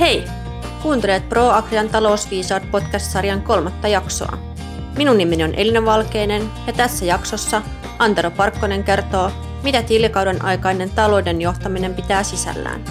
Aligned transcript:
Hei! 0.00 0.24
Kuuntelet 0.82 1.28
Pro 1.28 1.48
Agrian 1.48 1.88
talousviisaat 1.88 2.70
podcast-sarjan 2.70 3.42
kolmatta 3.42 3.88
jaksoa. 3.88 4.38
Minun 4.96 5.18
nimeni 5.18 5.44
on 5.44 5.54
Elina 5.54 5.84
Valkeinen 5.84 6.50
ja 6.66 6.72
tässä 6.72 7.04
jaksossa 7.04 7.62
Antero 7.98 8.30
Parkkonen 8.30 8.84
kertoo, 8.84 9.30
mitä 9.62 9.82
tilikauden 9.82 10.44
aikainen 10.44 10.90
talouden 10.90 11.40
johtaminen 11.40 11.94
pitää 11.94 12.22
sisällään. 12.22 12.84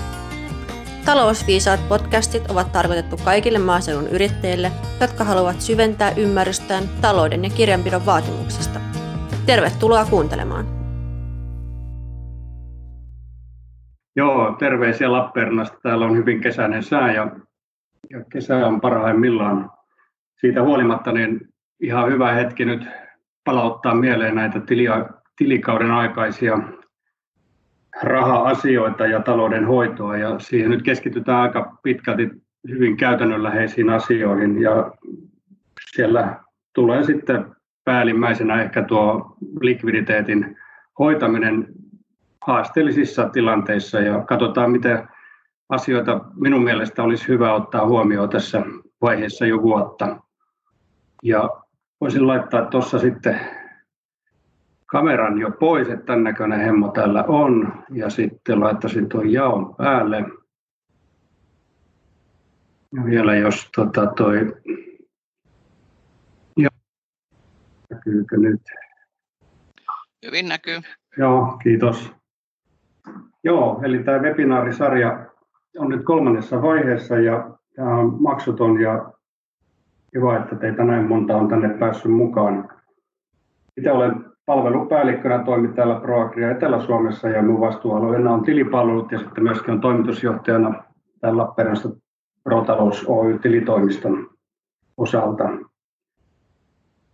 Talousviisaat 1.06 1.90
podcastit 1.90 2.52
ovat 2.52 2.72
tarkoitettu 2.72 3.18
kaikille 3.18 3.60
maaseudun 3.60 4.08
yrittäjille, 4.08 4.72
jotka 5.02 5.24
haluavat 5.24 5.62
syventää 5.62 6.12
ymmärrystään 6.16 6.90
talouden 7.02 7.44
ja 7.44 7.50
kirjanpidon 7.50 8.06
vaatimuksista. 8.06 8.80
Tervetuloa 9.46 10.06
kuuntelemaan! 10.06 10.75
Joo, 14.16 14.56
terveisiä 14.60 15.12
Lappeenrannasta. 15.12 15.78
Täällä 15.84 16.06
on 16.06 16.18
hyvin 16.18 16.42
kesäinen 16.42 16.84
sää 16.84 17.14
ja, 17.14 17.32
ja 18.10 18.24
kesä 18.32 18.68
on 18.68 18.82
parhaimmillaan. 18.82 19.72
Siitä 20.40 20.64
huolimatta 20.64 21.12
niin 21.12 21.50
ihan 21.80 22.12
hyvä 22.12 22.32
hetki 22.32 22.66
nyt 22.66 22.88
palauttaa 23.44 23.96
mieleen 23.96 24.36
näitä 24.36 24.60
tilia, 24.60 25.06
tilikauden 25.38 25.92
aikaisia 25.92 26.60
raha-asioita 28.04 29.08
ja 29.08 29.20
talouden 29.20 29.66
hoitoa. 29.66 30.18
Ja 30.18 30.40
siihen 30.40 30.70
nyt 30.70 30.84
keskitytään 30.84 31.42
aika 31.42 31.78
pitkälti 31.84 32.30
hyvin 32.68 32.98
käytännönläheisiin 32.98 33.90
asioihin 33.90 34.62
ja 34.62 34.92
siellä 35.96 36.40
tulee 36.76 37.04
sitten 37.04 37.46
päällimmäisenä 37.86 38.62
ehkä 38.62 38.84
tuo 38.84 39.38
likviditeetin 39.62 40.58
hoitaminen 41.00 41.68
haasteellisissa 42.48 43.30
tilanteissa 43.30 44.00
ja 44.00 44.24
katsotaan, 44.24 44.72
miten 44.72 45.08
asioita 45.70 46.22
minun 46.36 46.64
mielestä 46.64 47.04
olisi 47.04 47.28
hyvä 47.28 47.54
ottaa 47.54 47.88
huomioon 47.88 48.30
tässä 48.30 48.62
vaiheessa 49.02 49.46
jo 49.46 49.62
vuotta. 49.62 50.20
Ja 51.24 51.50
voisin 52.02 52.28
laittaa 52.28 52.66
tuossa 52.66 53.00
sitten 53.00 53.40
kameran 54.86 55.38
jo 55.38 55.52
pois, 55.52 55.90
että 55.90 56.06
tämän 56.06 56.24
näköinen 56.24 56.60
hemmo 56.60 56.92
täällä 56.92 57.24
on. 57.24 57.84
Ja 57.92 58.10
sitten 58.10 58.60
laittaisin 58.60 59.10
tuon 59.10 59.32
jaon 59.32 59.76
päälle. 59.76 60.18
Ja 62.96 63.06
vielä 63.06 63.36
jos 63.36 63.70
tota 63.76 64.08
toi... 64.08 64.54
Ja... 66.58 66.70
Näkyykö 67.90 68.38
nyt? 68.38 68.62
Hyvin 70.26 70.48
näkyy. 70.50 70.82
Joo, 71.18 71.58
kiitos. 71.64 72.12
Joo, 73.46 73.82
eli 73.84 74.04
tämä 74.04 74.20
webinaarisarja 74.20 75.26
on 75.78 75.90
nyt 75.90 76.04
kolmannessa 76.04 76.62
vaiheessa 76.62 77.18
ja 77.20 77.50
tämä 77.76 77.98
on 77.98 78.22
maksuton 78.22 78.82
ja 78.82 79.12
kiva, 80.14 80.38
että 80.38 80.56
teitä 80.56 80.84
näin 80.84 81.08
monta 81.08 81.36
on 81.38 81.48
tänne 81.48 81.70
päässyt 81.70 82.12
mukaan. 82.12 82.70
Itse 83.78 83.92
olen 83.92 84.26
palvelupäällikkönä 84.46 85.44
toimin 85.44 85.74
täällä 85.74 86.00
ProAgria 86.00 86.52
Etelä-Suomessa 86.52 87.30
ja 87.30 87.42
minun 87.42 87.60
vastuualueena 87.60 88.34
on 88.34 88.44
tilipalvelut 88.44 89.12
ja 89.12 89.20
sitten 89.20 89.44
myöskin 89.44 89.74
on 89.74 89.82
toimitusjohtajana 89.82 90.84
täällä 91.22 91.38
Lappeenrannassa 91.38 91.90
Protalous 92.44 93.06
Oy 93.08 93.40
tilitoimiston 93.40 94.30
osalta. 94.98 95.44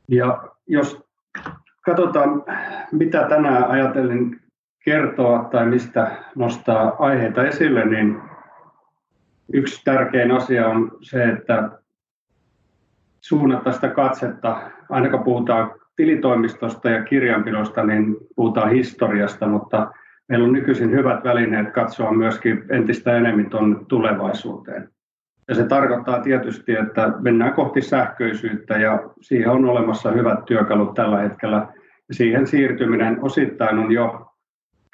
Ja 0.07 0.43
jos 0.67 1.03
katsotaan, 1.85 2.43
mitä 2.91 3.27
tänään 3.29 3.63
ajattelin 3.69 4.41
kertoa 4.85 5.49
tai 5.51 5.65
mistä 5.65 6.11
nostaa 6.35 6.95
aiheita 6.99 7.45
esille, 7.45 7.85
niin 7.85 8.21
yksi 9.53 9.81
tärkein 9.83 10.31
asia 10.31 10.67
on 10.67 10.91
se, 11.01 11.23
että 11.23 11.69
suunnata 13.21 13.71
sitä 13.71 13.89
katsetta, 13.89 14.61
aina 14.89 15.09
kun 15.09 15.23
puhutaan 15.23 15.71
tilitoimistosta 15.95 16.89
ja 16.89 17.03
kirjanpidosta, 17.03 17.83
niin 17.83 18.17
puhutaan 18.35 18.71
historiasta, 18.71 19.47
mutta 19.47 19.91
meillä 20.27 20.45
on 20.45 20.53
nykyisin 20.53 20.91
hyvät 20.91 21.23
välineet 21.23 21.71
katsoa 21.71 22.13
myöskin 22.13 22.63
entistä 22.69 23.17
enemmän 23.17 23.49
tuonne 23.49 23.77
tulevaisuuteen. 23.87 24.89
Ja 25.47 25.55
se 25.55 25.63
tarkoittaa 25.63 26.19
tietysti, 26.19 26.75
että 26.75 27.13
mennään 27.19 27.53
kohti 27.53 27.81
sähköisyyttä 27.81 28.77
ja 28.77 29.03
siihen 29.21 29.49
on 29.49 29.65
olemassa 29.65 30.11
hyvät 30.11 30.45
työkalut 30.45 30.93
tällä 30.93 31.17
hetkellä. 31.17 31.67
Ja 32.09 32.15
siihen 32.15 32.47
siirtyminen 32.47 33.17
osittain 33.21 33.79
on 33.79 33.91
jo 33.91 34.30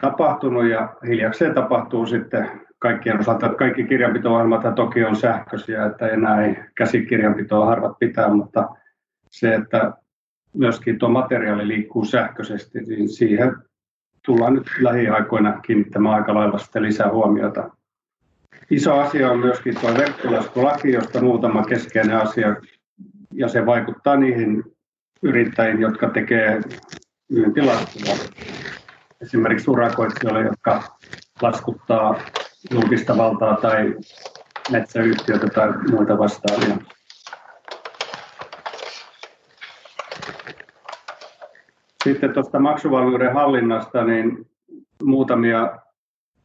tapahtunut 0.01 0.65
ja 0.65 0.95
hiljakseen 1.07 1.53
tapahtuu 1.53 2.05
sitten 2.05 2.61
kaikkien 2.79 3.19
osalta. 3.19 3.49
Kaikki 3.49 3.83
kirjanpito-ohjelmat 3.83 4.75
toki 4.75 5.03
on 5.03 5.15
sähköisiä, 5.15 5.85
että 5.85 6.07
enää 6.07 6.45
ei 6.45 6.55
käsikirjanpitoa 6.75 7.65
harvat 7.65 7.99
pitää, 7.99 8.29
mutta 8.33 8.69
se, 9.31 9.55
että 9.55 9.93
myöskin 10.53 10.99
tuo 10.99 11.09
materiaali 11.09 11.67
liikkuu 11.67 12.05
sähköisesti, 12.05 12.79
niin 12.79 13.09
siihen 13.09 13.55
tullaan 14.25 14.53
nyt 14.53 14.67
lähiaikoina 14.79 15.61
kiinnittämään 15.61 16.15
aika 16.15 16.33
lailla 16.33 16.57
sitten 16.57 16.83
lisää 16.83 17.11
huomiota. 17.11 17.69
Iso 18.69 18.99
asia 18.99 19.31
on 19.31 19.39
myöskin 19.39 19.75
tuo 19.81 19.93
verkkolaskulaki, 19.93 20.91
josta 20.91 21.21
muutama 21.21 21.63
keskeinen 21.63 22.17
asia, 22.17 22.55
ja 23.33 23.47
se 23.47 23.65
vaikuttaa 23.65 24.15
niihin 24.15 24.63
yrittäjiin, 25.21 25.81
jotka 25.81 26.09
tekee 26.09 26.61
myyntilaskua 27.31 28.15
esimerkiksi 29.21 29.71
urakoitsijoille, 29.71 30.41
jotka 30.41 30.83
laskuttaa 31.41 32.15
julkista 32.71 33.17
valtaa 33.17 33.55
tai 33.55 33.95
metsäyhtiötä 34.71 35.47
tai 35.47 35.73
muita 35.91 36.17
vastaavia. 36.17 36.77
Sitten 42.03 42.33
tuosta 42.33 42.59
maksuvalmiuden 42.59 43.33
hallinnasta, 43.33 44.03
niin 44.03 44.45
muutamia 45.03 45.77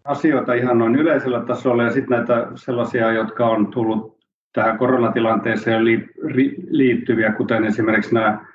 asioita 0.05 0.55
ihan 0.55 0.78
noin 0.78 0.97
yleisellä 0.97 1.41
tasolla 1.41 1.82
ja 1.82 1.93
sitten 1.93 2.19
näitä 2.19 2.47
sellaisia, 2.55 3.12
jotka 3.12 3.47
on 3.47 3.66
tullut 3.66 4.19
tähän 4.53 4.78
koronatilanteeseen 4.78 5.84
liittyviä, 6.71 7.32
kuten 7.32 7.65
esimerkiksi 7.65 8.15
nämä 8.15 8.47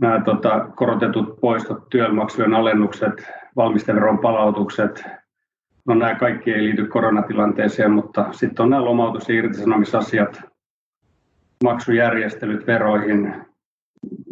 nämä 0.00 0.20
tota, 0.24 0.68
korotetut 0.74 1.40
poistot, 1.40 1.88
työmaksujen 1.90 2.54
alennukset, 2.54 3.28
valmisteveron 3.56 4.18
palautukset, 4.18 5.04
no 5.86 5.94
nämä 5.94 6.14
kaikki 6.14 6.52
ei 6.52 6.64
liity 6.64 6.86
koronatilanteeseen, 6.86 7.90
mutta 7.90 8.32
sitten 8.32 8.62
on 8.62 8.70
nämä 8.70 8.84
lomautus- 8.84 9.28
ja 9.28 9.34
irtisanomisasiat, 9.34 10.42
maksujärjestelyt 11.64 12.66
veroihin, 12.66 13.34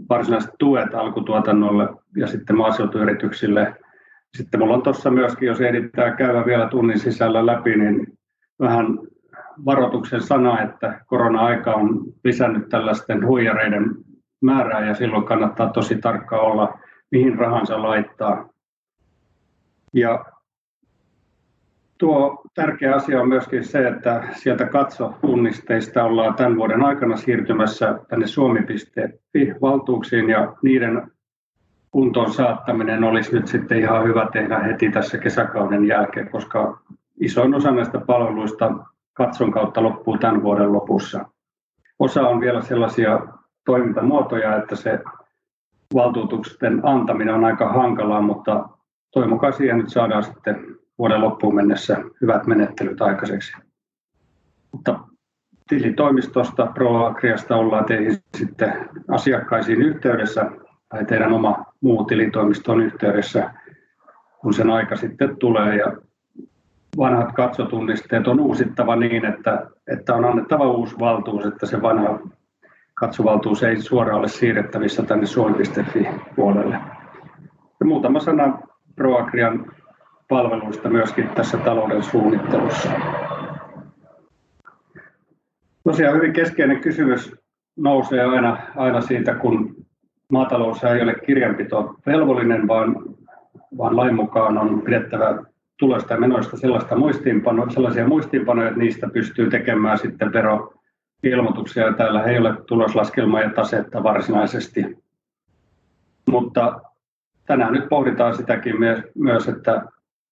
varsinaiset 0.08 0.50
tuet 0.58 0.94
alkutuotannolle 0.94 1.88
ja 2.16 2.26
sitten 2.26 2.56
maaseutuyrityksille. 2.56 3.74
Sitten 4.36 4.60
minulla 4.60 4.76
on 4.76 4.82
tuossa 4.82 5.10
myöskin, 5.10 5.46
jos 5.46 5.60
ehditään 5.60 6.16
käydä 6.16 6.46
vielä 6.46 6.68
tunnin 6.68 6.98
sisällä 6.98 7.46
läpi, 7.46 7.76
niin 7.76 8.06
vähän 8.60 8.86
varoituksen 9.64 10.20
sana, 10.20 10.62
että 10.62 11.00
korona-aika 11.06 11.74
on 11.74 12.04
lisännyt 12.24 12.68
tällaisten 12.68 13.26
huijareiden 13.26 13.96
määrää 14.40 14.86
ja 14.86 14.94
silloin 14.94 15.24
kannattaa 15.24 15.72
tosi 15.72 15.96
tarkka 15.96 16.40
olla, 16.40 16.78
mihin 17.10 17.38
rahansa 17.38 17.82
laittaa. 17.82 18.48
Ja 19.92 20.24
tuo 21.98 22.42
tärkeä 22.54 22.94
asia 22.94 23.20
on 23.20 23.28
myöskin 23.28 23.64
se, 23.64 23.88
että 23.88 24.22
sieltä 24.32 24.66
katsotunnisteista 24.66 26.04
ollaan 26.04 26.34
tämän 26.34 26.56
vuoden 26.56 26.84
aikana 26.84 27.16
siirtymässä 27.16 27.98
tänne 28.08 28.26
suomi.fi-valtuuksiin 28.26 30.30
ja 30.30 30.54
niiden 30.62 31.10
kuntoon 31.90 32.32
saattaminen 32.32 33.04
olisi 33.04 33.34
nyt 33.34 33.46
sitten 33.46 33.78
ihan 33.78 34.04
hyvä 34.04 34.28
tehdä 34.32 34.58
heti 34.58 34.90
tässä 34.90 35.18
kesäkauden 35.18 35.84
jälkeen, 35.84 36.30
koska 36.30 36.80
isoin 37.20 37.54
osa 37.54 37.70
näistä 37.70 37.98
palveluista 37.98 38.70
katson 39.12 39.52
kautta 39.52 39.82
loppuu 39.82 40.18
tämän 40.18 40.42
vuoden 40.42 40.72
lopussa. 40.72 41.24
Osa 41.98 42.28
on 42.28 42.40
vielä 42.40 42.60
sellaisia 42.60 43.20
toimintamuotoja, 43.68 44.56
että 44.56 44.76
se 44.76 44.98
valtuutusten 45.94 46.80
antaminen 46.82 47.34
on 47.34 47.44
aika 47.44 47.72
hankalaa, 47.72 48.20
mutta 48.20 48.68
toivon 49.10 49.30
mukaan 49.30 49.52
siihen 49.52 49.78
nyt 49.78 49.88
saadaan 49.88 50.24
sitten 50.24 50.76
vuoden 50.98 51.20
loppuun 51.20 51.54
mennessä 51.54 51.96
hyvät 52.20 52.46
menettelyt 52.46 53.02
aikaiseksi. 53.02 53.52
Mutta 54.72 55.00
tilitoimistosta 55.68 56.66
ProAgriasta 56.66 57.56
ollaan 57.56 57.84
teihin 57.84 58.18
sitten 58.36 58.88
asiakkaisiin 59.08 59.82
yhteydessä 59.82 60.50
tai 60.88 61.04
teidän 61.04 61.32
oma 61.32 61.64
muu 61.80 62.04
tilitoimisto 62.04 62.72
on 62.72 62.80
yhteydessä, 62.80 63.54
kun 64.38 64.54
sen 64.54 64.70
aika 64.70 64.96
sitten 64.96 65.36
tulee 65.36 65.76
ja 65.76 65.92
vanhat 66.98 67.32
katsotunnisteet 67.32 68.28
on 68.28 68.40
uusittava 68.40 68.96
niin, 68.96 69.24
että, 69.24 69.66
että 69.86 70.14
on 70.14 70.24
annettava 70.24 70.70
uusi 70.70 70.98
valtuus, 70.98 71.46
että 71.46 71.66
se 71.66 71.82
vanha 71.82 72.18
katsovaltuus 73.00 73.62
ei 73.62 73.82
suoraan 73.82 74.18
ole 74.18 74.28
siirrettävissä 74.28 75.02
tänne 75.02 75.26
suomi.fi-puolelle. 75.26 76.74
Ja 77.80 77.86
muutama 77.86 78.20
sana 78.20 78.58
ProAgrian 78.96 79.72
palveluista 80.28 80.88
myöskin 80.88 81.28
tässä 81.28 81.58
talouden 81.58 82.02
suunnittelussa. 82.02 82.90
Tosiaan 85.84 86.16
hyvin 86.16 86.32
keskeinen 86.32 86.80
kysymys 86.80 87.34
nousee 87.76 88.24
aina, 88.24 88.58
aina 88.76 89.00
siitä, 89.00 89.34
kun 89.34 89.76
maatalous 90.32 90.84
ei 90.84 91.02
ole 91.02 91.14
kirjanpito 91.14 91.94
velvollinen, 92.06 92.68
vaan, 92.68 92.96
vaan 93.78 93.96
lain 93.96 94.14
mukaan 94.14 94.58
on 94.58 94.82
pidettävä 94.82 95.44
tuloista 95.78 96.14
ja 96.14 96.20
menoista 96.20 96.56
sellaista 96.56 96.96
muistiinpano, 96.96 97.70
sellaisia 97.70 98.08
muistiinpanoja, 98.08 98.68
että 98.68 98.80
niistä 98.80 99.08
pystyy 99.12 99.50
tekemään 99.50 99.98
sitten 99.98 100.32
veroilmoituksia. 101.22 101.92
Täällä 101.92 102.22
ei 102.22 102.38
ole 102.38 102.54
tuloslaskelmaa 102.66 103.40
ja 103.40 103.50
tasetta 103.50 104.02
varsinaisesti. 104.02 104.98
Mutta 106.30 106.80
tänään 107.46 107.72
nyt 107.72 107.88
pohditaan 107.88 108.36
sitäkin 108.36 108.74
myös, 109.14 109.48
että 109.48 109.82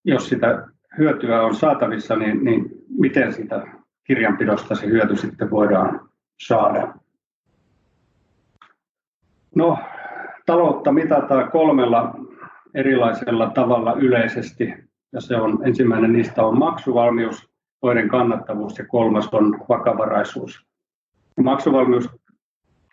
jos 0.05 0.29
sitä 0.29 0.67
hyötyä 0.99 1.43
on 1.43 1.55
saatavissa, 1.55 2.17
niin, 2.17 2.45
niin 2.45 2.71
miten 2.99 3.33
sitä 3.33 3.67
kirjanpidosta 4.05 4.75
se 4.75 4.87
hyöty 4.87 5.17
sitten 5.17 5.51
voidaan 5.51 6.09
saada. 6.47 6.95
No, 9.55 9.79
taloutta 10.47 10.93
mitataan 10.93 11.51
kolmella 11.51 12.15
erilaisella 12.75 13.51
tavalla 13.51 13.93
yleisesti. 13.93 14.75
Ja 15.13 15.21
se 15.21 15.37
on, 15.37 15.59
ensimmäinen 15.67 16.13
niistä 16.13 16.43
on 16.43 16.59
maksuvalmius, 16.59 17.49
toinen 17.81 18.09
kannattavuus 18.09 18.79
ja 18.79 18.87
kolmas 18.87 19.29
on 19.29 19.59
vakavaraisuus. 19.69 20.67
Maksuvalmius 21.43 22.11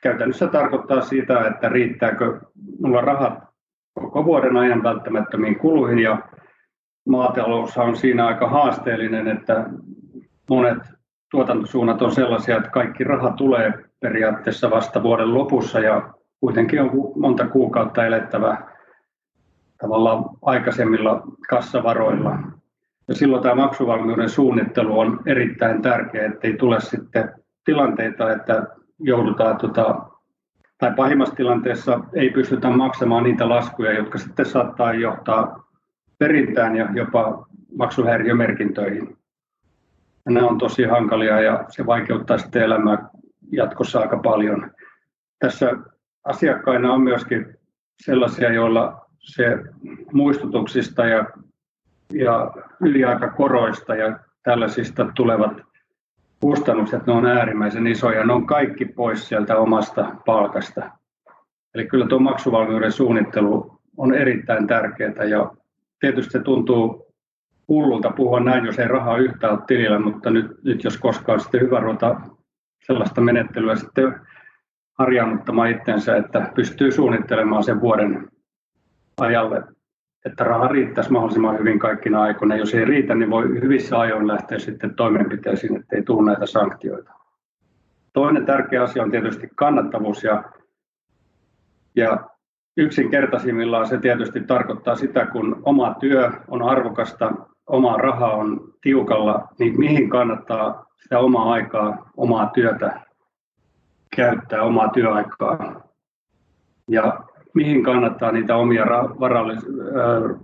käytännössä 0.02 0.48
tarkoittaa 0.48 1.02
sitä, 1.02 1.48
että 1.48 1.70
riittääkö 1.70 2.40
minulla 2.80 3.02
rahat 3.02 3.40
koko 3.94 4.26
vuoden 4.26 4.58
ajan 4.58 4.84
välttämättömiin 4.84 5.60
kuluihin 5.60 6.00
ja 6.00 6.18
maatalous 7.10 7.78
on 7.78 7.96
siinä 7.96 8.28
aika 8.28 8.50
haasteellinen, 8.50 9.28
että 9.28 9.70
monet 10.50 10.78
tuotantosuunnat 11.32 12.02
on 12.02 12.12
sellaisia, 12.12 12.58
että 12.58 12.70
kaikki 12.70 13.04
raha 13.04 13.32
tulee 13.32 13.74
periaatteessa 14.00 14.72
vasta 14.72 15.04
vuoden 15.04 15.34
lopussa 15.34 15.80
ja 15.80 16.14
kuitenkin 16.40 16.82
on 16.82 16.92
monta 17.16 17.48
kuukautta 17.48 18.06
elettävä 18.06 18.58
tavallaan 19.78 20.24
aikaisemmilla 20.42 21.24
kassavaroilla. 21.50 22.40
Ja 23.08 23.16
silloin 23.16 23.44
tämä 23.44 23.56
maksuvalmiuden 23.56 24.30
suunnittelu 24.30 25.00
on 25.00 25.20
erittäin 25.26 25.82
tärkeää, 25.82 26.26
ettei 26.26 26.54
tule 26.54 26.82
sitten 26.82 27.43
tilanteita, 27.66 28.32
että 28.32 28.68
joudutaan, 29.00 29.58
tota, 29.58 30.06
tai 30.78 30.94
pahimmassa 30.96 31.36
tilanteessa 31.36 32.00
ei 32.14 32.30
pystytä 32.30 32.70
maksamaan 32.70 33.24
niitä 33.24 33.50
laskuja, 33.50 33.94
jotka 33.94 34.18
sitten 34.18 34.46
saattaa 34.46 34.94
johtaa 34.94 35.64
perintään 36.18 36.76
ja 36.76 36.90
jopa 36.94 37.48
maksuhäiriömerkintöihin. 37.78 39.18
Ja 40.26 40.32
nämä 40.32 40.48
on 40.48 40.58
tosi 40.58 40.84
hankalia 40.84 41.42
ja 41.42 41.66
se 41.70 41.86
vaikeuttaa 41.86 42.38
sitten 42.38 42.62
elämää 42.62 43.10
jatkossa 43.52 44.00
aika 44.00 44.18
paljon. 44.18 44.72
Tässä 45.40 45.72
asiakkaina 46.24 46.94
on 46.94 47.02
myöskin 47.02 47.58
sellaisia, 48.02 48.54
joilla 48.54 49.06
se 49.20 49.58
muistutuksista 50.14 51.06
ja, 51.06 51.26
ja 52.14 52.52
yliaikakoroista 52.82 53.96
ja 53.96 54.20
tällaisista 54.44 55.08
tulevat 55.16 55.73
kustannukset, 56.44 57.06
ne 57.08 57.14
on 57.14 57.26
äärimmäisen 57.26 57.88
isoja. 57.88 58.26
Ne 58.26 58.34
on 58.34 58.46
kaikki 58.46 58.86
pois 58.86 59.28
sieltä 59.28 59.58
omasta 59.58 60.16
palkasta. 60.26 60.90
Eli 61.76 61.88
kyllä 61.88 62.08
tuo 62.08 62.20
maksuvalmiuden 62.20 62.92
suunnittelu 62.92 63.80
on 63.98 64.14
erittäin 64.14 64.68
tärkeää 64.68 65.24
ja 65.30 65.52
tietysti 66.00 66.32
se 66.32 66.40
tuntuu 66.40 67.06
hullulta 67.68 68.10
puhua 68.10 68.40
näin, 68.40 68.66
jos 68.66 68.80
ei 68.80 68.88
rahaa 68.88 69.18
yhtään 69.18 69.54
ole 69.54 69.62
tilillä, 69.68 70.00
mutta 70.00 70.30
nyt, 70.30 70.64
nyt 70.64 70.84
jos 70.84 70.98
koskaan 70.98 71.40
sitten 71.40 71.62
hyvä 71.62 71.80
ruveta 71.80 72.22
sellaista 72.86 73.22
menettelyä 73.22 73.76
sitten 73.76 74.16
harjaannuttamaan 75.00 75.72
itsensä, 75.72 76.18
että 76.18 76.52
pystyy 76.56 76.92
suunnittelemaan 76.92 77.64
sen 77.64 77.82
vuoden 77.82 78.28
ajalle, 79.20 79.64
että 80.26 80.44
raha 80.44 80.68
riittäisi 80.68 81.12
mahdollisimman 81.12 81.60
hyvin 81.60 81.80
kaikkina 81.80 82.22
aikoina. 82.22 82.56
Jos 82.56 82.74
ei 82.74 82.86
riitä, 82.86 83.16
niin 83.16 83.30
voi 83.30 83.44
hyvissä 83.44 84.00
ajoin 84.00 84.28
lähteä 84.28 84.60
sitten 84.60 84.96
toimenpiteisiin, 84.96 85.80
ettei 85.80 86.04
tule 86.04 86.26
näitä 86.26 86.46
sanktioita. 86.46 87.14
Toinen 88.14 88.46
tärkeä 88.46 88.84
asia 88.84 89.04
on 89.04 89.12
tietysti 89.12 89.50
kannattavuus 89.56 90.24
ja, 90.24 90.44
ja 91.96 92.30
yksinkertaisimmillaan 92.78 93.88
se 93.88 93.98
tietysti 93.98 94.42
tarkoittaa 94.42 94.96
sitä, 94.96 95.26
kun 95.26 95.62
oma 95.64 95.96
työ 96.00 96.32
on 96.48 96.62
arvokasta, 96.62 97.34
oma 97.68 97.98
raha 97.98 98.28
on 98.28 98.74
tiukalla, 98.82 99.48
niin 99.60 99.80
mihin 99.80 100.10
kannattaa 100.10 100.86
sitä 101.02 101.20
omaa 101.20 101.52
aikaa, 101.54 102.10
omaa 102.18 102.52
työtä 102.54 103.02
käyttää, 104.16 104.64
omaa 104.64 104.90
työaikaa. 104.90 105.84
Ja 106.88 107.24
mihin 107.54 107.84
kannattaa 107.84 108.32
niitä 108.32 108.56
omia 108.56 108.86
varallis, 109.20 109.66
äh, 109.66 110.40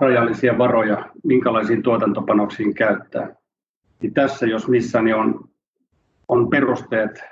rajallisia 0.00 0.58
varoja, 0.58 1.04
minkälaisiin 1.24 1.82
tuotantopanoksiin 1.82 2.74
käyttää. 2.74 3.34
Niin 4.02 4.14
tässä, 4.14 4.46
jos 4.46 4.68
missä, 4.68 5.02
niin 5.02 5.16
on, 5.16 5.48
on 6.28 6.50
perusteet 6.50 7.24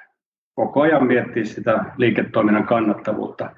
koko 0.54 0.80
ajan 0.80 1.06
miettiä 1.06 1.44
sitä 1.44 1.84
liiketoiminnan 1.96 2.66
kannattavuutta. 2.66 3.50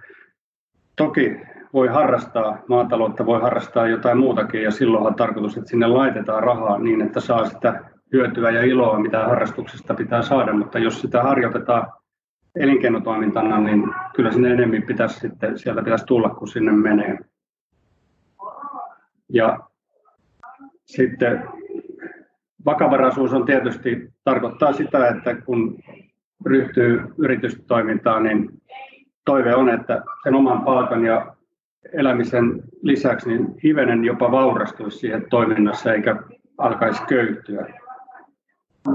Toki 0.96 1.40
voi 1.72 1.88
harrastaa 1.88 2.58
maataloutta, 2.68 3.26
voi 3.26 3.40
harrastaa 3.40 3.88
jotain 3.88 4.18
muutakin 4.18 4.62
ja 4.62 4.70
silloin 4.70 5.06
on 5.06 5.14
tarkoitus, 5.14 5.56
että 5.56 5.70
sinne 5.70 5.86
laitetaan 5.86 6.42
rahaa 6.42 6.78
niin, 6.78 7.02
että 7.02 7.20
saa 7.20 7.44
sitä 7.44 7.84
hyötyä 8.12 8.50
ja 8.50 8.64
iloa, 8.64 8.98
mitä 8.98 9.24
harrastuksesta 9.24 9.94
pitää 9.94 10.22
saada, 10.22 10.52
mutta 10.52 10.78
jos 10.78 11.00
sitä 11.00 11.22
harjoitetaan 11.22 11.92
elinkeinotoimintana, 12.58 13.60
niin 13.60 13.84
kyllä 14.14 14.32
sinne 14.32 14.50
enemmän 14.50 14.82
pitäisi 14.82 15.20
sitten, 15.20 15.58
sieltä 15.58 15.82
pitäisi 15.82 16.06
tulla, 16.06 16.28
kun 16.28 16.48
sinne 16.48 16.72
menee. 16.72 17.18
Ja 19.28 19.58
sitten 20.84 21.44
vakavaraisuus 22.64 23.32
on 23.32 23.44
tietysti, 23.44 24.12
tarkoittaa 24.24 24.72
sitä, 24.72 25.08
että 25.08 25.34
kun 25.34 25.78
ryhtyy 26.46 27.02
yritystoimintaan, 27.18 28.22
niin 28.22 28.48
toive 29.24 29.54
on, 29.54 29.68
että 29.68 30.02
sen 30.22 30.34
oman 30.34 30.62
palkan 30.64 31.04
ja 31.04 31.34
elämisen 31.92 32.62
lisäksi 32.82 33.28
niin 33.28 33.46
hivenen 33.64 34.04
jopa 34.04 34.30
vaurastuisi 34.30 34.98
siihen 34.98 35.26
toiminnassa 35.30 35.92
eikä 35.92 36.16
alkaisi 36.58 37.02
köyhtyä. 37.08 37.66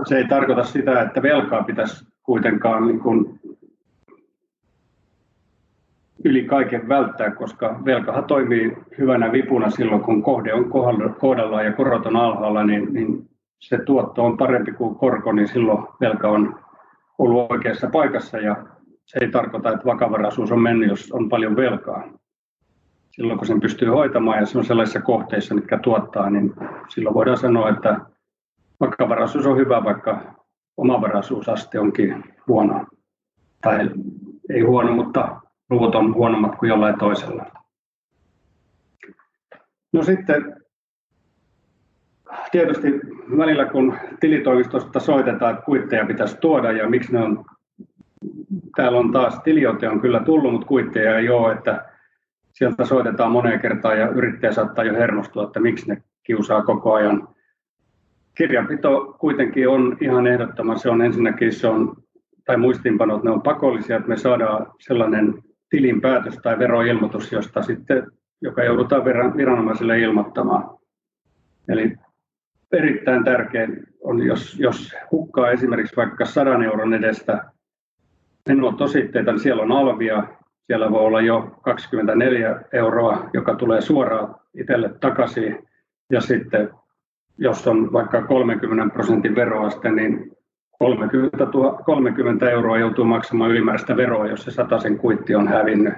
Se 0.05 0.17
ei 0.17 0.27
tarkoita 0.27 0.63
sitä, 0.63 1.01
että 1.01 1.21
velkaa 1.21 1.63
pitäisi 1.63 2.05
kuitenkaan 2.23 2.87
niin 2.87 2.99
kuin 2.99 3.39
yli 6.25 6.43
kaiken 6.43 6.89
välttää, 6.89 7.31
koska 7.31 7.79
velkahan 7.85 8.23
toimii 8.23 8.77
hyvänä 8.97 9.31
vipuna 9.31 9.69
silloin, 9.69 10.01
kun 10.01 10.23
kohde 10.23 10.53
on 10.53 10.69
kohdallaan 11.19 11.65
ja 11.65 11.73
korot 11.73 12.05
on 12.05 12.15
alhaalla, 12.15 12.63
niin, 12.63 12.93
niin 12.93 13.29
se 13.59 13.77
tuotto 13.77 14.25
on 14.25 14.37
parempi 14.37 14.71
kuin 14.71 14.95
korko, 14.95 15.31
niin 15.31 15.47
silloin 15.47 15.87
velka 16.01 16.29
on 16.29 16.59
ollut 17.17 17.51
oikeassa 17.51 17.89
paikassa 17.89 18.37
ja 18.37 18.55
se 19.05 19.19
ei 19.21 19.31
tarkoita, 19.31 19.71
että 19.71 19.85
vakavaraisuus 19.85 20.51
on 20.51 20.61
mennyt, 20.61 20.89
jos 20.89 21.11
on 21.11 21.29
paljon 21.29 21.55
velkaa. 21.55 22.03
Silloin 23.11 23.37
kun 23.37 23.47
sen 23.47 23.59
pystyy 23.59 23.87
hoitamaan 23.87 24.39
ja 24.39 24.45
se 24.45 24.57
on 24.57 24.65
sellaisissa 24.65 25.01
kohteissa, 25.01 25.55
mitkä 25.55 25.77
tuottaa, 25.77 26.29
niin 26.29 26.53
silloin 26.87 27.15
voidaan 27.15 27.37
sanoa, 27.37 27.69
että 27.69 27.99
vakavaraisuus 28.79 29.45
on 29.45 29.57
hyvä, 29.57 29.83
vaikka 29.83 30.21
omavaraisuusaste 30.77 31.79
onkin 31.79 32.23
huono. 32.47 32.85
Tai 33.61 33.89
ei 34.49 34.61
huono, 34.61 34.95
mutta 34.95 35.41
luvut 35.69 35.95
on 35.95 36.13
huonommat 36.13 36.55
kuin 36.55 36.69
jollain 36.69 36.99
toisella. 36.99 37.45
No 39.93 40.03
sitten 40.03 40.63
tietysti 42.51 42.87
välillä 43.37 43.65
kun 43.65 43.97
tilitoimistosta 44.19 44.99
soitetaan, 44.99 45.53
että 45.53 45.65
kuitteja 45.65 46.05
pitäisi 46.05 46.37
tuoda 46.37 46.71
ja 46.71 46.89
miksi 46.89 47.13
ne 47.13 47.23
on, 47.23 47.45
täällä 48.75 48.99
on 48.99 49.11
taas 49.11 49.39
tiliote 49.39 49.89
on 49.89 50.01
kyllä 50.01 50.19
tullut, 50.19 50.51
mutta 50.51 50.67
kuitteja 50.67 51.17
ei 51.17 51.29
ole, 51.29 51.53
että 51.53 51.85
sieltä 52.51 52.85
soitetaan 52.85 53.31
moneen 53.31 53.59
kertaan 53.59 53.99
ja 53.99 54.07
yrittäjä 54.07 54.53
saattaa 54.53 54.83
jo 54.83 54.93
hermostua, 54.93 55.43
että 55.43 55.59
miksi 55.59 55.89
ne 55.89 56.03
kiusaa 56.23 56.63
koko 56.63 56.93
ajan. 56.93 57.27
Kirjanpito 58.35 59.15
kuitenkin 59.19 59.69
on 59.69 59.97
ihan 60.01 60.27
ehdottoman, 60.27 60.79
se 60.79 60.89
on 60.89 61.01
ensinnäkin 61.01 61.53
se 61.53 61.67
on, 61.67 61.95
tai 62.45 62.57
muistiinpanot, 62.57 63.23
ne 63.23 63.31
on 63.31 63.41
pakollisia, 63.41 63.95
että 63.95 64.09
me 64.09 64.17
saadaan 64.17 64.67
sellainen 64.79 65.43
tilinpäätös 65.73 66.39
tai 66.43 66.59
veroilmoitus, 66.59 67.31
josta 67.31 67.63
sitten, 67.63 68.11
joka 68.41 68.63
joudutaan 68.63 69.05
viranomaisille 69.37 69.99
ilmoittamaan. 69.99 70.77
Eli 71.67 71.95
erittäin 72.71 73.23
tärkeä 73.23 73.67
on, 74.03 74.25
jos, 74.25 74.59
jos 74.59 74.95
hukkaa 75.11 75.51
esimerkiksi 75.51 75.95
vaikka 75.95 76.25
100 76.25 76.63
euron 76.63 76.93
edestä 76.93 77.43
tositteita, 78.77 79.31
niin 79.31 79.39
siellä 79.39 79.63
on 79.63 79.71
alvia, 79.71 80.23
siellä 80.67 80.91
voi 80.91 80.99
olla 80.99 81.21
jo 81.21 81.59
24 81.61 82.61
euroa, 82.73 83.29
joka 83.33 83.55
tulee 83.55 83.81
suoraan 83.81 84.35
itselle 84.57 84.89
takaisin. 84.99 85.67
Ja 86.11 86.21
sitten 86.21 86.69
jos 87.37 87.67
on 87.67 87.93
vaikka 87.93 88.21
30 88.21 88.93
prosentin 88.93 89.35
veroaste, 89.35 89.91
niin 89.91 90.31
30, 90.79 91.37
30 91.85 92.49
euroa 92.49 92.79
joutuu 92.79 93.05
maksamaan 93.05 93.51
ylimääräistä 93.51 93.97
veroa, 93.97 94.27
jos 94.27 94.43
se 94.45 94.51
sen 94.81 94.97
kuitti 94.97 95.35
on 95.35 95.47
hävinnyt 95.47 95.93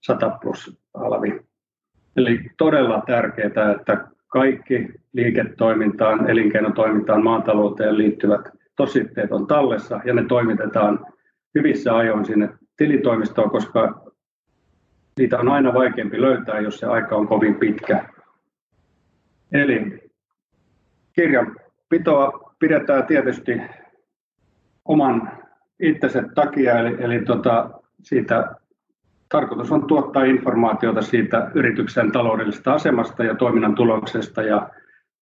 100 0.00 0.30
plus 0.30 0.78
alvi. 0.94 1.40
Eli 2.16 2.40
todella 2.58 3.02
tärkeää, 3.06 3.72
että 3.80 4.08
kaikki 4.28 4.88
liiketoimintaan, 5.12 6.30
elinkeinotoimintaan, 6.30 7.24
maatalouteen 7.24 7.98
liittyvät 7.98 8.40
tositteet 8.76 9.32
on 9.32 9.46
tallessa 9.46 10.00
ja 10.04 10.14
ne 10.14 10.24
toimitetaan 10.24 11.06
hyvissä 11.54 11.96
ajoin 11.96 12.24
sinne 12.24 12.48
tilitoimistoon, 12.76 13.50
koska 13.50 14.06
niitä 15.18 15.38
on 15.38 15.48
aina 15.48 15.74
vaikeampi 15.74 16.20
löytää, 16.20 16.60
jos 16.60 16.78
se 16.78 16.86
aika 16.86 17.16
on 17.16 17.28
kovin 17.28 17.54
pitkä. 17.54 18.04
Eli 19.52 20.10
kirjanpitoa 21.12 22.54
pidetään 22.58 23.06
tietysti 23.06 23.60
oman 24.88 25.32
itsensä 25.80 26.22
takia, 26.34 26.78
eli, 26.78 26.96
eli 26.98 27.24
tota, 27.24 27.70
siitä 28.02 28.54
tarkoitus 29.28 29.72
on 29.72 29.86
tuottaa 29.86 30.24
informaatiota 30.24 31.02
siitä 31.02 31.50
yrityksen 31.54 32.12
taloudellisesta 32.12 32.74
asemasta 32.74 33.24
ja 33.24 33.34
toiminnan 33.34 33.74
tuloksesta 33.74 34.42
ja, 34.42 34.68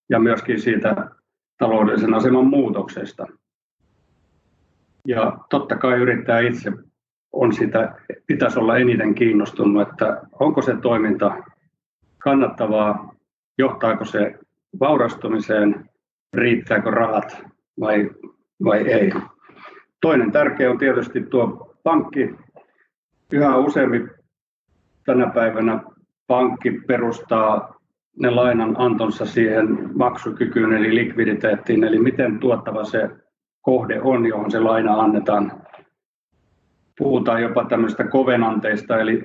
ja 0.08 0.18
myöskin 0.18 0.60
siitä 0.60 1.10
taloudellisen 1.58 2.14
aseman 2.14 2.46
muutoksesta. 2.46 3.26
Ja 5.06 5.38
totta 5.50 5.76
kai 5.76 5.98
yrittää 5.98 6.40
itse 6.40 6.72
on 7.32 7.52
sitä, 7.52 7.94
pitäisi 8.26 8.58
olla 8.58 8.76
eniten 8.76 9.14
kiinnostunut, 9.14 9.88
että 9.88 10.22
onko 10.40 10.62
se 10.62 10.76
toiminta 10.76 11.42
kannattavaa, 12.18 13.14
johtaako 13.58 14.04
se 14.04 14.38
vaurastumiseen, 14.80 15.90
riittääkö 16.34 16.90
rahat 16.90 17.42
vai, 17.80 18.10
vai 18.64 18.78
ei. 18.78 19.12
Toinen 20.04 20.32
tärkeä 20.32 20.70
on 20.70 20.78
tietysti 20.78 21.20
tuo 21.20 21.74
pankki. 21.82 22.34
Yhä 23.32 23.56
useammin 23.56 24.10
tänä 25.06 25.30
päivänä 25.30 25.80
pankki 26.26 26.70
perustaa 26.86 27.74
ne 28.18 28.30
lainan 28.30 28.74
antonsa 28.78 29.26
siihen 29.26 29.96
maksukykyyn 29.98 30.72
eli 30.72 30.94
likviditeettiin, 30.94 31.84
eli 31.84 31.98
miten 31.98 32.38
tuottava 32.38 32.84
se 32.84 33.10
kohde 33.60 34.00
on, 34.00 34.26
johon 34.26 34.50
se 34.50 34.60
laina 34.60 34.94
annetaan. 34.94 35.62
Puhutaan 36.98 37.42
jopa 37.42 37.64
tämmöistä 37.64 38.04
kovenanteista, 38.04 39.00
eli 39.00 39.22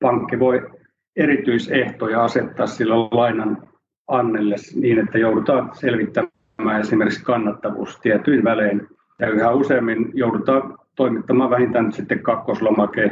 pankki 0.00 0.38
voi 0.38 0.70
erityisehtoja 1.16 2.24
asettaa 2.24 2.66
sillä 2.66 2.94
lainan 2.96 3.68
annelle 4.08 4.56
niin, 4.74 4.98
että 4.98 5.18
joudutaan 5.18 5.70
selvittämään 5.74 6.80
esimerkiksi 6.80 7.24
kannattavuus 7.24 8.00
tietyin 8.00 8.44
välein. 8.44 8.95
Ja 9.18 9.30
yhä 9.30 9.50
useammin 9.50 10.10
joudutaan 10.14 10.78
toimittamaan 10.96 11.50
vähintään 11.50 11.92
sitten 11.92 12.22
kakkoslomake 12.22 13.02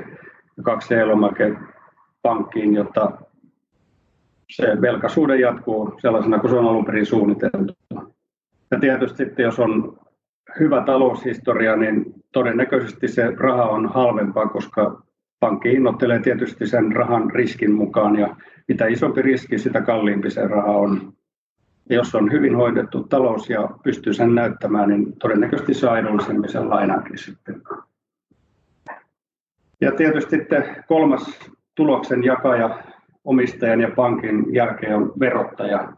ja 0.57 0.63
kaksi 0.63 1.05
lomake 1.05 1.55
pankkiin, 2.23 2.75
jotta 2.75 3.13
se 4.51 4.81
velkaisuuden 4.81 5.41
jatkuu 5.41 5.95
sellaisena 6.01 6.39
kuin 6.39 6.51
se 6.51 6.57
on 6.57 6.69
alun 6.69 6.85
perin 6.85 7.07
suunniteltu. 7.07 7.73
Ja 8.71 8.81
tietysti 8.81 9.17
sitten, 9.17 9.43
jos 9.43 9.59
on 9.59 9.99
hyvä 10.61 10.83
taloushistoria, 10.83 11.77
niin 11.77 12.15
todennäköisesti 12.33 13.09
se 13.09 13.33
raha 13.37 13.65
on 13.65 13.87
halvempaa, 13.87 14.49
koska 14.49 15.03
pankki 15.41 15.71
hinnoittelee 15.71 16.19
tietysti 16.19 16.67
sen 16.67 16.93
rahan 16.93 17.31
riskin 17.31 17.73
mukaan 17.73 18.19
ja 18.19 18.37
mitä 18.69 18.87
isompi 18.87 19.23
riski, 19.23 19.59
sitä 19.59 19.81
kalliimpi 19.81 20.31
se 20.31 20.49
raha 20.49 20.73
on. 20.73 21.13
Ja 21.91 21.97
jos 21.97 22.15
on 22.15 22.33
hyvin 22.33 22.57
hoidettu 22.57 23.03
talous 23.03 23.51
ja 23.51 23.69
pystyy 23.83 24.15
sen 24.15 24.35
näyttämään, 24.35 24.89
niin 24.89 25.17
todennäköisesti 25.19 25.75
saa 25.75 25.99
edullisemmin 25.99 26.51
sen 26.51 26.71
lainankin 26.71 27.19
sitten. 27.19 27.63
Ja 29.81 29.93
tietysti 29.93 30.37
kolmas 30.89 31.41
tuloksen 31.75 32.25
jakaja 32.25 32.79
omistajan 33.25 33.81
ja 33.81 33.91
pankin 33.97 34.55
jälkeen 34.55 34.97
on 34.97 35.13
verottaja. 35.21 35.93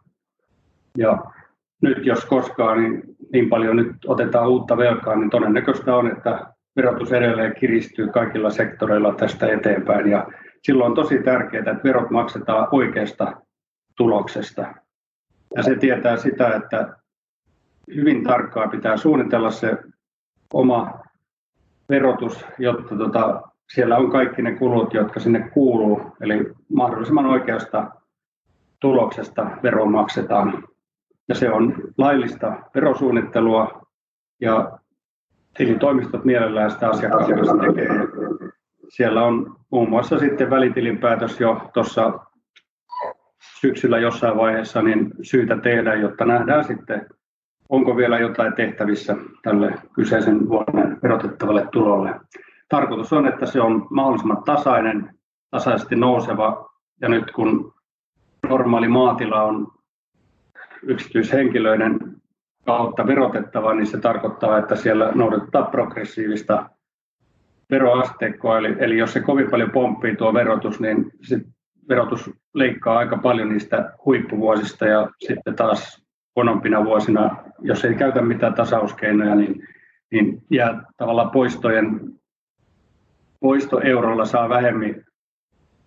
Ja 0.98 1.24
nyt 1.82 2.06
jos 2.06 2.24
koskaan 2.24 2.82
niin, 2.82 3.02
niin 3.32 3.48
paljon 3.48 3.76
nyt 3.76 3.96
otetaan 4.06 4.48
uutta 4.48 4.76
velkaa, 4.76 5.16
niin 5.16 5.30
todennäköistä 5.30 5.96
on, 5.96 6.10
että 6.10 6.46
verotus 6.76 7.12
edelleen 7.12 7.54
kiristyy 7.54 8.08
kaikilla 8.08 8.50
sektoreilla 8.50 9.14
tästä 9.14 9.52
eteenpäin. 9.52 10.10
Ja 10.10 10.26
silloin 10.62 10.90
on 10.90 10.94
tosi 10.94 11.18
tärkeää, 11.18 11.72
että 11.72 11.84
verot 11.84 12.10
maksetaan 12.10 12.68
oikeasta 12.72 13.32
tuloksesta. 13.96 14.74
Ja 15.56 15.62
se 15.62 15.76
tietää 15.76 16.16
sitä, 16.16 16.48
että 16.48 16.96
hyvin 17.94 18.24
tarkkaan 18.24 18.70
pitää 18.70 18.96
suunnitella 18.96 19.50
se 19.50 19.78
oma 20.52 20.98
verotus, 21.88 22.44
jotta 22.58 22.96
tota, 22.96 23.42
siellä 23.74 23.96
on 23.96 24.10
kaikki 24.10 24.42
ne 24.42 24.54
kulut, 24.54 24.94
jotka 24.94 25.20
sinne 25.20 25.50
kuuluu, 25.54 26.16
eli 26.20 26.52
mahdollisimman 26.74 27.26
oikeasta 27.26 27.90
tuloksesta 28.80 29.50
vero 29.62 29.86
maksetaan. 29.86 30.64
Ja 31.28 31.34
se 31.34 31.50
on 31.50 31.74
laillista 31.98 32.56
verosuunnittelua 32.74 33.86
ja 34.40 34.78
tilitoimistot 35.56 36.24
mielellään 36.24 36.70
sitä 36.70 36.88
asiakkaille 36.88 37.66
tekee. 37.66 37.88
Siellä 38.88 39.24
on 39.24 39.56
muun 39.70 39.90
muassa 39.90 40.18
sitten 40.18 40.50
välitilinpäätös 40.50 41.40
jo 41.40 41.70
tuossa 41.74 42.25
syksyllä 43.60 43.98
jossain 43.98 44.36
vaiheessa 44.36 44.82
niin 44.82 45.12
syytä 45.22 45.56
tehdä, 45.56 45.94
jotta 45.94 46.24
nähdään 46.24 46.64
sitten, 46.64 47.06
onko 47.68 47.96
vielä 47.96 48.18
jotain 48.18 48.52
tehtävissä 48.52 49.16
tälle 49.42 49.74
kyseisen 49.92 50.48
vuoden 50.48 50.98
verotettavalle 51.02 51.68
tulolle. 51.72 52.20
Tarkoitus 52.68 53.12
on, 53.12 53.26
että 53.26 53.46
se 53.46 53.60
on 53.60 53.86
mahdollisimman 53.90 54.42
tasainen, 54.42 55.10
tasaisesti 55.50 55.96
nouseva, 55.96 56.70
ja 57.00 57.08
nyt 57.08 57.30
kun 57.30 57.74
normaali 58.48 58.88
maatila 58.88 59.42
on 59.42 59.66
yksityishenkilöiden 60.82 61.98
kautta 62.66 63.06
verotettava, 63.06 63.74
niin 63.74 63.86
se 63.86 63.98
tarkoittaa, 63.98 64.58
että 64.58 64.76
siellä 64.76 65.12
noudatetaan 65.14 65.66
progressiivista 65.66 66.70
veroasteikkoa, 67.70 68.58
eli, 68.58 68.76
eli 68.78 68.98
jos 68.98 69.12
se 69.12 69.20
kovin 69.20 69.50
paljon 69.50 69.70
pomppii 69.70 70.16
tuo 70.16 70.34
verotus, 70.34 70.80
niin 70.80 71.12
se 71.22 71.40
verotus 71.88 72.30
leikkaa 72.54 72.98
aika 72.98 73.16
paljon 73.16 73.48
niistä 73.48 73.92
huippuvuosista 74.04 74.86
ja 74.86 75.10
sitten 75.18 75.56
taas 75.56 76.06
huonompina 76.36 76.84
vuosina, 76.84 77.36
jos 77.58 77.84
ei 77.84 77.94
käytä 77.94 78.22
mitään 78.22 78.54
tasauskeinoja, 78.54 79.34
niin, 79.34 79.68
niin 80.12 80.42
jää 80.50 80.82
tavallaan 80.96 81.30
poistojen, 81.30 82.00
poistoeurolla 83.40 84.24
saa 84.24 84.48
vähemmän 84.48 85.04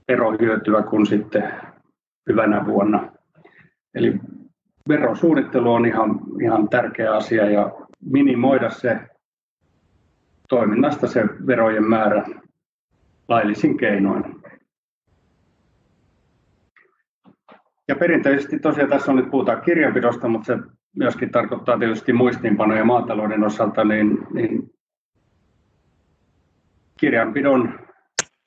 verohyötyä 0.07 0.81
kuin 0.81 1.05
sitten 1.05 1.53
hyvänä 2.29 2.65
vuonna. 2.65 3.11
Eli 3.95 4.19
verosuunnittelu 4.89 5.73
on 5.73 5.85
ihan, 5.85 6.19
ihan 6.41 6.69
tärkeä 6.69 7.15
asia 7.15 7.49
ja 7.49 7.71
minimoida 8.05 8.69
se 8.69 8.99
toiminnasta 10.49 11.07
se 11.07 11.23
verojen 11.47 11.83
määrä 11.83 12.25
laillisin 13.27 13.77
keinoin. 13.77 14.23
Ja 17.89 17.95
perinteisesti 17.95 18.59
tosiaan 18.59 18.89
tässä 18.89 19.11
on 19.11 19.17
nyt 19.17 19.31
puhutaan 19.31 19.61
kirjanpidosta, 19.61 20.27
mutta 20.27 20.45
se 20.45 20.57
myöskin 20.95 21.31
tarkoittaa 21.31 21.79
tietysti 21.79 22.13
muistiinpanoja 22.13 22.85
maatalouden 22.85 23.43
osalta, 23.43 23.83
niin, 23.83 24.17
niin 24.33 24.71
kirjanpidon 26.97 27.79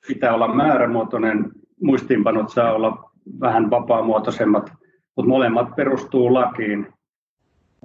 pitää 0.07 0.33
olla 0.33 0.55
määrämuotoinen, 0.55 1.51
muistiinpanot 1.81 2.49
saa 2.49 2.73
olla 2.73 3.11
vähän 3.39 3.69
vapaamuotoisemmat, 3.69 4.71
mutta 5.15 5.29
molemmat 5.29 5.75
perustuu 5.75 6.33
lakiin. 6.33 6.93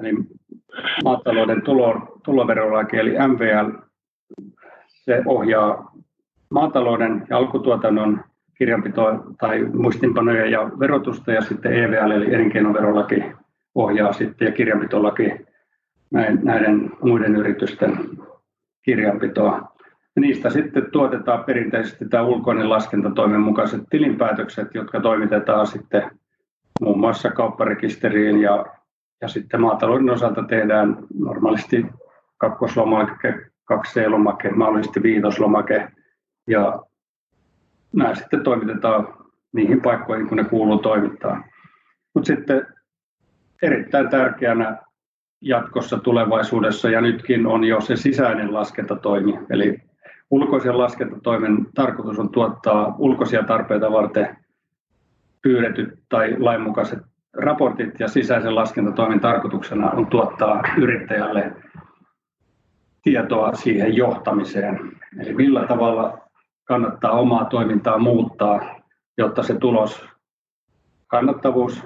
Eli 0.01 0.15
maatalouden 1.05 1.63
tulo, 1.63 2.21
tuloverolaki 2.25 2.97
eli 2.97 3.15
MVL, 3.29 3.71
se 4.89 5.23
ohjaa 5.27 5.93
maatalouden 6.51 7.27
ja 7.31 7.37
alkutuotannon 7.37 8.25
kirjanpitoa 8.59 9.25
tai 9.41 9.65
muistinpanoja 9.65 10.47
ja 10.47 10.71
verotusta 10.81 11.33
ja 11.33 11.43
sitten 11.43 11.73
EVL 11.73 12.11
eli 12.11 12.35
elinkeinoverolaki 12.35 13.25
ohjaa 13.75 14.13
sitten 14.13 14.47
ja 14.47 14.53
kirjanpitolaki 14.53 15.33
näiden 16.43 16.91
muiden 17.03 17.37
yritysten 17.37 17.99
kirjanpitoa. 18.83 19.73
Ja 20.17 20.21
niistä 20.21 20.51
sitten 20.51 20.91
tuotetaan 20.91 21.45
perinteisesti 21.45 22.09
tämä 22.09 22.23
ulkoinen 22.23 22.71
laskentatoimen 22.71 23.41
mukaiset 23.41 23.81
tilinpäätökset, 23.91 24.75
jotka 24.75 25.01
toimitetaan 25.01 25.67
sitten 25.67 26.11
muun 26.81 27.01
muassa 27.01 27.31
kaupparekisteriin 27.31 28.41
ja, 28.41 28.67
ja 29.21 29.29
sitten 29.29 29.61
maatalouden 29.61 30.11
osalta 30.11 30.43
tehdään 30.43 30.97
normaalisti 31.19 31.87
kakkoslomake, 32.39 33.35
kaksi 33.65 34.09
lomake 34.09 34.51
mahdollisesti 34.51 35.03
viitoslomake 35.03 35.89
ja 36.47 36.83
nämä 37.93 38.15
sitten 38.15 38.43
toimitetaan 38.43 39.09
niihin 39.53 39.83
paikkoihin, 39.83 40.29
kun 40.29 40.37
ne 40.37 40.45
kuuluu 40.45 40.79
toimittaa. 40.79 41.45
Mutta 42.15 42.27
sitten 42.27 42.67
erittäin 43.63 44.09
tärkeänä 44.09 44.77
jatkossa 45.41 45.99
tulevaisuudessa 45.99 46.91
ja 46.91 47.01
nytkin 47.01 47.47
on 47.47 47.65
jo 47.65 47.81
se 47.81 47.97
sisäinen 47.97 48.55
laskentatoimi. 48.55 49.39
Eli 49.51 49.79
ulkoisen 50.31 50.79
laskentatoimen 50.79 51.67
tarkoitus 51.75 52.19
on 52.19 52.31
tuottaa 52.31 52.95
ulkoisia 52.99 53.43
tarpeita 53.43 53.93
varten 53.93 54.37
pyydetyt 55.43 55.99
tai 56.09 56.37
lainmukaiset 56.39 56.99
raportit 57.37 58.01
ja 58.01 58.09
sisäisen 58.09 58.55
laskentatoimen 58.55 59.21
tarkoituksena 59.21 59.91
on 59.91 60.07
tuottaa 60.07 60.63
yrittäjälle 60.79 61.53
tietoa 63.03 63.55
siihen 63.55 63.97
johtamiseen. 63.97 64.79
Eli 65.21 65.35
millä 65.35 65.67
tavalla 65.67 66.28
kannattaa 66.69 67.13
omaa 67.13 67.45
toimintaa 67.45 67.99
muuttaa, 67.99 68.61
jotta 69.19 69.43
se 69.43 69.55
tulos, 69.55 70.05
kannattavuus, 71.07 71.83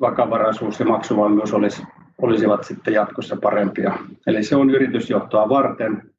vakavaraisuus 0.00 0.80
ja 0.80 0.86
maksuvalmius 0.86 1.54
olisi, 1.54 1.82
olisivat 2.22 2.64
sitten 2.64 2.94
jatkossa 2.94 3.36
parempia. 3.42 3.92
Eli 4.26 4.42
se 4.42 4.56
on 4.56 4.70
yritysjohtoa 4.70 5.48
varten 5.48 6.10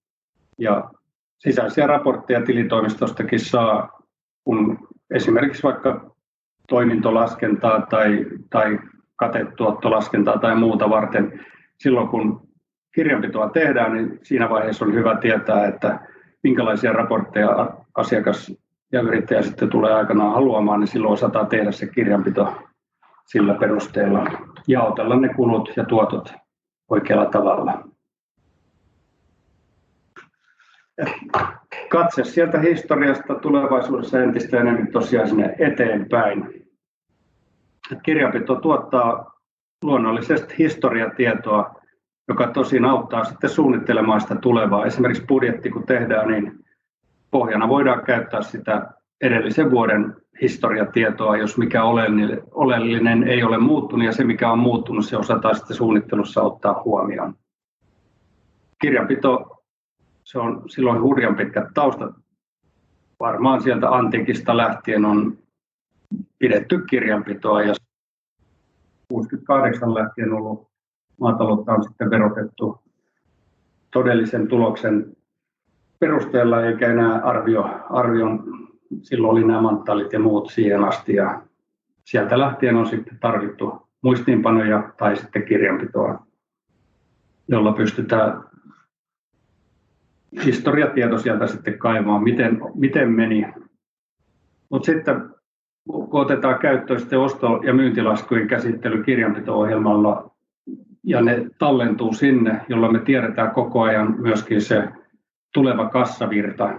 ja 0.59 0.89
sisäisiä 1.37 1.87
raportteja 1.87 2.41
tilitoimistostakin 2.41 3.39
saa, 3.39 4.01
kun 4.43 4.87
esimerkiksi 5.13 5.63
vaikka 5.63 6.15
toimintolaskentaa 6.69 7.81
tai, 7.81 8.25
tai 8.49 8.79
katetuottolaskentaa 9.15 10.37
tai 10.37 10.55
muuta 10.55 10.89
varten. 10.89 11.45
Silloin 11.77 12.07
kun 12.07 12.47
kirjanpitoa 12.95 13.49
tehdään, 13.49 13.93
niin 13.93 14.19
siinä 14.23 14.49
vaiheessa 14.49 14.85
on 14.85 14.93
hyvä 14.93 15.15
tietää, 15.15 15.67
että 15.67 15.99
minkälaisia 16.43 16.93
raportteja 16.93 17.82
asiakas 17.95 18.51
ja 18.91 19.01
yrittäjä 19.01 19.41
sitten 19.41 19.69
tulee 19.69 19.93
aikanaan 19.93 20.33
haluamaan, 20.33 20.79
niin 20.79 20.87
silloin 20.87 21.13
osataan 21.13 21.47
tehdä 21.47 21.71
se 21.71 21.87
kirjanpito 21.87 22.53
sillä 23.25 23.53
perusteella. 23.53 24.25
Jaotella 24.67 25.15
ne 25.15 25.33
kulut 25.33 25.69
ja 25.75 25.85
tuotot 25.85 26.33
oikealla 26.89 27.25
tavalla. 27.25 27.83
Katse 31.89 32.23
sieltä 32.23 32.59
historiasta 32.59 33.35
tulevaisuudessa 33.35 34.23
entistä 34.23 34.59
enemmän 34.59 34.91
tosiaan 34.91 35.27
sinne 35.27 35.55
eteenpäin. 35.59 36.67
Kirjanpito 38.03 38.55
tuottaa 38.55 39.33
luonnollisesti 39.83 40.55
historiatietoa 40.57 41.83
joka 42.27 42.47
tosin 42.47 42.85
auttaa 42.85 43.23
sitten 43.23 43.49
suunnittelemaan 43.49 44.21
sitä 44.21 44.35
tulevaa. 44.35 44.85
Esimerkiksi 44.85 45.25
budjetti 45.25 45.69
kun 45.69 45.85
tehdään, 45.85 46.27
niin 46.27 46.65
pohjana 47.33 47.69
voidaan 47.69 48.05
käyttää 48.05 48.41
sitä 48.41 48.93
edellisen 49.21 49.71
vuoden 49.71 50.15
historiatietoa, 50.41 51.37
jos 51.37 51.57
mikä 51.57 51.83
oleellinen 52.51 53.23
ei 53.23 53.43
ole 53.43 53.57
muuttunut 53.57 54.05
ja 54.05 54.11
se 54.11 54.23
mikä 54.23 54.51
on 54.51 54.59
muuttunut, 54.59 55.05
se 55.05 55.17
osataan 55.17 55.55
sitten 55.55 55.77
suunnittelussa 55.77 56.41
ottaa 56.41 56.81
huomioon. 56.85 57.35
Kirjanpito, 58.81 59.63
se 60.23 60.39
on 60.39 60.69
silloin 60.69 61.01
hurjan 61.01 61.35
pitkät 61.35 61.67
taustat. 61.73 62.15
Varmaan 63.19 63.61
sieltä 63.61 63.89
antiikista 63.89 64.57
lähtien 64.57 65.05
on 65.05 65.37
pidetty 66.39 66.83
kirjanpitoa 66.89 67.61
ja 67.61 67.73
68 69.09 69.93
lähtien 69.93 70.33
ollut 70.33 70.67
maataloutta 71.19 71.73
on 71.73 71.83
sitten 71.83 72.09
verotettu 72.09 72.83
todellisen 73.91 74.47
tuloksen 74.47 75.15
perusteella, 76.03 76.65
eikä 76.65 76.87
enää 76.87 77.21
arvio, 77.23 77.69
arvion, 77.89 78.43
silloin 79.01 79.31
oli 79.31 79.43
nämä 79.43 79.61
manttalit 79.61 80.13
ja 80.13 80.19
muut 80.19 80.51
siihen 80.51 80.83
asti, 80.83 81.13
ja 81.13 81.41
sieltä 82.03 82.39
lähtien 82.39 82.75
on 82.75 82.85
sitten 82.85 83.19
tarvittu 83.19 83.87
muistiinpanoja 84.01 84.93
tai 84.97 85.15
sitten 85.15 85.43
kirjanpitoa, 85.43 86.25
jolla 87.47 87.71
pystytään 87.71 88.43
historiatieto 90.45 91.17
sieltä 91.17 91.47
sitten 91.47 91.79
kaivamaan, 91.79 92.23
miten, 92.23 92.61
miten 92.75 93.11
meni. 93.11 93.45
Mutta 94.69 94.85
sitten 94.85 95.29
kun 95.89 96.07
otetaan 96.11 96.59
käyttöön 96.59 96.99
sitten 96.99 97.19
osto- 97.19 97.61
ja 97.63 97.73
myyntilaskujen 97.73 98.47
käsittely 98.47 99.03
kirjanpito-ohjelmalla, 99.03 100.31
ja 101.03 101.21
ne 101.21 101.45
tallentuu 101.57 102.13
sinne, 102.13 102.61
jolloin 102.69 102.93
me 102.93 102.99
tiedetään 102.99 103.51
koko 103.51 103.81
ajan 103.81 104.15
myöskin 104.19 104.61
se 104.61 104.83
tuleva 105.53 105.89
kassavirta, 105.89 106.69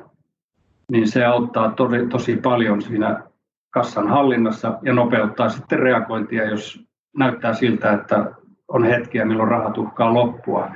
niin 0.90 1.08
se 1.08 1.24
auttaa 1.24 1.70
tosi, 1.70 2.06
tosi 2.06 2.36
paljon 2.36 2.82
siinä 2.82 3.22
kassan 3.70 4.08
hallinnassa 4.08 4.78
ja 4.82 4.94
nopeuttaa 4.94 5.48
sitten 5.48 5.78
reagointia, 5.78 6.44
jos 6.44 6.84
näyttää 7.16 7.54
siltä, 7.54 7.92
että 7.92 8.30
on 8.68 8.84
hetkiä, 8.84 9.24
milloin 9.24 9.48
rahat 9.48 9.78
uhkaa 9.78 10.14
loppua. 10.14 10.70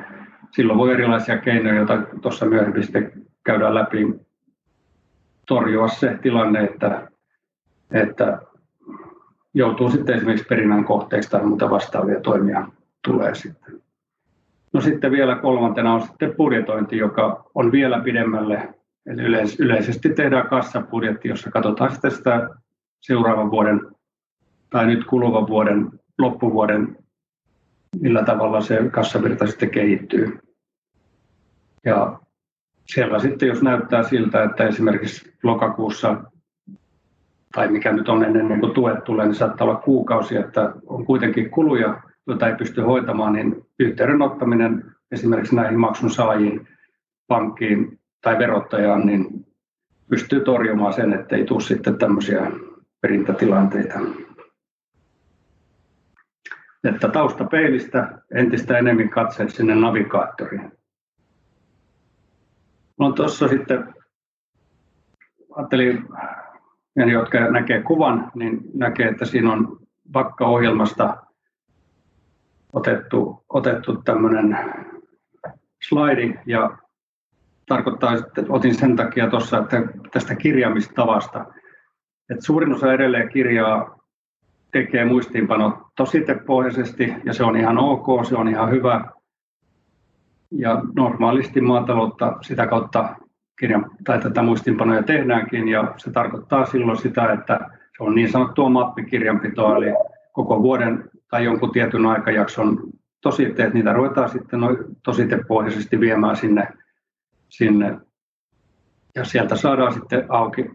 Silloin 0.50 0.78
voi 0.78 0.92
erilaisia 0.92 1.38
keinoja, 1.38 1.76
joita 1.76 2.02
tuossa 2.22 2.46
myöhemmin 2.46 2.82
sitten 2.82 3.12
käydään 3.44 3.74
läpi, 3.74 4.20
torjua 5.46 5.88
se 5.88 6.18
tilanne, 6.22 6.64
että, 6.64 7.08
että 7.90 8.38
joutuu 9.54 9.90
sitten 9.90 10.16
esimerkiksi 10.16 10.46
perinnän 10.48 10.84
kohteeksi 10.84 11.30
tai 11.30 11.44
muuta 11.44 11.70
vastaavia 11.70 12.20
toimia 12.20 12.66
tulee 13.04 13.34
sitten. 13.34 13.82
No 14.72 14.80
sitten 14.80 15.12
vielä 15.12 15.34
kolmantena 15.34 15.94
on 15.94 16.02
sitten 16.02 16.34
budjetointi, 16.36 16.96
joka 16.96 17.44
on 17.54 17.72
vielä 17.72 18.00
pidemmälle. 18.00 18.74
Eli 19.06 19.22
yleis- 19.22 19.60
yleisesti 19.60 20.08
tehdään 20.08 20.48
kassabudjetti, 20.48 21.28
jossa 21.28 21.50
katsotaan 21.50 21.90
sitten 21.92 22.10
sitä 22.10 22.48
seuraavan 23.00 23.50
vuoden 23.50 23.80
tai 24.70 24.86
nyt 24.86 25.04
kuluvan 25.04 25.46
vuoden, 25.46 25.90
loppuvuoden, 26.18 26.96
millä 28.00 28.24
tavalla 28.24 28.60
se 28.60 28.88
kassavirta 28.90 29.46
sitten 29.46 29.70
kehittyy. 29.70 30.38
Ja 31.84 32.18
siellä 32.86 33.18
sitten, 33.18 33.48
jos 33.48 33.62
näyttää 33.62 34.02
siltä, 34.02 34.42
että 34.42 34.68
esimerkiksi 34.68 35.34
lokakuussa 35.42 36.22
tai 37.54 37.68
mikä 37.68 37.92
nyt 37.92 38.08
on 38.08 38.24
ennen 38.24 38.60
kuin 38.60 38.74
tuet 38.74 39.04
tulee, 39.04 39.26
niin 39.26 39.34
saattaa 39.34 39.66
olla 39.68 39.80
kuukausi, 39.80 40.36
että 40.36 40.72
on 40.86 41.06
kuitenkin 41.06 41.50
kuluja 41.50 42.02
jota 42.28 42.48
ei 42.48 42.54
pysty 42.54 42.80
hoitamaan, 42.80 43.32
niin 43.32 43.66
yhteyden 43.78 44.22
ottaminen 44.22 44.84
esimerkiksi 45.10 45.56
näihin 45.56 45.78
maksun 45.78 46.10
saajiin, 46.10 46.68
pankkiin 47.26 48.00
tai 48.22 48.38
verottajaan, 48.38 49.06
niin 49.06 49.46
pystyy 50.10 50.40
torjumaan 50.40 50.92
sen, 50.92 51.12
että 51.12 51.36
ei 51.36 51.44
tule 51.44 51.60
sitten 51.60 51.98
tämmöisiä 51.98 52.50
perintätilanteita. 53.00 53.98
Että 56.84 57.08
taustapeilistä 57.08 58.18
entistä 58.34 58.78
enemmän 58.78 59.08
katseet 59.08 59.50
sinne 59.50 59.74
navigaattoriin. 59.74 60.72
No 62.98 63.12
tuossa 63.12 63.48
sitten 63.48 63.94
ajattelin, 65.56 66.04
ne 66.96 67.12
jotka 67.12 67.50
näkee 67.50 67.82
kuvan, 67.82 68.30
niin 68.34 68.60
näkee, 68.74 69.08
että 69.08 69.24
siinä 69.24 69.52
on 69.52 69.78
Vakka-ohjelmasta 70.14 71.27
otettu, 72.72 73.44
otettu 73.48 73.96
tämmöinen 73.96 74.58
slaidi 75.88 76.34
ja 76.46 76.78
tarkoittaa, 77.66 78.14
että 78.14 78.42
otin 78.48 78.74
sen 78.74 78.96
takia 78.96 79.30
tuossa 79.30 79.58
että 79.58 79.82
tästä 80.12 80.34
kirjaamistavasta, 80.34 81.44
että 82.30 82.44
suurin 82.44 82.74
osa 82.74 82.92
edelleen 82.92 83.28
kirjaa 83.28 83.98
tekee 84.72 85.04
muistiinpanot 85.04 85.74
tositepohjaisesti 85.96 87.14
ja 87.24 87.32
se 87.32 87.44
on 87.44 87.56
ihan 87.56 87.78
ok, 87.78 88.24
se 88.28 88.36
on 88.36 88.48
ihan 88.48 88.70
hyvä. 88.70 89.04
Ja 90.50 90.82
normaalisti 90.96 91.60
maataloutta 91.60 92.36
sitä 92.40 92.66
kautta 92.66 93.14
kirjan, 93.58 93.90
tai 94.04 94.20
tätä 94.20 94.42
muistiinpanoja 94.42 95.02
tehdäänkin 95.02 95.68
ja 95.68 95.94
se 95.96 96.10
tarkoittaa 96.10 96.66
silloin 96.66 96.98
sitä, 96.98 97.32
että 97.32 97.60
se 97.96 98.02
on 98.04 98.14
niin 98.14 98.32
sanottua 98.32 98.68
mappikirjanpitoa, 98.68 99.76
eli 99.76 99.86
koko 100.32 100.62
vuoden 100.62 101.10
tai 101.30 101.44
jonkun 101.44 101.72
tietyn 101.72 102.06
aikajakson 102.06 102.80
tositteet, 103.20 103.74
niitä 103.74 103.92
ruvetaan 103.92 104.28
sitten 104.28 104.60
tositepohjaisesti 105.02 106.00
viemään 106.00 106.36
sinne, 106.36 106.68
sinne. 107.48 108.00
Ja 109.14 109.24
sieltä 109.24 109.56
saadaan 109.56 109.92
sitten 109.92 110.24
auki 110.28 110.70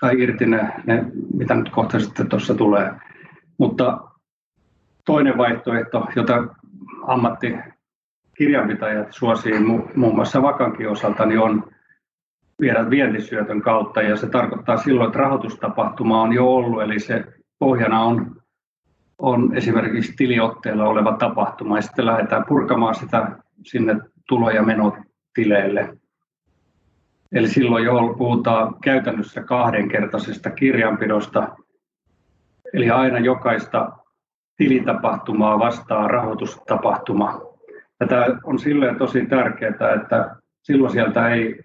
tai 0.00 0.22
irti 0.22 0.46
ne, 0.46 0.72
ne 0.86 1.04
mitä 1.34 1.54
nyt 1.54 1.68
kohta 1.68 2.00
sitten 2.00 2.28
tuossa 2.28 2.54
tulee. 2.54 2.92
Mutta 3.58 4.00
toinen 5.04 5.38
vaihtoehto, 5.38 6.06
jota 6.16 6.46
ammattikirjanpitäjät 7.06 9.08
suosii 9.10 9.58
muun 9.94 10.14
muassa 10.14 10.42
vakankin 10.42 10.90
osalta, 10.90 11.26
niin 11.26 11.40
on 11.40 11.70
viedä 12.60 12.90
vientisyötön 12.90 13.62
kautta 13.62 14.02
ja 14.02 14.16
se 14.16 14.28
tarkoittaa 14.28 14.76
silloin, 14.76 15.06
että 15.06 15.18
rahoitustapahtuma 15.18 16.22
on 16.22 16.32
jo 16.32 16.46
ollut, 16.46 16.82
eli 16.82 17.00
se 17.00 17.24
pohjana 17.58 18.00
on 18.00 18.36
on 19.18 19.56
esimerkiksi 19.56 20.12
tiliotteella 20.16 20.84
oleva 20.84 21.12
tapahtuma 21.12 21.78
ja 21.78 21.82
sitten 21.82 22.06
lähdetään 22.06 22.44
purkamaan 22.48 22.94
sitä 22.94 23.30
sinne 23.62 23.96
tulo- 24.28 24.50
ja 24.50 24.62
menotileille. 24.62 25.96
Eli 27.32 27.48
silloin 27.48 27.84
jo 27.84 28.14
puhutaan 28.18 28.74
käytännössä 28.82 29.42
kahdenkertaisesta 29.42 30.50
kirjanpidosta, 30.50 31.48
eli 32.72 32.90
aina 32.90 33.18
jokaista 33.18 33.92
tilitapahtumaa 34.56 35.58
vastaa 35.58 36.08
rahoitustapahtuma. 36.08 37.40
Ja 38.00 38.06
tämä 38.06 38.26
on 38.44 38.58
silleen 38.58 38.96
tosi 38.96 39.26
tärkeää, 39.26 39.94
että 40.02 40.36
silloin 40.62 40.92
sieltä 40.92 41.28
ei 41.28 41.60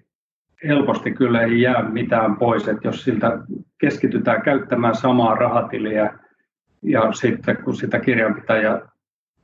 helposti 0.67 1.11
kyllä 1.11 1.41
ei 1.41 1.61
jää 1.61 1.89
mitään 1.89 2.37
pois, 2.37 2.67
että 2.67 2.87
jos 2.87 3.03
siltä 3.03 3.37
keskitytään 3.77 4.41
käyttämään 4.41 4.95
samaa 4.95 5.35
rahatiliä 5.35 6.19
ja 6.83 7.11
sitten 7.11 7.57
kun 7.63 7.75
sitä 7.75 7.99
kirjanpitäjä, 7.99 8.81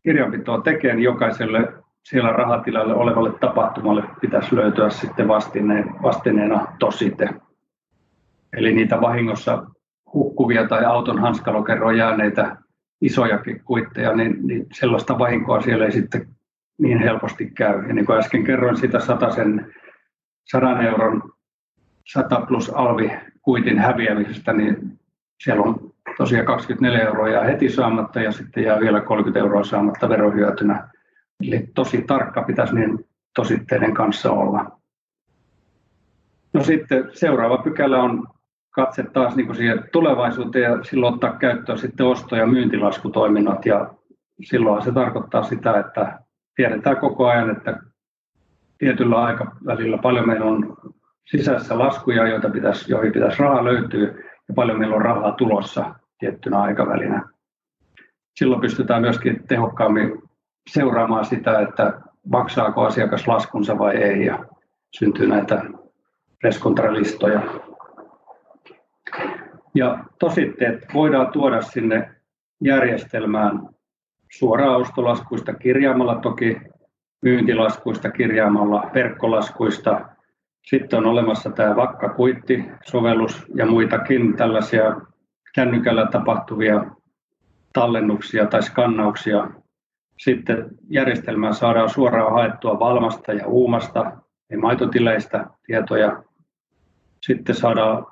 kirjanpitoa 0.04 0.62
tekee, 0.62 0.94
niin 0.94 1.04
jokaiselle 1.04 1.74
siellä 2.04 2.32
rahatilalle 2.32 2.94
olevalle 2.94 3.32
tapahtumalle 3.40 4.04
pitäisi 4.22 4.56
löytyä 4.56 4.90
sitten 4.90 5.28
vastineen, 5.28 5.86
vastineena 6.04 6.68
tosite. 6.80 7.30
Eli 8.54 8.74
niitä 8.74 9.02
vahingossa 9.02 9.66
hukkuvia 10.14 10.68
tai 10.68 10.86
auton 10.86 11.20
hanskalokeroon 11.20 11.98
jääneitä 11.98 12.58
isojakin 13.02 13.62
kuitteja, 13.64 14.16
niin, 14.16 14.48
niin 14.48 14.66
sellaista 14.74 15.20
vahinkoa 15.20 15.62
siellä 15.62 15.86
ei 15.86 15.92
sitten 15.92 16.28
niin 16.78 17.00
helposti 17.00 17.52
käy. 17.52 17.88
Ja 17.88 17.94
niin 17.94 18.06
kuin 18.06 18.20
äsken 18.20 18.44
kerroin 18.44 18.78
sitä 18.78 19.00
sen 19.36 19.74
100 20.52 20.82
euron 20.82 21.24
100 22.14 22.42
plus 22.42 22.70
alvi 22.70 23.12
kuitin 23.42 23.80
häviämisestä, 23.80 24.54
niin 24.54 25.00
siellä 25.44 25.64
on 25.64 25.94
tosiaan 26.18 26.46
24 26.46 27.06
euroa 27.06 27.30
jää 27.30 27.44
heti 27.44 27.70
saamatta 27.70 28.22
ja 28.22 28.32
sitten 28.32 28.64
jää 28.64 28.80
vielä 28.80 29.02
30 29.02 29.40
euroa 29.40 29.64
saamatta 29.64 30.10
verohyötynä. 30.10 30.90
Eli 31.48 31.70
tosi 31.76 32.02
tarkka 32.02 32.44
pitäisi 32.44 32.76
niin 32.76 33.06
tositteiden 33.36 33.94
kanssa 33.94 34.32
olla. 34.32 34.80
No 36.54 36.64
sitten 36.64 37.10
seuraava 37.14 37.58
pykälä 37.58 38.04
on 38.04 38.28
katse 38.70 39.04
taas 39.04 39.36
niin 39.36 39.46
kuin 39.46 39.56
siihen 39.56 39.84
tulevaisuuteen 39.92 40.64
ja 40.64 40.84
silloin 40.84 41.14
ottaa 41.14 41.38
käyttöön 41.38 41.78
sitten 41.78 42.06
osto- 42.06 42.36
ja 42.36 42.48
myyntilaskutoiminnot 42.48 43.66
ja 43.66 43.94
silloin 44.44 44.84
se 44.84 44.92
tarkoittaa 44.92 45.44
sitä, 45.44 45.80
että 45.80 46.20
tiedetään 46.56 46.98
koko 46.98 47.28
ajan, 47.28 47.50
että 47.50 47.80
tietyllä 48.78 49.24
aikavälillä 49.24 49.98
paljon 49.98 50.28
meillä 50.28 50.46
on 50.46 50.78
sisässä 51.26 51.80
laskuja, 51.80 52.28
joita 52.28 52.50
pitäisi, 52.50 52.92
joihin 52.92 53.14
pitäisi 53.14 53.40
rahaa 53.40 53.66
löytyä 53.66 54.14
ja 54.48 54.54
paljon 54.56 54.80
meillä 54.80 54.96
on 54.96 55.02
rahaa 55.02 55.32
tulossa 55.32 55.96
tiettynä 56.20 56.62
aikavälinä. 56.62 57.24
Silloin 58.36 58.62
pystytään 58.62 59.02
myöskin 59.02 59.48
tehokkaammin 59.48 60.22
seuraamaan 60.70 61.26
sitä, 61.26 61.60
että 61.60 62.02
maksaako 62.32 62.86
asiakas 62.86 63.28
laskunsa 63.28 63.78
vai 63.78 63.96
ei 63.96 64.26
ja 64.26 64.46
syntyy 64.98 65.28
näitä 65.28 65.64
reskontralistoja. 66.44 67.42
Ja 69.76 70.04
tositteet 70.20 70.86
voidaan 70.94 71.32
tuoda 71.32 71.62
sinne 71.62 72.10
järjestelmään 72.62 73.70
suoraan 74.32 74.76
ostolaskuista 74.76 75.54
kirjaamalla 75.54 76.16
toki, 76.16 76.58
myyntilaskuista 77.22 78.12
kirjaamalla, 78.12 78.92
verkkolaskuista. 78.94 80.17
Sitten 80.66 81.00
on 81.00 81.06
olemassa 81.06 81.50
tämä 81.50 81.76
Vakka-kuitti-sovellus 81.76 83.46
ja 83.56 83.66
muitakin 83.66 84.36
tällaisia 84.38 85.02
kännykällä 85.56 86.08
tapahtuvia 86.12 86.86
tallennuksia 87.74 88.46
tai 88.46 88.64
skannauksia. 88.64 89.50
Sitten 90.20 90.66
järjestelmään 90.90 91.54
saadaan 91.54 91.90
suoraan 91.90 92.34
haettua 92.34 92.80
valmasta 92.80 93.34
ja 93.34 93.48
uumasta 93.48 94.12
ja 94.50 94.58
maitotileistä 94.58 95.46
tietoja. 95.66 96.24
Sitten 97.22 97.56
saadaan 97.56 98.06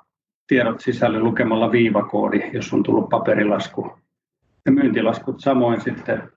tiedot 0.46 0.80
sisälle 0.80 1.20
lukemalla 1.20 1.72
viivakoodi, 1.72 2.50
jos 2.52 2.72
on 2.72 2.82
tullut 2.82 3.08
paperilasku. 3.08 3.98
Ja 4.66 4.72
myyntilaskut 4.72 5.40
samoin 5.40 5.80
sitten, 5.80 6.32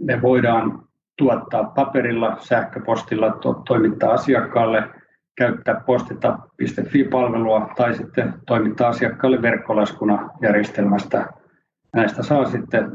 ne 0.00 0.22
voidaan 0.22 0.88
tuottaa 1.18 1.64
paperilla, 1.64 2.36
sähköpostilla, 2.40 3.30
to- 3.30 3.62
toimittaa 3.66 4.12
asiakkaalle, 4.12 4.90
käyttää 5.36 5.80
postita.fi-palvelua 5.86 7.72
tai 7.76 7.94
sitten 7.94 8.34
toimittaa 8.46 8.88
asiakkaalle 8.88 9.42
verkkolaskuna 9.42 10.30
järjestelmästä. 10.42 11.26
Näistä 11.94 12.22
saa 12.22 12.44
sitten 12.44 12.90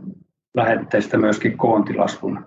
lähetteistä 0.56 1.18
myöskin 1.18 1.58
koontilaskun. 1.58 2.46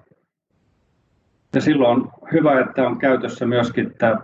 Ja 1.55 1.61
silloin 1.61 2.01
on 2.01 2.11
hyvä, 2.33 2.61
että 2.61 2.87
on 2.87 2.99
käytössä 2.99 3.47
myöskin 3.47 3.95
tämä 3.99 4.17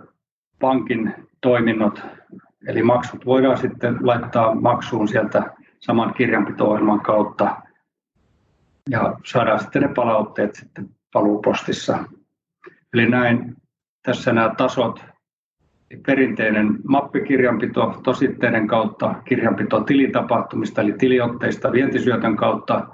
pankin 0.59 1.13
toiminnot 1.41 2.01
Eli 2.67 2.83
maksut 2.83 3.25
voidaan 3.25 3.57
sitten 3.57 3.97
laittaa 4.01 4.55
maksuun 4.55 5.07
sieltä 5.07 5.43
saman 5.79 6.13
kirjanpito-ohjelman 6.13 7.01
kautta 7.01 7.61
ja 8.89 9.15
saadaan 9.25 9.59
sitten 9.59 9.81
ne 9.81 9.87
palautteet 9.95 10.55
sitten 10.55 10.89
paluupostissa. 11.13 12.03
Eli 12.93 13.09
näin. 13.09 13.55
Tässä 14.03 14.33
nämä 14.33 14.55
tasot, 14.57 14.99
perinteinen 16.05 16.77
mappikirjanpito 16.87 18.01
tositteiden 18.03 18.67
kautta, 18.67 19.15
kirjanpito 19.25 19.81
tilitapahtumista 19.81 20.81
eli 20.81 20.93
tiliotteista 20.93 21.71
vientisyötön 21.71 22.35
kautta. 22.35 22.87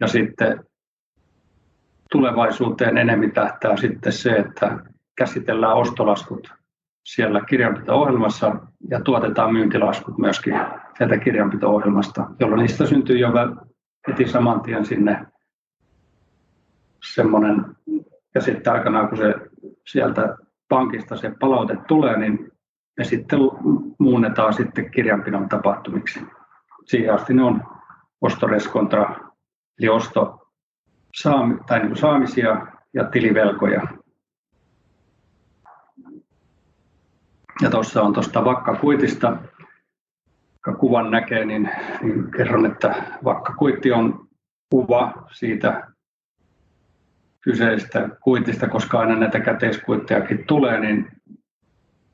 Ja 0.00 0.06
sitten 0.06 0.64
tulevaisuuteen 2.10 2.98
enemmän 2.98 3.32
tähtää 3.32 3.76
sitten 3.76 4.12
se, 4.12 4.30
että 4.30 4.78
käsitellään 5.16 5.76
ostolaskut 5.76 6.48
siellä 7.06 7.40
kirjanpito-ohjelmassa 7.40 8.56
ja 8.90 9.00
tuotetaan 9.00 9.52
myyntilaskut 9.52 10.18
myöskin 10.18 10.54
sieltä 10.98 11.16
kirjanpito-ohjelmasta, 11.18 12.26
jolloin 12.40 12.60
niistä 12.60 12.86
syntyy 12.86 13.18
jo 13.18 13.28
heti 14.08 14.28
saman 14.28 14.60
tien 14.60 14.86
sinne 14.86 15.26
semmoinen, 17.14 17.64
ja 18.34 18.40
sitten 18.40 18.72
aikanaan 18.72 19.08
kun 19.08 19.18
se 19.18 19.34
sieltä 19.86 20.36
pankista 20.68 21.16
se 21.16 21.32
palaute 21.40 21.76
tulee, 21.88 22.18
niin 22.18 22.52
ne 22.98 23.04
sitten 23.04 23.38
muunnetaan 23.98 24.54
sitten 24.54 24.90
kirjanpidon 24.90 25.48
tapahtumiksi. 25.48 26.20
Siihen 26.84 27.14
asti 27.14 27.34
ne 27.34 27.42
on 27.42 27.62
ostoreskontra, 28.20 29.16
eli 29.78 29.88
osto 29.88 30.48
saami, 31.14 31.58
tai 31.66 31.78
niin 31.78 31.96
saamisia 31.96 32.66
ja 32.94 33.04
tilivelkoja. 33.04 33.82
Ja 37.62 37.70
tuossa 37.70 38.02
on 38.02 38.12
tuosta 38.12 38.44
vakkakuitista, 38.44 39.36
joka 40.66 40.78
kuvan 40.78 41.10
näkee, 41.10 41.44
niin, 41.44 41.70
niin 42.02 42.30
kerron, 42.30 42.66
että 42.66 43.02
vakkakuitti 43.24 43.92
on 43.92 44.28
kuva 44.70 45.12
siitä 45.32 45.95
kyseisestä 47.46 48.08
kuitista, 48.20 48.68
koska 48.68 48.98
aina 48.98 49.16
näitä 49.16 49.40
käteiskuittejakin 49.40 50.44
tulee, 50.46 50.80
niin 50.80 51.06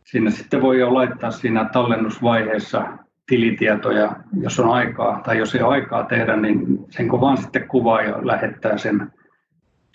sinne 0.04 0.30
sitten 0.30 0.62
voi 0.62 0.80
jo 0.80 0.94
laittaa 0.94 1.30
siinä 1.30 1.64
tallennusvaiheessa 1.72 2.98
tilitietoja, 3.26 4.16
jos 4.40 4.60
on 4.60 4.70
aikaa, 4.70 5.20
tai 5.24 5.38
jos 5.38 5.54
ei 5.54 5.62
ole 5.62 5.72
aikaa 5.72 6.04
tehdä, 6.04 6.36
niin 6.36 6.66
sen 6.90 7.08
kun 7.08 7.20
vaan 7.20 7.36
sitten 7.36 7.68
kuvaa 7.68 8.02
ja 8.02 8.26
lähettää 8.26 8.78
sen. 8.78 9.12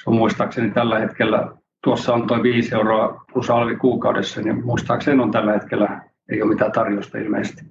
Se 0.03 0.09
on 0.09 0.15
muistaakseni 0.15 0.71
tällä 0.71 0.99
hetkellä 0.99 1.51
tuossa 1.83 2.13
on 2.13 2.27
tuo 2.27 2.43
5 2.43 2.75
euroa 2.75 3.25
plus 3.33 3.49
alvi 3.49 3.75
kuukaudessa, 3.75 4.41
niin 4.41 4.65
muistaakseni 4.65 5.21
on 5.21 5.31
tällä 5.31 5.53
hetkellä, 5.53 6.01
ei 6.31 6.41
ole 6.41 6.53
mitään 6.53 6.71
tarjosta 6.71 7.17
ilmeisesti 7.17 7.61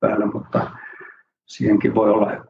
päällä, 0.00 0.26
mutta 0.26 0.70
siihenkin 1.46 1.94
voi 1.94 2.10
olla 2.10 2.46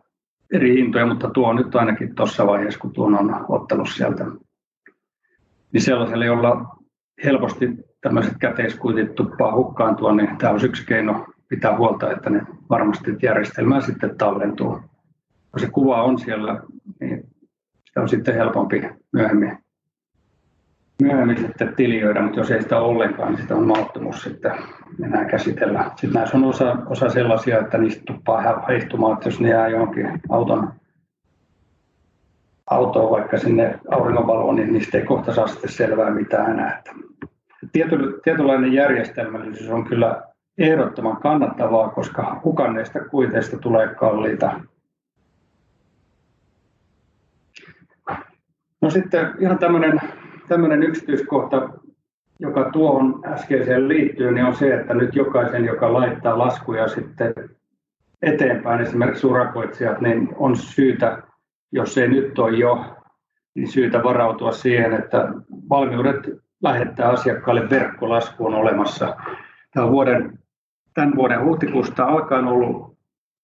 eri 0.53 0.77
hintoja, 0.77 1.07
mutta 1.07 1.31
tuo 1.31 1.49
on 1.49 1.57
nyt 1.57 1.75
ainakin 1.75 2.15
tuossa 2.15 2.47
vaiheessa, 2.47 2.81
kun 2.81 2.93
tuon 2.93 3.15
on 3.15 3.47
ottanut 3.49 3.89
sieltä. 3.89 4.25
Niin 5.73 5.83
sellaiselle, 5.83 6.27
jolla 6.27 6.77
helposti 7.25 7.69
tämmöiset 8.01 8.35
käteiskuitit 8.39 9.15
tuppaa 9.15 9.55
hukkaantua, 9.55 10.15
niin 10.15 10.37
tämä 10.39 10.53
on 10.53 10.65
yksi 10.65 10.87
keino 10.87 11.27
pitää 11.49 11.77
huolta, 11.77 12.13
että 12.13 12.31
ne 12.31 12.43
varmasti 12.71 13.17
järjestelmään 13.23 13.83
sitten 13.83 14.19
tallentuu. 14.19 14.81
Kun 15.51 15.61
se 15.61 15.71
kuva 15.71 16.03
on 16.03 16.19
siellä, 16.19 16.63
niin 17.01 17.27
sitä 17.85 18.01
on 18.01 18.09
sitten 18.09 18.35
helpompi 18.35 18.89
myöhemmin 19.13 19.59
myöhemmin 21.03 21.39
sitten 21.39 21.75
tilioida, 21.77 22.23
mutta 22.23 22.41
jos 22.41 22.51
ei 22.51 22.63
sitä 22.63 22.81
ollenkaan, 22.81 23.33
niin 23.33 23.43
sitä 23.43 23.57
on 23.57 23.67
mahdottomuus 23.67 24.23
sitten 24.23 24.53
enää 25.05 25.25
käsitellä. 25.25 25.85
Sitten 25.85 26.13
näissä 26.13 26.37
on 26.37 26.45
osa, 26.45 26.77
osa 26.87 27.09
sellaisia, 27.09 27.61
että 27.61 27.79
niistä 27.79 28.03
tuppaa 28.07 28.65
heihtumaan, 28.69 29.13
että 29.13 29.29
jos 29.29 29.41
ne 29.41 29.49
jää 29.49 29.69
johonkin 29.69 30.21
auton 30.29 30.73
autoon 32.71 33.11
vaikka 33.11 33.39
sinne 33.39 33.79
auringonvaloon, 33.91 34.57
niin 34.57 34.73
niistä 34.73 34.99
ei 34.99 35.05
kohta 35.05 35.35
saa 35.35 35.47
sitten 35.47 35.71
selvää 35.71 36.11
mitään 36.11 36.51
enää. 36.51 36.83
Tiety, 37.73 38.21
tietynlainen 38.25 38.73
järjestelmällisyys 38.73 39.71
on 39.71 39.85
kyllä 39.85 40.23
ehdottoman 40.59 41.17
kannattavaa, 41.17 41.89
koska 41.89 42.41
hukanneista 42.45 43.01
kuiteista 43.05 43.59
tulee 43.59 43.95
kalliita. 43.95 44.61
No 48.83 48.91
sitten 48.91 49.35
ihan 49.39 49.59
tämmöinen 49.59 50.01
tämmöinen 50.49 50.83
yksityiskohta, 50.83 51.69
joka 52.41 52.71
tuohon 52.71 53.21
äskeiseen 53.25 53.89
liittyy, 53.89 54.33
niin 54.33 54.47
on 54.47 54.55
se, 54.55 54.75
että 54.75 54.95
nyt 54.95 55.15
jokaisen, 55.15 55.65
joka 55.65 55.93
laittaa 55.93 56.39
laskuja 56.39 56.89
sitten 56.89 57.35
eteenpäin, 58.23 58.81
esimerkiksi 58.81 59.27
urakoitsijat, 59.27 60.01
niin 60.01 60.29
on 60.37 60.57
syytä, 60.57 61.23
jos 61.73 61.99
ei 61.99 62.09
nyt 62.09 62.39
ole 62.39 62.59
jo, 62.59 62.85
niin 63.55 63.69
syytä 63.69 64.03
varautua 64.03 64.53
siihen, 64.53 64.93
että 64.93 65.29
valmiudet 65.71 66.17
lähettää 66.63 67.09
asiakkaalle 67.09 67.71
verkkolasku 67.71 68.47
on 68.47 68.55
olemassa. 68.55 69.17
Tämä 69.75 69.91
vuoden, 69.91 70.39
tämän 70.95 71.17
vuoden 71.17 71.45
huhtikuusta 71.45 72.05
alkaen 72.05 72.45
ollut 72.45 72.97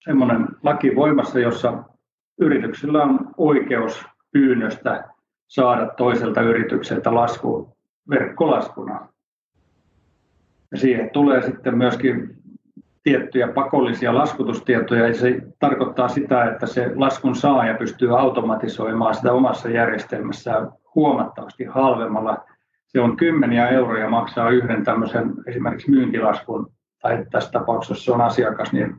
sellainen 0.04 0.48
laki 0.62 0.96
voimassa, 0.96 1.38
jossa 1.38 1.82
yrityksillä 2.40 3.02
on 3.02 3.18
oikeus 3.36 4.06
pyynnöstä 4.32 5.08
saada 5.48 5.86
toiselta 5.86 6.40
yritykseltä 6.40 7.14
lasku 7.14 7.76
verkkolaskuna. 8.10 9.08
Ja 10.70 10.78
siihen 10.78 11.10
tulee 11.10 11.42
sitten 11.42 11.78
myöskin 11.78 12.41
tiettyjä 13.02 13.48
pakollisia 13.48 14.14
laskutustietoja, 14.14 15.08
ja 15.08 15.14
se 15.14 15.40
tarkoittaa 15.58 16.08
sitä, 16.08 16.44
että 16.44 16.66
se 16.66 16.92
laskun 16.94 17.36
saaja 17.36 17.74
pystyy 17.74 18.18
automatisoimaan 18.18 19.14
sitä 19.14 19.32
omassa 19.32 19.68
järjestelmässään 19.68 20.68
huomattavasti 20.94 21.64
halvemmalla. 21.64 22.44
Se 22.86 23.00
on 23.00 23.16
kymmeniä 23.16 23.68
euroja 23.68 24.10
maksaa 24.10 24.50
yhden 24.50 24.84
tämmöisen 24.84 25.34
esimerkiksi 25.46 25.90
myyntilaskun, 25.90 26.72
tai 27.02 27.26
tässä 27.30 27.50
tapauksessa 27.50 28.04
se 28.04 28.12
on 28.12 28.20
asiakas, 28.20 28.72
niin 28.72 28.96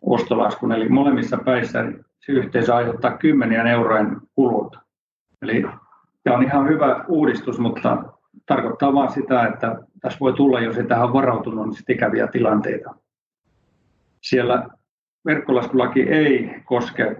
ostolaskun, 0.00 0.72
eli 0.72 0.88
molemmissa 0.88 1.38
päissä 1.44 1.84
se 2.18 2.32
yhteensä 2.32 2.76
aiheuttaa 2.76 3.18
kymmenien 3.18 3.66
eurojen 3.66 4.16
kulut. 4.34 4.76
Eli 5.42 5.64
tämä 6.22 6.36
on 6.36 6.42
ihan 6.42 6.68
hyvä 6.68 7.04
uudistus, 7.08 7.58
mutta 7.58 8.04
tarkoittaa 8.46 8.94
vain 8.94 9.12
sitä, 9.12 9.46
että 9.46 9.76
tässä 10.00 10.18
voi 10.20 10.32
tulla, 10.32 10.60
jos 10.60 10.76
ei 10.76 10.86
tähän 10.86 11.12
varautunut, 11.12 11.66
niin 11.66 11.82
ikäviä 11.88 12.26
tilanteita. 12.26 12.94
Siellä 14.22 14.68
verkkolaskulaki 15.26 16.02
ei 16.02 16.62
koske 16.64 17.16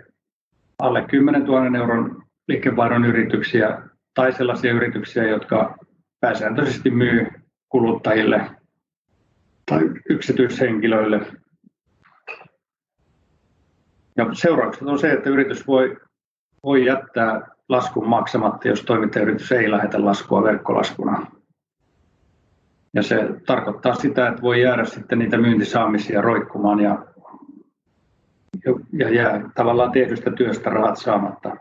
alle 0.78 1.04
10 1.10 1.44
000 1.44 1.78
euron 1.78 2.22
liikevaihdon 2.48 3.04
yrityksiä 3.04 3.82
tai 4.14 4.32
sellaisia 4.32 4.72
yrityksiä, 4.72 5.28
jotka 5.28 5.76
pääsääntöisesti 6.20 6.90
myy 6.90 7.26
kuluttajille 7.68 8.50
tai 9.66 9.90
yksityishenkilöille. 10.08 11.20
Ja 14.16 14.26
seuraukset 14.32 14.82
on 14.82 14.98
se, 14.98 15.12
että 15.12 15.30
yritys 15.30 15.66
voi, 15.66 15.96
voi 16.62 16.86
jättää 16.86 17.53
laskun 17.68 18.08
maksamatta, 18.08 18.68
jos 18.68 18.82
toimintayritys 18.82 19.52
ei 19.52 19.70
lähetä 19.70 20.04
laskua 20.04 20.42
verkkolaskuna. 20.42 21.26
Ja 22.94 23.02
se 23.02 23.28
tarkoittaa 23.46 23.94
sitä, 23.94 24.28
että 24.28 24.42
voi 24.42 24.62
jäädä 24.62 24.84
sitten 24.84 25.18
niitä 25.18 25.38
myyntisaamisia 25.38 26.20
roikkumaan 26.20 26.80
ja, 26.80 27.06
ja 28.92 29.14
jää 29.14 29.50
tavallaan 29.54 29.92
tehdystä 29.92 30.30
työstä 30.30 30.70
rahat 30.70 30.96
saamatta. 30.96 31.56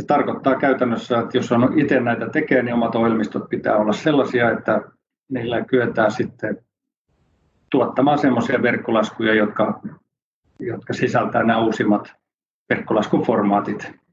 Se 0.00 0.06
tarkoittaa 0.06 0.54
käytännössä, 0.54 1.18
että 1.18 1.38
jos 1.38 1.52
on 1.52 1.78
itse 1.78 2.00
näitä 2.00 2.28
tekee, 2.28 2.62
niin 2.62 2.74
omat 2.74 2.94
ohjelmistot 2.94 3.48
pitää 3.48 3.76
olla 3.76 3.92
sellaisia, 3.92 4.50
että 4.50 4.80
niillä 5.28 5.64
kyetään 5.64 6.10
sitten 6.10 6.58
tuottamaan 7.70 8.18
sellaisia 8.18 8.62
verkkolaskuja, 8.62 9.34
jotka, 9.34 9.80
jotka 10.60 10.92
sisältää 10.92 11.42
nämä 11.42 11.58
uusimmat 11.58 12.14
verkkolaskuformaatit. 12.68 14.05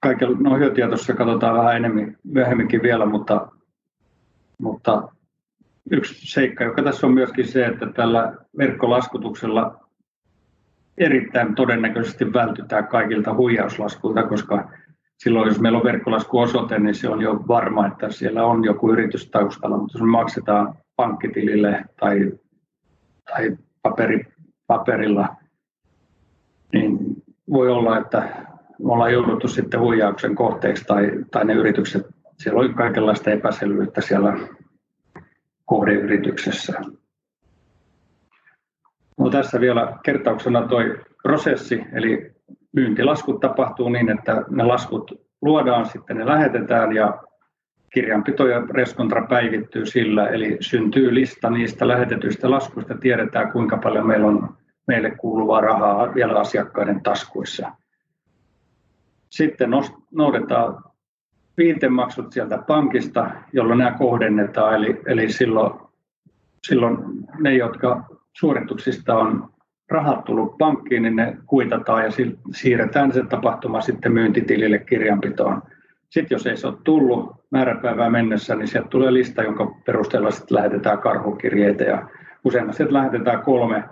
Kaikilla, 0.00 0.36
no 0.40 0.56
hyötyjä 0.56 0.88
katsotaan 1.16 1.56
vähän 1.56 1.76
enemmän 1.76 2.16
myöhemminkin 2.24 2.82
vielä, 2.82 3.06
mutta, 3.06 3.48
mutta 4.58 5.08
yksi 5.90 6.32
seikka, 6.32 6.64
joka 6.64 6.82
tässä 6.82 7.06
on 7.06 7.14
myöskin 7.14 7.48
se, 7.48 7.66
että 7.66 7.86
tällä 7.86 8.34
verkkolaskutuksella 8.58 9.80
erittäin 10.98 11.54
todennäköisesti 11.54 12.32
vältytään 12.32 12.88
kaikilta 12.88 13.34
huijauslaskuilta, 13.34 14.22
koska 14.22 14.70
silloin 15.18 15.48
jos 15.48 15.60
meillä 15.60 15.78
on 15.78 15.84
verkkolaskuosoite, 15.84 16.78
niin 16.78 16.94
se 16.94 17.08
on 17.08 17.20
jo 17.20 17.34
varma, 17.48 17.86
että 17.86 18.10
siellä 18.10 18.44
on 18.44 18.64
joku 18.64 18.92
yritys 18.92 19.30
taustalla, 19.30 19.76
mutta 19.76 19.98
jos 19.98 20.02
me 20.02 20.08
maksetaan 20.08 20.74
pankkitilille 20.96 21.84
tai, 22.00 22.32
tai 23.30 23.56
paperi, 23.82 24.24
paperilla, 24.66 25.36
niin 26.72 26.98
voi 27.52 27.68
olla, 27.68 27.98
että 27.98 28.46
me 28.84 28.92
ollaan 28.92 29.12
jouduttu 29.12 29.48
sitten 29.48 29.80
huijauksen 29.80 30.34
kohteeksi 30.34 30.84
tai, 30.84 31.10
tai 31.30 31.44
ne 31.44 31.52
yritykset, 31.52 32.06
siellä 32.38 32.60
oli 32.60 32.74
kaikenlaista 32.74 33.30
epäselvyyttä 33.30 34.00
siellä 34.00 34.38
kohdeyrityksessä. 35.64 36.80
No, 39.18 39.30
tässä 39.30 39.60
vielä 39.60 39.98
kertauksena 40.02 40.68
tuo 40.68 40.80
prosessi, 41.22 41.84
eli 41.92 42.32
myyntilaskut 42.72 43.40
tapahtuu 43.40 43.88
niin, 43.88 44.10
että 44.10 44.44
ne 44.50 44.64
laskut 44.64 45.12
luodaan, 45.42 45.86
sitten 45.86 46.16
ne 46.16 46.26
lähetetään 46.26 46.94
ja 46.94 47.22
kirjanpito 47.94 48.46
ja 48.46 48.60
reskontra 48.70 49.26
päivittyy 49.26 49.86
sillä, 49.86 50.28
eli 50.28 50.56
syntyy 50.60 51.14
lista 51.14 51.50
niistä 51.50 51.88
lähetetyistä 51.88 52.50
laskuista, 52.50 52.94
tiedetään 52.98 53.52
kuinka 53.52 53.76
paljon 53.76 54.06
meillä 54.06 54.26
on 54.26 54.48
meille 54.86 55.10
kuuluvaa 55.10 55.60
rahaa 55.60 56.14
vielä 56.14 56.38
asiakkaiden 56.38 57.02
taskuissa. 57.02 57.72
Sitten 59.30 59.70
noudetaan 60.10 60.84
viitemaksut 61.56 62.32
sieltä 62.32 62.58
pankista, 62.58 63.30
jolloin 63.52 63.78
nämä 63.78 63.98
kohdennetaan. 63.98 64.74
Eli, 64.74 65.00
eli 65.06 65.32
silloin, 65.32 65.72
silloin 66.66 66.96
ne, 67.38 67.54
jotka 67.54 68.04
suorituksista 68.32 69.18
on 69.18 69.50
rahat 69.90 70.24
tullut 70.24 70.58
pankkiin, 70.58 71.02
niin 71.02 71.16
ne 71.16 71.36
kuitataan 71.46 72.04
ja 72.04 72.10
siirretään 72.52 73.12
se 73.12 73.24
tapahtuma 73.24 73.80
sitten 73.80 74.12
myyntitilille 74.12 74.78
kirjanpitoon. 74.78 75.62
Sitten 76.10 76.34
jos 76.34 76.46
ei 76.46 76.56
se 76.56 76.66
ole 76.66 76.76
tullut 76.84 77.36
määräpäivää 77.50 78.10
mennessä, 78.10 78.54
niin 78.54 78.68
sieltä 78.68 78.88
tulee 78.88 79.12
lista, 79.12 79.42
jonka 79.42 79.74
perusteella 79.86 80.30
sitten 80.30 80.56
lähetetään 80.56 80.98
karhukirjeitä 80.98 81.84
ja 81.84 82.08
usein 82.44 82.74
sieltä 82.74 82.94
lähetetään 82.94 83.42
kolme 83.42 83.84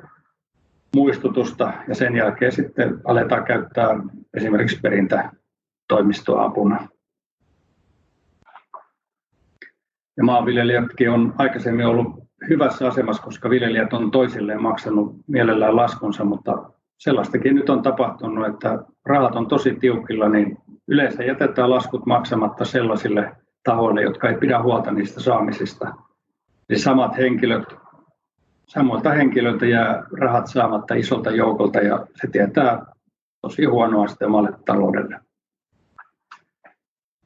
muistutusta 0.97 1.73
ja 1.89 1.95
sen 1.95 2.17
jälkeen 2.17 2.53
sitten 2.53 3.01
aletaan 3.05 3.45
käyttää 3.45 3.89
esimerkiksi 4.35 4.81
perintätoimistoapuna. 4.83 6.89
Ja 10.17 10.25
maanviljelijätkin 10.25 11.11
on 11.11 11.35
aikaisemmin 11.39 11.87
ollut 11.87 12.29
hyvässä 12.49 12.89
asemassa, 12.89 13.23
koska 13.23 13.51
viljelijät 13.51 13.93
on 13.93 14.11
toisilleen 14.11 14.63
maksanut 14.63 15.17
mielellään 15.27 15.77
laskunsa, 15.77 16.25
mutta 16.25 16.71
sellaistakin 16.99 17.55
nyt 17.55 17.71
on 17.71 17.83
tapahtunut, 17.83 18.47
että 18.47 18.79
rahat 19.07 19.35
on 19.35 19.49
tosi 19.49 19.75
tiukilla, 19.75 20.29
niin 20.29 20.59
yleensä 20.89 21.25
jätetään 21.25 21.71
laskut 21.71 22.07
maksamatta 22.07 22.65
sellaisille 22.65 23.37
tahoille, 23.65 24.03
jotka 24.03 24.29
ei 24.29 24.37
pidä 24.37 24.63
huolta 24.63 24.91
niistä 24.91 25.21
saamisista. 25.21 25.95
Eli 26.71 26.79
samat 26.79 27.17
henkilöt 27.17 27.65
samoilta 28.69 29.11
henkilöiltä 29.11 29.67
jää 29.67 30.03
rahat 30.21 30.47
saamatta 30.47 30.95
isolta 30.95 31.31
joukolta 31.31 31.79
ja 31.79 32.07
se 32.21 32.29
tietää 32.33 32.87
tosi 33.41 33.65
huonoa 33.65 34.09
sitten 34.09 34.29
omalle 34.29 34.51
taloudelle. 34.65 35.21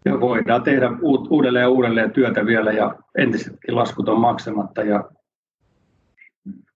Ja 0.04 0.20
voidaan 0.20 0.62
tehdä 0.62 0.90
uudelleen 1.30 1.62
ja 1.62 1.68
uudelleen 1.68 2.10
työtä 2.10 2.46
vielä 2.46 2.72
ja 2.72 2.94
entisetkin 3.18 3.76
laskut 3.76 4.08
on 4.08 4.20
maksamatta 4.20 4.82
ja 4.82 5.04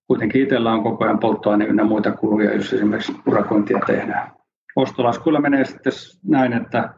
kuitenkin 0.07 0.43
itsellä 0.43 0.73
on 0.73 0.83
koko 0.83 1.05
ajan 1.05 1.19
polttoaine 1.19 1.65
ynnä 1.65 1.85
muita 1.85 2.13
kuluja, 2.13 2.55
jos 2.55 2.73
esimerkiksi 2.73 3.17
urakointia 3.27 3.79
tehdään. 3.87 4.33
Ostolaskuilla 4.77 5.41
menee 5.41 5.65
sitten 5.65 5.93
näin, 6.27 6.53
että 6.53 6.95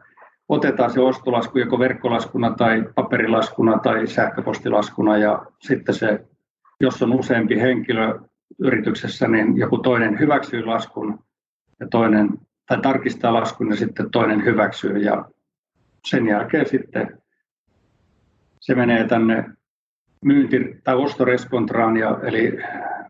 otetaan 0.49 0.91
se 0.91 1.01
ostolasku 1.01 1.59
joko 1.59 1.79
verkkolaskuna 1.79 2.51
tai 2.51 2.89
paperilaskuna 2.95 3.77
tai 3.77 4.07
sähköpostilaskuna 4.07 5.17
ja 5.17 5.45
sitten 5.59 5.95
se 5.95 6.25
jos 6.79 7.01
on 7.01 7.13
useampi 7.13 7.61
henkilö 7.61 8.19
yrityksessä, 8.59 9.27
niin 9.27 9.57
joku 9.57 9.77
toinen 9.77 10.19
hyväksyy 10.19 10.65
laskun 10.65 11.19
ja 11.79 11.87
toinen, 11.87 12.29
tai 12.65 12.81
tarkistaa 12.81 13.33
laskun 13.33 13.69
ja 13.69 13.75
sitten 13.75 14.11
toinen 14.11 14.45
hyväksyy 14.45 14.97
ja 14.97 15.25
sen 16.07 16.27
jälkeen 16.27 16.69
sitten 16.69 17.21
se 18.59 18.75
menee 18.75 19.07
tänne 19.07 19.45
myynti- 20.25 20.81
tai 20.83 20.95
ostoreskontraan, 20.95 21.97
ja, 21.97 22.19
eli 22.23 22.59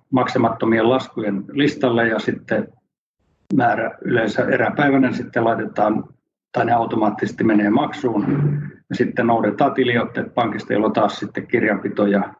maksamattomien 0.09 0.89
laskujen 0.89 1.45
listalle 1.51 2.07
ja 2.07 2.19
sitten 2.19 2.67
määrä 3.55 3.97
yleensä 4.01 4.45
eräpäivänä 4.45 5.11
sitten 5.11 5.43
laitetaan 5.43 6.03
tai 6.51 6.65
ne 6.65 6.71
automaattisesti 6.71 7.43
menee 7.43 7.69
maksuun. 7.69 8.25
Ja 8.89 8.95
sitten 8.95 9.27
noudetaan 9.27 9.73
tiliotteet 9.73 10.33
pankista, 10.33 10.73
jolloin 10.73 10.93
taas 10.93 11.19
sitten 11.19 11.47
kirjanpito 11.47 12.07
ja 12.07 12.33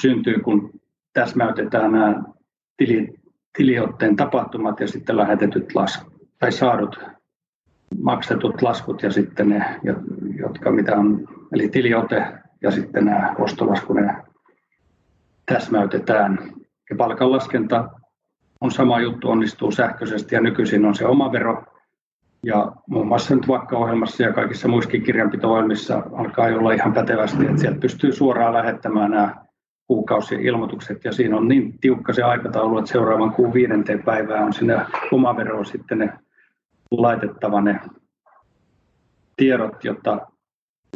syntyy, 0.00 0.38
kun 0.38 0.70
täsmäytetään 1.12 1.92
nämä 1.92 2.22
tili, 2.76 3.14
tiliotteen 3.56 4.16
tapahtumat 4.16 4.80
ja 4.80 4.88
sitten 4.88 5.16
lähetetyt 5.16 5.74
laskut 5.74 6.14
tai 6.38 6.52
saadut 6.52 7.00
maksetut 8.02 8.62
laskut 8.62 9.02
ja 9.02 9.12
sitten 9.12 9.48
ne, 9.48 9.80
jotka 10.38 10.70
mitä 10.70 10.96
on, 10.96 11.28
eli 11.52 11.68
tiliote 11.68 12.26
ja 12.62 12.70
sitten 12.70 13.04
nämä 13.04 13.34
ostolasku, 13.38 13.92
ne 13.92 14.16
täsmäytetään. 15.46 16.38
Ja 16.90 16.96
palkanlaskenta 16.96 17.90
on 18.60 18.70
sama 18.70 19.00
juttu, 19.00 19.30
onnistuu 19.30 19.70
sähköisesti 19.70 20.34
ja 20.34 20.40
nykyisin 20.40 20.84
on 20.84 20.94
se 20.94 21.06
oma 21.06 21.32
vero. 21.32 21.64
Ja 22.42 22.72
muun 22.86 23.06
muassa 23.06 23.34
nyt 23.34 23.48
vaikka 23.48 23.78
ohjelmassa 23.78 24.22
ja 24.22 24.32
kaikissa 24.32 24.68
muissakin 24.68 25.02
kirjanpito-ohjelmissa 25.02 26.02
alkaa 26.12 26.46
olla 26.46 26.72
ihan 26.72 26.92
pätevästi, 26.92 27.46
että 27.46 27.56
sieltä 27.56 27.80
pystyy 27.80 28.12
suoraan 28.12 28.54
lähettämään 28.54 29.10
nämä 29.10 29.43
kuukausi-ilmoitukset 29.86 31.04
ja 31.04 31.12
siinä 31.12 31.36
on 31.36 31.48
niin 31.48 31.78
tiukka 31.78 32.12
se 32.12 32.22
aikataulu, 32.22 32.78
että 32.78 32.92
seuraavan 32.92 33.32
kuun 33.32 33.54
viidenteen 33.54 34.02
päivään 34.02 34.44
on 34.44 34.52
sinne 34.52 34.86
omaveroon 35.12 35.66
sitten 35.66 35.98
ne 35.98 36.12
laitettava 36.90 37.60
ne 37.60 37.80
tiedot, 39.36 39.84
jotta, 39.84 40.26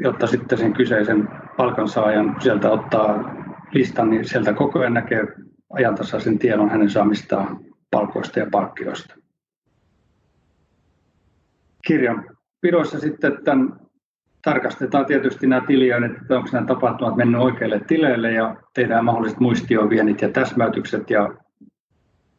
jotta 0.00 0.26
sitten 0.26 0.58
sen 0.58 0.72
kyseisen 0.72 1.28
palkansaajan 1.56 2.36
sieltä 2.40 2.70
ottaa 2.70 3.34
listan, 3.72 4.10
niin 4.10 4.24
sieltä 4.24 4.52
koko 4.52 4.78
ajan 4.78 4.94
näkee 4.94 5.26
ajantasaisen 5.70 6.38
tiedon 6.38 6.70
hänen 6.70 6.90
saamistaan 6.90 7.60
palkoista 7.90 8.38
ja 8.38 8.46
palkkioista. 8.50 9.14
Kirjanpidoissa 11.86 13.00
sitten 13.00 13.44
tämän 13.44 13.87
tarkastetaan 14.42 15.06
tietysti 15.06 15.46
nämä 15.46 15.66
tilijät, 15.66 16.04
että 16.04 16.36
onko 16.36 16.48
nämä 16.52 16.66
tapahtumat 16.66 17.16
mennyt 17.16 17.40
oikeille 17.40 17.80
tileille 17.80 18.32
ja 18.32 18.56
tehdään 18.74 19.04
mahdolliset 19.04 19.40
muistiovienit 19.40 20.22
ja 20.22 20.28
täsmäytykset 20.28 21.10
ja 21.10 21.34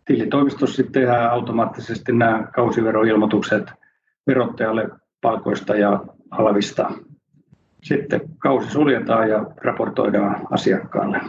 tilitoimistossa 0.06 0.76
sitten 0.76 0.94
tehdään 0.94 1.32
automaattisesti 1.32 2.12
nämä 2.12 2.44
kausiveroilmoitukset 2.54 3.72
verottajalle 4.28 4.90
palkoista 5.22 5.76
ja 5.76 6.04
alvista. 6.32 6.92
Sitten 7.84 8.22
kausi 8.38 8.72
suljetaan 8.72 9.30
ja 9.30 9.46
raportoidaan 9.58 10.48
asiakkaalle. 10.52 11.22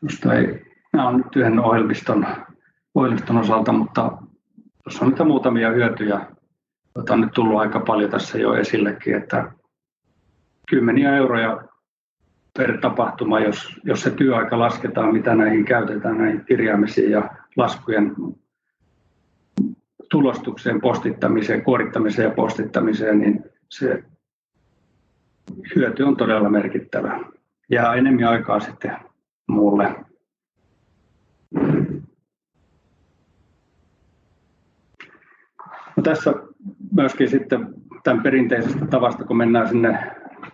Tuosta 0.00 0.34
ei, 0.34 0.64
nämä 0.92 1.08
on 1.08 1.16
nyt 1.16 1.36
yhden 1.36 1.60
ohjelmiston, 1.60 2.26
ohjelmiston 2.94 3.36
osalta, 3.36 3.72
mutta 3.72 4.12
tuossa 4.84 5.04
on 5.04 5.10
niitä 5.10 5.24
muutamia 5.24 5.70
hyötyjä, 5.70 6.26
joita 6.98 7.14
on 7.14 7.20
nyt 7.20 7.32
tullut 7.32 7.60
aika 7.60 7.80
paljon 7.80 8.10
tässä 8.10 8.38
jo 8.38 8.54
esillekin, 8.54 9.16
että 9.16 9.52
kymmeniä 10.68 11.16
euroja 11.16 11.68
per 12.58 12.78
tapahtuma, 12.78 13.40
jos, 13.40 13.80
jos 13.84 14.02
se 14.02 14.10
työaika 14.10 14.58
lasketaan, 14.58 15.12
mitä 15.12 15.34
näihin 15.34 15.64
käytetään, 15.64 16.18
näihin 16.18 16.44
kirjaamisiin 16.44 17.10
ja 17.10 17.30
laskujen 17.56 18.14
tulostukseen, 20.10 20.80
postittamiseen, 20.80 21.64
kuorittamiseen 21.64 22.28
ja 22.28 22.34
postittamiseen, 22.34 23.18
niin 23.18 23.44
se 23.68 24.04
hyöty 25.76 26.02
on 26.02 26.16
todella 26.16 26.50
merkittävä. 26.50 27.20
Jää 27.70 27.94
enemmän 27.94 28.28
aikaa 28.28 28.60
sitten 28.60 28.96
muulle. 29.46 29.94
No 35.96 36.02
tässä 36.02 36.47
myöskin 36.98 37.28
sitten 37.28 37.74
tämän 38.04 38.22
perinteisestä 38.22 38.86
tavasta, 38.86 39.24
kun 39.24 39.36
mennään 39.36 39.68
sinne 39.68 39.98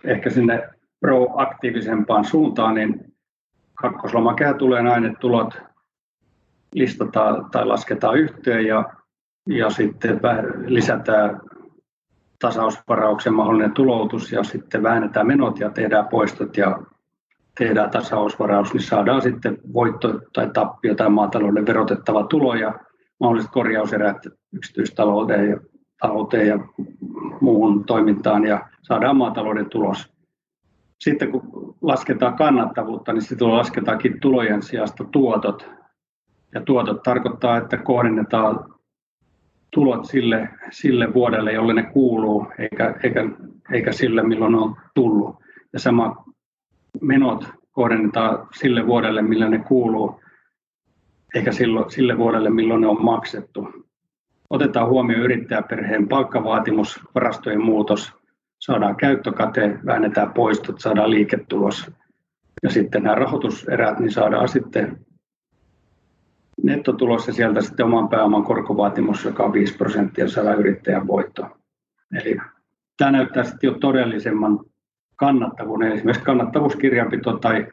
ehkä 0.03 0.29
sinne 0.29 0.69
proaktiivisempaan 0.99 2.25
suuntaan, 2.25 2.75
niin 2.75 3.13
kakkoslomakehän 3.73 4.57
tulee 4.57 4.83
näin, 4.83 5.05
että 5.05 5.19
tulot 5.19 5.53
listataan 6.75 7.51
tai 7.51 7.65
lasketaan 7.65 8.17
yhteen 8.17 8.65
ja, 8.65 8.83
ja 9.49 9.69
sitten 9.69 10.19
lisätään 10.65 11.41
tasausvarauksen 12.39 13.33
mahdollinen 13.33 13.73
tuloutus 13.73 14.31
ja 14.31 14.43
sitten 14.43 14.83
vähennetään 14.83 15.27
menot 15.27 15.59
ja 15.59 15.69
tehdään 15.69 16.07
poistot 16.07 16.57
ja 16.57 16.79
tehdään 17.57 17.89
tasausvaraus, 17.89 18.73
niin 18.73 18.83
saadaan 18.83 19.21
sitten 19.21 19.57
voitto 19.73 20.19
tai 20.33 20.49
tappio 20.53 20.95
tai 20.95 21.09
maatalouden 21.09 21.65
verotettava 21.65 22.23
tulo 22.23 22.55
ja 22.55 22.79
mahdolliset 23.19 23.51
korjauserät 23.51 24.17
yksityistalouteen 24.53 25.49
ja, 25.49 25.57
talouteen 26.01 26.47
ja 26.47 26.59
muuhun 27.41 27.85
toimintaan 27.85 28.45
ja 28.45 28.67
saadaan 28.81 29.17
maatalouden 29.17 29.69
tulos. 29.69 30.15
Sitten 30.99 31.31
kun 31.31 31.75
lasketaan 31.81 32.35
kannattavuutta, 32.35 33.13
niin 33.13 33.21
sitten 33.21 33.51
lasketaankin 33.51 34.19
tulojen 34.19 34.63
sijasta 34.63 35.03
tuotot. 35.03 35.69
Ja 36.53 36.61
tuotot 36.61 37.03
tarkoittaa, 37.03 37.57
että 37.57 37.77
kohdennetaan 37.77 38.75
tulot 39.71 40.05
sille, 40.05 40.49
sille 40.71 41.13
vuodelle, 41.13 41.53
jolle 41.53 41.73
ne 41.73 41.83
kuuluu, 41.83 42.47
eikä, 42.59 42.95
eikä, 43.03 43.29
eikä 43.71 43.91
sille, 43.91 44.23
milloin 44.23 44.51
ne 44.51 44.57
on 44.57 44.75
tullut. 44.93 45.35
Ja 45.73 45.79
sama 45.79 46.25
menot 47.01 47.45
kohdennetaan 47.71 48.47
sille 48.59 48.87
vuodelle, 48.87 49.21
millä 49.21 49.49
ne 49.49 49.59
kuuluu, 49.59 50.21
eikä 51.35 51.51
sille 51.87 52.17
vuodelle, 52.17 52.49
milloin 52.49 52.81
ne 52.81 52.87
on 52.87 53.05
maksettu. 53.05 53.84
Otetaan 54.49 54.89
huomioon 54.89 55.23
yrittäjäperheen 55.23 56.07
palkkavaatimus, 56.07 56.99
varastojen 57.15 57.61
muutos, 57.61 58.13
saadaan 58.59 58.95
käyttökate, 58.95 59.79
väännetään 59.85 60.33
poistot, 60.33 60.79
saadaan 60.79 61.11
liiketulos. 61.11 61.91
Ja 62.63 62.69
sitten 62.69 63.03
nämä 63.03 63.15
rahoituserät, 63.15 63.99
niin 63.99 64.11
saadaan 64.11 64.47
sitten 64.47 65.05
nettotulos 66.63 67.27
ja 67.27 67.33
sieltä 67.33 67.61
sitten 67.61 67.85
oman 67.85 68.09
pääoman 68.09 68.43
korkovaatimus, 68.43 69.25
joka 69.25 69.43
on 69.43 69.53
5 69.53 69.77
prosenttia, 69.77 70.27
saadaan 70.27 70.59
yrittäjän 70.59 71.07
voitto. 71.07 71.47
Eli 72.21 72.37
tämä 72.97 73.11
näyttää 73.11 73.43
sitten 73.43 73.67
jo 73.67 73.73
todellisemman 73.79 74.59
kannattavuuden. 75.15 75.91
Esimerkiksi 75.91 76.25
kannattavuuskirjanpito 76.25 77.37
tai 77.37 77.67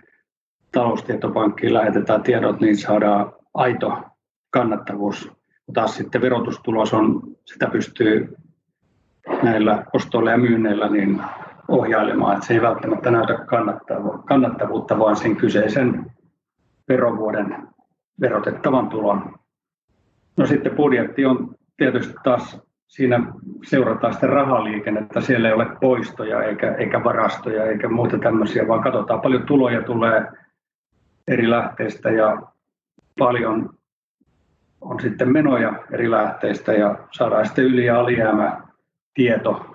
taloustietopankkiin 0.73 1.75
lähetetään 1.75 2.23
tiedot, 2.23 2.61
niin 2.61 2.77
saadaan 2.77 3.33
aito 3.55 4.03
kannattavuus. 4.51 5.42
Taas 5.75 5.97
sitten 5.97 6.21
verotustulos 6.21 6.95
on, 6.95 7.23
sitä 7.45 7.67
pystyy 7.67 8.37
näillä 9.43 9.85
ostoilla 9.95 10.31
ja 10.31 10.39
myynneillä 10.39 10.89
niin 10.89 11.23
ohjailemaan, 11.69 12.35
että 12.35 12.47
se 12.47 12.55
ei 12.55 12.63
välttämättä 12.63 13.11
näytä 13.11 13.39
kannattavuutta, 14.27 14.99
vaan 14.99 15.17
sen 15.17 15.37
kyseisen 15.37 16.13
verovuoden 16.89 17.69
verotettavan 18.21 18.89
tulon. 18.89 19.35
No 20.37 20.47
sitten 20.47 20.77
budjetti 20.77 21.27
on 21.27 21.55
tietysti 21.77 22.15
taas 22.25 22.61
siinä 22.87 23.33
seurataan 23.65 24.15
sitä 24.15 24.27
rahaliikennettä, 24.27 25.21
siellä 25.21 25.49
ei 25.49 25.55
ole 25.55 25.67
poistoja 25.81 26.43
eikä, 26.43 26.75
eikä 26.75 27.05
varastoja 27.05 27.65
eikä 27.65 27.89
muuta 27.89 28.19
tämmöisiä, 28.19 28.69
vaan 28.69 28.83
katsotaan 28.83 29.21
paljon 29.21 29.47
tuloja 29.47 29.83
tulee 29.83 30.27
eri 31.29 31.51
lähteistä 31.51 32.11
ja 32.11 32.43
paljon 33.19 33.75
on 34.83 35.01
sitten 35.01 35.33
menoja 35.33 35.73
eri 35.93 36.11
lähteistä 36.11 36.73
ja 36.73 36.99
saadaan 37.11 37.47
sitten 37.47 37.65
yli- 37.65 37.87
ja 37.87 38.01
alijäämä 38.01 38.61
tieto 39.15 39.67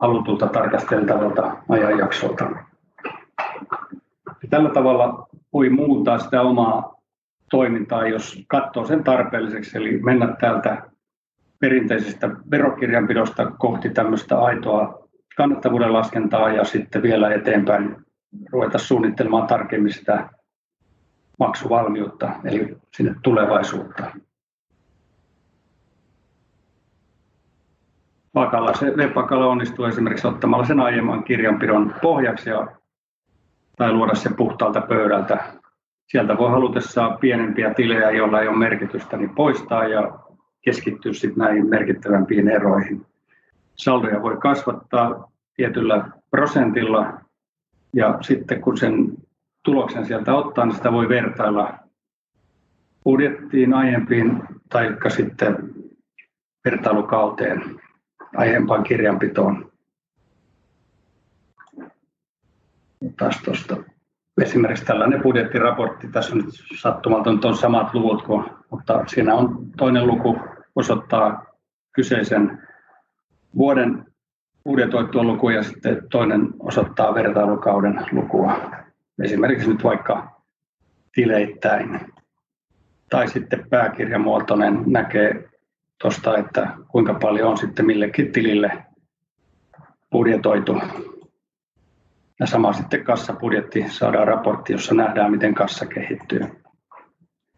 halutulta 0.00 0.46
tarkasteltavalta 0.46 1.56
ajanjaksolta. 1.68 2.44
Ja 4.42 4.48
tällä 4.50 4.70
tavalla 4.70 5.28
voi 5.52 5.70
muuttaa 5.70 6.18
sitä 6.18 6.42
omaa 6.42 6.94
toimintaa, 7.50 8.08
jos 8.08 8.44
katsoo 8.48 8.84
sen 8.86 9.04
tarpeelliseksi, 9.04 9.78
eli 9.78 9.98
mennä 9.98 10.36
täältä 10.40 10.82
perinteisestä 11.58 12.30
verokirjanpidosta 12.50 13.50
kohti 13.50 13.90
tämmöistä 13.90 14.38
aitoa 14.40 15.08
kannattavuuden 15.36 15.92
laskentaa 15.92 16.52
ja 16.52 16.64
sitten 16.64 17.02
vielä 17.02 17.34
eteenpäin 17.34 17.96
ruveta 18.52 18.78
suunnittelemaan 18.78 19.46
tarkemmin 19.46 19.92
sitä 19.92 20.28
maksuvalmiutta, 21.38 22.30
eli 22.44 22.76
sinne 22.96 23.14
tulevaisuutta. 23.22 24.04
Vakalla 28.34 28.74
se 28.74 28.86
web 28.96 29.16
onnistuu 29.46 29.84
esimerkiksi 29.84 30.26
ottamalla 30.26 30.64
sen 30.64 30.80
aiemman 30.80 31.24
kirjanpidon 31.24 31.94
pohjaksi 32.02 32.50
ja, 32.50 32.66
tai 33.76 33.92
luoda 33.92 34.14
se 34.14 34.30
puhtaalta 34.36 34.80
pöydältä. 34.80 35.44
Sieltä 36.06 36.38
voi 36.38 36.50
halutessaan 36.50 37.18
pienempiä 37.18 37.74
tilejä, 37.74 38.10
joilla 38.10 38.40
ei 38.40 38.48
ole 38.48 38.56
merkitystä, 38.56 39.16
niin 39.16 39.34
poistaa 39.34 39.84
ja 39.84 40.18
keskittyä 40.64 41.12
sitten 41.12 41.44
näihin 41.44 41.68
merkittävämpiin 41.68 42.48
eroihin. 42.48 43.06
Saldoja 43.74 44.22
voi 44.22 44.36
kasvattaa 44.36 45.32
tietyllä 45.56 46.08
prosentilla 46.30 47.20
ja 47.92 48.18
sitten 48.20 48.60
kun 48.60 48.76
sen 48.76 49.12
tuloksen 49.62 50.06
sieltä 50.06 50.34
ottaa, 50.34 50.66
niin 50.66 50.74
sitä 50.74 50.92
voi 50.92 51.08
vertailla 51.08 51.74
budjettiin 53.04 53.74
aiempiin 53.74 54.42
tai 54.68 54.96
sitten 55.08 55.56
vertailukauteen 56.64 57.80
aiempaan 58.36 58.84
kirjanpitoon. 58.84 59.72
Taas 63.16 63.42
tuosta 63.44 63.76
esimerkiksi 64.40 64.84
tällainen 64.84 65.22
budjettiraportti, 65.22 66.08
tässä 66.08 66.34
nyt 66.34 66.46
sattumalta 66.80 67.30
on 67.30 67.56
samat 67.56 67.94
luvut, 67.94 68.22
kuin, 68.22 68.44
mutta 68.70 69.04
siinä 69.06 69.34
on 69.34 69.66
toinen 69.76 70.06
luku 70.06 70.38
osoittaa 70.76 71.46
kyseisen 71.92 72.68
vuoden 73.56 74.04
budjetoitua 74.64 75.24
lukua 75.24 75.52
ja 75.52 75.62
sitten 75.62 76.02
toinen 76.10 76.48
osoittaa 76.58 77.14
vertailukauden 77.14 78.06
lukua. 78.12 78.70
Esimerkiksi 79.22 79.68
nyt 79.68 79.84
vaikka 79.84 80.42
tileittäin. 81.12 82.00
Tai 83.10 83.28
sitten 83.28 83.66
pääkirjamuotoinen 83.70 84.82
näkee 84.86 85.48
tuosta, 86.02 86.38
että 86.38 86.68
kuinka 86.88 87.14
paljon 87.14 87.50
on 87.50 87.58
sitten 87.58 87.86
millekin 87.86 88.32
tilille 88.32 88.84
budjetoitu. 90.10 90.80
Ja 92.40 92.46
sama 92.46 92.72
sitten 92.72 93.04
kassabudjetti, 93.04 93.84
saadaan 93.88 94.28
raportti, 94.28 94.72
jossa 94.72 94.94
nähdään, 94.94 95.30
miten 95.30 95.54
kassa 95.54 95.86
kehittyy. 95.86 96.40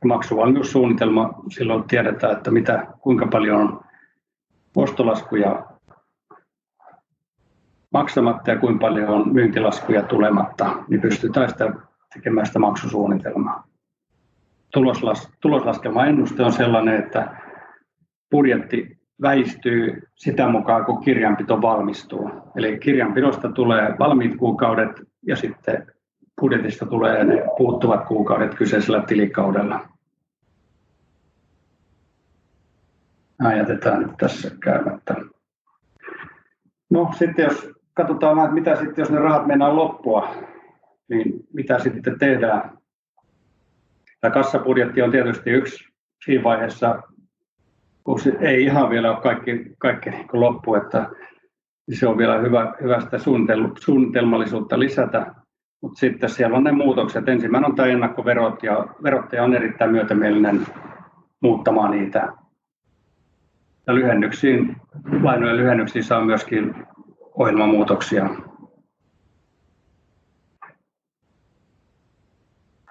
Maksuvalmiussuunnitelma, 0.05 1.35
silloin 1.49 1.85
tiedetään, 1.85 2.37
että 2.37 2.51
mitä, 2.51 2.87
kuinka 3.01 3.27
paljon 3.27 3.61
on 3.61 3.81
ostolaskuja 4.77 5.67
maksamatta 7.93 8.51
ja 8.51 8.59
kuinka 8.59 8.81
paljon 8.81 9.09
on 9.09 9.33
myyntilaskuja 9.33 10.03
tulematta, 10.03 10.77
niin 10.89 11.01
pystytään 11.01 11.49
sitä 11.49 11.73
tekemään 12.15 12.47
sitä 12.47 12.59
maksusuunnitelmaa. 12.59 13.65
Tuloslas, 14.73 15.33
tuloslaskelma 15.41 16.07
ennuste 16.07 16.43
on 16.43 16.53
sellainen, 16.53 16.97
että 16.97 17.44
budjetti 18.35 18.99
väistyy 19.23 20.03
sitä 20.15 20.49
mukaan, 20.49 20.85
kun 20.85 21.05
kirjanpito 21.05 21.63
valmistuu. 21.63 22.31
Eli 22.57 22.79
kirjanpidosta 22.79 23.53
tulee 23.53 23.95
valmiit 23.99 24.37
kuukaudet 24.37 24.91
ja 25.27 25.37
sitten 25.37 25.87
budjetista 26.41 26.87
tulee 26.87 27.25
ne 27.25 27.43
puuttuvat 27.59 28.07
kuukaudet 28.07 28.55
kyseisellä 28.55 29.03
tilikaudella. 29.03 29.89
Jätetään 33.57 34.03
nyt 34.03 34.17
tässä 34.19 34.51
käymättä. 34.61 35.15
No 36.91 37.11
sitten 37.19 37.45
jos 37.45 37.71
katsotaan 37.95 38.39
että 38.39 38.55
mitä 38.55 38.77
sitten, 38.77 39.03
jos 39.03 39.11
ne 39.11 39.19
rahat 39.19 39.47
mennään 39.47 39.77
loppua, 39.77 40.35
niin 41.09 41.47
mitä 41.53 41.79
sitten 41.79 42.19
tehdään. 42.19 42.79
Tämä 44.21 44.35
kassabudjetti 44.35 45.03
on 45.03 45.11
tietysti 45.11 45.51
yksi 45.51 45.85
siinä 46.25 46.45
vaiheessa, 46.45 47.03
kun 48.05 48.21
se 48.21 48.37
ei 48.41 48.65
ihan 48.65 48.91
vielä 48.91 49.11
ole 49.11 49.21
kaikki, 49.21 49.75
kaikki 49.79 50.11
niin 50.11 50.27
loppu, 50.33 50.75
että 50.75 51.11
se 51.93 52.07
on 52.09 52.19
vielä 52.19 52.39
hyvä, 52.39 52.75
hyvä 52.83 53.01
sitä 53.01 53.19
suunnitelmallisuutta 53.81 54.79
lisätä. 54.79 55.35
Mutta 55.83 55.99
sitten 55.99 56.31
siellä 56.31 56.57
on 56.57 56.65
ne 56.65 56.73
muutokset. 56.73 57.29
Ensimmäinen 57.29 57.71
on 57.71 57.77
tämä 57.77 57.89
ennakkoverot 57.89 58.63
ja 58.63 58.87
verottaja 59.03 59.45
on 59.45 59.55
erittäin 59.55 59.91
myötämielinen 59.91 60.67
muuttamaan 61.41 61.91
niitä. 61.91 62.33
Ja 63.87 63.95
lyhennyksiin, 63.95 64.77
lainojen 65.23 65.57
lyhennyksiin 65.57 66.05
saa 66.05 66.25
myöskin 66.25 66.75
ohjelmamuutoksia. 67.35 68.31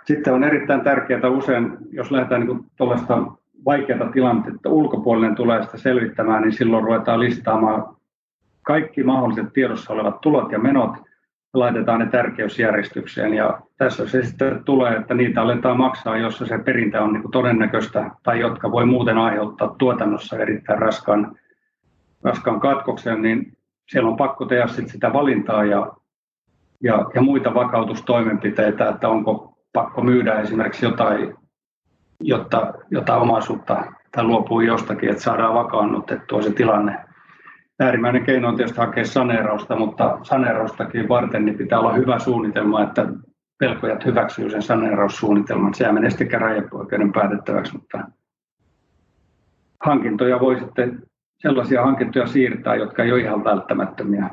Sitten 0.05 0.33
on 0.33 0.43
erittäin 0.43 0.81
tärkeää 0.81 1.29
usein, 1.29 1.77
jos 1.91 2.11
lähdetään 2.11 2.41
niin 2.41 2.65
tuollaista 2.77 3.17
vaikeata 3.65 4.05
tilannetta 4.05 4.69
ulkopuolinen 4.69 5.35
tulee 5.35 5.63
sitä 5.63 5.77
selvittämään, 5.77 6.41
niin 6.41 6.53
silloin 6.53 6.83
ruvetaan 6.83 7.19
listaamaan 7.19 7.95
kaikki 8.61 9.03
mahdolliset 9.03 9.53
tiedossa 9.53 9.93
olevat 9.93 10.21
tulot 10.21 10.51
ja 10.51 10.59
menot 10.59 10.91
ja 11.53 11.59
laitetaan 11.59 11.99
ne 11.99 12.05
tärkeysjärjestykseen. 12.05 13.33
Ja 13.33 13.61
tässä 13.77 14.07
se 14.07 14.23
sitten 14.23 14.63
tulee, 14.63 14.95
että 14.95 15.13
niitä 15.13 15.41
aletaan 15.41 15.77
maksaa, 15.77 16.17
jossa 16.17 16.45
se 16.45 16.57
perintä 16.57 17.01
on 17.01 17.13
niin 17.13 17.31
todennäköistä 17.31 18.11
tai 18.23 18.39
jotka 18.39 18.71
voi 18.71 18.85
muuten 18.85 19.17
aiheuttaa 19.17 19.75
tuotannossa 19.77 20.37
erittäin 20.37 20.79
raskaan, 20.79 21.35
raskaan 22.23 22.59
katkoksen, 22.59 23.21
niin 23.21 23.57
siellä 23.89 24.09
on 24.09 24.17
pakko 24.17 24.45
tehdä 24.45 24.67
sit 24.67 24.87
sitä 24.87 25.13
valintaa 25.13 25.65
ja, 25.65 25.91
ja, 26.83 27.05
ja 27.15 27.21
muita 27.21 27.53
vakautustoimenpiteitä, 27.53 28.89
että 28.89 29.09
onko 29.09 29.57
pakko 29.73 30.01
myydä 30.01 30.39
esimerkiksi 30.39 30.85
jotain 30.85 31.35
jotta, 32.27 32.73
jotta 32.91 33.17
omaisuutta 33.17 33.85
tai 34.11 34.23
luopuu 34.23 34.61
jostakin, 34.61 35.09
että 35.09 35.23
saadaan 35.23 35.53
vakaannutettua 35.53 36.41
se 36.41 36.51
tilanne. 36.51 36.99
Äärimmäinen 37.79 38.25
keino 38.25 38.47
on 38.47 38.55
tietysti 38.55 38.77
hakea 38.77 39.05
saneerausta, 39.05 39.75
mutta 39.75 40.17
saneeraustakin 40.23 41.09
varten 41.09 41.45
niin 41.45 41.57
pitää 41.57 41.79
olla 41.79 41.93
hyvä 41.93 42.19
suunnitelma, 42.19 42.83
että 42.83 43.07
pelkojat 43.59 44.05
hyväksyy 44.05 44.49
sen 44.49 44.61
saneeraussuunnitelman. 44.61 45.73
Se 45.73 45.91
menee 45.91 46.09
sitten 46.09 46.27
käräjäoikeuden 46.27 47.11
päätettäväksi, 47.11 47.73
mutta 47.73 47.99
hankintoja 49.85 50.39
voi 50.39 50.59
sitten 50.59 51.03
sellaisia 51.37 51.83
hankintoja 51.83 52.27
siirtää, 52.27 52.75
jotka 52.75 53.03
ei 53.03 53.11
ole 53.11 53.21
ihan 53.21 53.43
välttämättömiä. 53.43 54.29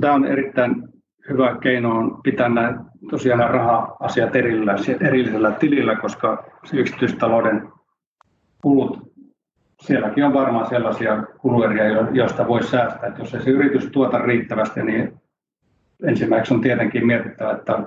Tämä 0.00 0.14
on 0.14 0.24
erittäin 0.24 0.88
hyvä 1.28 1.56
keino 1.60 1.90
on 1.90 2.22
pitää 2.22 2.48
nämä, 2.48 2.84
tosiaan 3.10 3.38
nämä 3.38 3.52
raha-asiat 3.52 4.36
erillä, 4.36 4.76
erillisellä 5.00 5.50
tilillä, 5.50 5.96
koska 5.96 6.44
yksityistalouden 6.72 7.68
kulut, 8.62 9.12
sielläkin 9.80 10.24
on 10.24 10.34
varmaan 10.34 10.68
sellaisia 10.68 11.22
kulueriä, 11.22 11.84
joista 12.12 12.48
voi 12.48 12.62
säästää. 12.62 13.08
Että 13.08 13.22
jos 13.22 13.34
ei 13.34 13.42
se 13.42 13.50
yritys 13.50 13.86
tuota 13.86 14.18
riittävästi, 14.18 14.82
niin 14.82 15.20
ensimmäiseksi 16.06 16.54
on 16.54 16.60
tietenkin 16.60 17.06
mietittävä, 17.06 17.52
että 17.52 17.82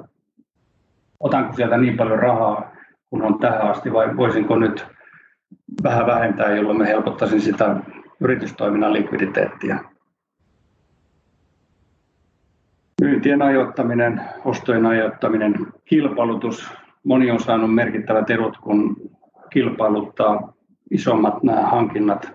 otanko 1.20 1.54
sieltä 1.54 1.78
niin 1.78 1.98
paljon 1.98 2.20
rahaa, 2.20 2.72
kun 3.10 3.22
on 3.22 3.40
tähän 3.40 3.62
asti, 3.62 3.94
vai 3.94 4.18
voisinko 4.18 4.56
nyt 4.56 4.88
vähän 5.84 6.06
vähentää, 6.06 6.56
jolloin 6.56 6.78
me 6.78 6.88
helpottaisin 6.88 7.42
sitä 7.42 7.76
yritystoiminnan 8.20 8.94
likviditeettiä. 8.94 9.80
Myyntien 13.02 13.42
ajoittaminen, 13.42 14.22
ostojen 14.46 14.86
ajoittaminen, 14.86 15.56
kilpailutus. 15.86 16.72
Moni 17.04 17.32
on 17.32 17.40
saanut 17.40 17.76
merkittävät 17.76 18.30
erot, 18.30 18.58
kun 18.58 18.96
kilpailuttaa 19.50 20.54
isommat 20.92 21.44
nämä 21.44 21.62
hankinnat. 21.62 22.32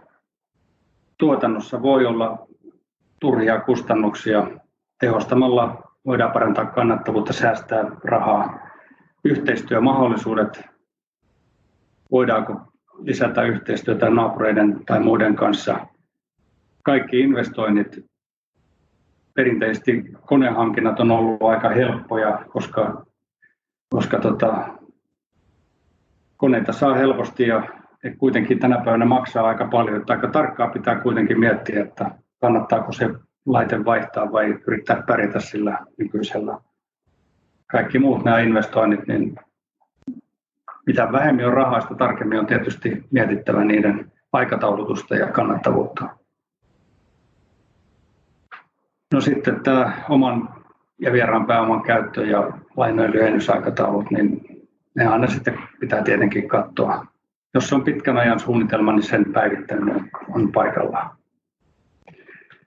Tuotannossa 1.18 1.82
voi 1.82 2.06
olla 2.06 2.46
turhia 3.20 3.60
kustannuksia. 3.60 4.46
Tehostamalla 5.00 5.82
voidaan 6.06 6.32
parantaa 6.32 6.66
kannattavuutta, 6.66 7.32
säästää 7.32 7.84
rahaa. 8.04 8.58
Yhteistyömahdollisuudet. 9.24 10.62
Voidaanko 12.10 12.60
lisätä 13.02 13.42
yhteistyötä 13.42 14.10
naapureiden 14.10 14.80
tai 14.86 15.00
muiden 15.00 15.36
kanssa. 15.36 15.86
Kaikki 16.84 17.20
investoinnit 17.20 18.09
perinteisesti 19.40 20.04
konehankinnat 20.26 21.00
on 21.00 21.10
ollut 21.10 21.42
aika 21.42 21.68
helppoja, 21.68 22.44
koska, 22.48 23.04
koska 23.90 24.18
tota, 24.18 24.68
koneita 26.36 26.72
saa 26.72 26.94
helposti 26.94 27.46
ja 27.46 27.62
kuitenkin 28.18 28.58
tänä 28.58 28.82
päivänä 28.84 29.04
maksaa 29.04 29.48
aika 29.48 29.66
paljon. 29.66 29.96
Että 29.96 30.12
aika 30.12 30.28
tarkkaa 30.28 30.68
pitää 30.68 31.00
kuitenkin 31.00 31.40
miettiä, 31.40 31.82
että 31.82 32.10
kannattaako 32.40 32.92
se 32.92 33.10
laite 33.46 33.84
vaihtaa 33.84 34.32
vai 34.32 34.58
yrittää 34.66 35.02
pärjätä 35.06 35.40
sillä 35.40 35.78
nykyisellä. 35.98 36.58
Kaikki 37.66 37.98
muut 37.98 38.24
nämä 38.24 38.40
investoinnit, 38.40 39.06
niin 39.06 39.36
mitä 40.86 41.12
vähemmän 41.12 41.46
on 41.46 41.52
rahaa, 41.52 41.80
sitä 41.80 41.94
tarkemmin 41.94 42.38
on 42.38 42.46
tietysti 42.46 43.04
mietittävä 43.10 43.64
niiden 43.64 44.12
aikataulutusta 44.32 45.14
ja 45.14 45.26
kannattavuutta. 45.26 46.19
No 49.12 49.20
sitten 49.20 49.60
tämä 49.62 49.92
oman 50.08 50.48
ja 50.98 51.12
vieraan 51.12 51.46
pääoman 51.46 51.82
käyttö 51.82 52.26
ja 52.26 52.52
lainojen 52.76 53.12
lyhennysaikataulut, 53.12 54.10
niin 54.10 54.40
ne 54.94 55.06
aina 55.06 55.26
sitten 55.26 55.58
pitää 55.80 56.02
tietenkin 56.02 56.48
katsoa. 56.48 57.06
Jos 57.54 57.72
on 57.72 57.84
pitkän 57.84 58.16
ajan 58.16 58.40
suunnitelma, 58.40 58.92
niin 58.92 59.02
sen 59.02 59.32
päivittäminen 59.32 60.10
on 60.28 60.52
paikallaan. 60.52 61.10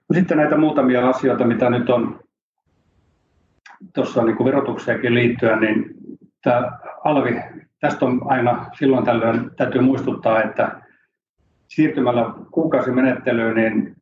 No 0.08 0.14
sitten 0.14 0.38
näitä 0.38 0.56
muutamia 0.56 1.08
asioita, 1.08 1.46
mitä 1.46 1.70
nyt 1.70 1.90
on 1.90 2.20
tuossa 3.94 4.24
niin 4.24 4.44
verotukseenkin 4.44 5.14
liittyen, 5.14 5.60
niin 5.60 5.94
tämä 6.42 6.78
alvi, 7.04 7.40
tästä 7.80 8.06
on 8.06 8.20
aina 8.24 8.66
silloin 8.78 9.04
tällöin 9.04 9.50
täytyy 9.56 9.80
muistuttaa, 9.80 10.42
että 10.42 10.80
siirtymällä 11.68 12.34
kuukausimenettelyyn, 12.50 13.56
niin, 13.56 13.96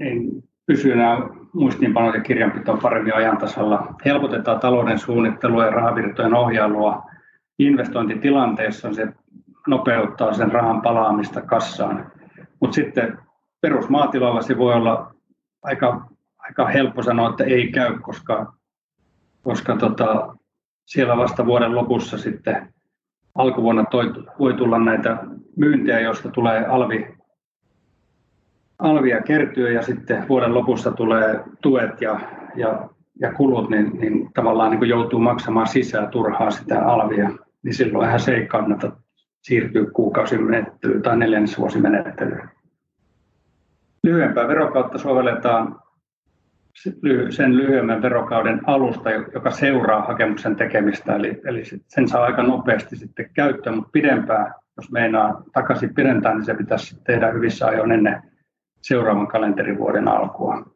niin 0.00 0.44
pysyy 0.66 0.96
nämä 0.96 1.18
muistiinpanot 1.52 2.14
ja 2.14 2.20
kirjanpito 2.20 2.76
paremmin 2.76 3.14
ajantasalla. 3.14 3.94
Helpotetaan 4.04 4.60
talouden 4.60 4.98
suunnittelua 4.98 5.64
ja 5.64 5.70
rahavirtojen 5.70 6.34
ohjailua. 6.34 7.02
Investointitilanteessa 7.58 8.92
se 8.92 9.08
nopeuttaa 9.66 10.32
sen 10.32 10.52
rahan 10.52 10.82
palaamista 10.82 11.40
kassaan. 11.40 12.12
Mutta 12.60 12.74
sitten 12.74 13.18
perusmaatilalla 13.60 14.42
se 14.42 14.58
voi 14.58 14.74
olla 14.74 15.14
aika, 15.62 16.06
aika 16.38 16.68
helppo 16.68 17.02
sanoa, 17.02 17.30
että 17.30 17.44
ei 17.44 17.72
käy, 17.72 17.98
koska, 17.98 18.52
koska 19.42 19.76
tota, 19.76 20.36
siellä 20.84 21.16
vasta 21.16 21.46
vuoden 21.46 21.74
lopussa 21.74 22.18
sitten 22.18 22.74
alkuvuonna 23.34 23.84
toi, 23.84 24.12
voi 24.38 24.54
tulla 24.54 24.78
näitä 24.78 25.18
myyntejä, 25.56 26.00
joista 26.00 26.30
tulee 26.30 26.66
alvi 26.66 27.13
alvia 28.78 29.20
kertyy 29.20 29.72
ja 29.72 29.82
sitten 29.82 30.28
vuoden 30.28 30.54
lopussa 30.54 30.90
tulee 30.90 31.40
tuet 31.62 32.00
ja, 32.00 32.20
ja, 32.56 32.88
ja 33.20 33.32
kulut, 33.32 33.70
niin, 33.70 33.98
niin 34.00 34.32
tavallaan 34.34 34.70
niin 34.70 34.88
joutuu 34.88 35.20
maksamaan 35.20 35.66
sisään 35.66 36.08
turhaa 36.08 36.50
sitä 36.50 36.86
alvia. 36.86 37.30
niin 37.62 37.74
silloinhan 37.74 38.20
se 38.20 38.34
ei 38.34 38.46
kannata 38.46 38.92
siirtyä 39.42 39.84
kuukausimenettelyyn 39.92 41.02
tai 41.02 41.16
neljännesvuosimenettelyyn. 41.16 42.48
Lyhyempää 44.02 44.48
verokautta 44.48 44.98
sovelletaan 44.98 45.80
sen 47.30 47.56
lyhyemmän 47.56 48.02
verokauden 48.02 48.60
alusta, 48.66 49.10
joka 49.10 49.50
seuraa 49.50 50.02
hakemuksen 50.02 50.56
tekemistä, 50.56 51.16
eli, 51.16 51.40
eli 51.44 51.62
sen 51.86 52.08
saa 52.08 52.24
aika 52.24 52.42
nopeasti 52.42 52.96
sitten 52.96 53.30
käyttöön, 53.34 53.76
mutta 53.76 53.90
pidempään, 53.92 54.54
jos 54.76 54.92
meinaa 54.92 55.42
takaisin 55.52 55.94
pidentää, 55.94 56.34
niin 56.34 56.44
se 56.44 56.54
pitäisi 56.54 57.00
tehdä 57.04 57.30
hyvissä 57.30 57.66
ajoin 57.66 57.92
ennen 57.92 58.22
seuraavan 58.84 59.26
kalenterivuoden 59.26 60.08
alkua. 60.08 60.66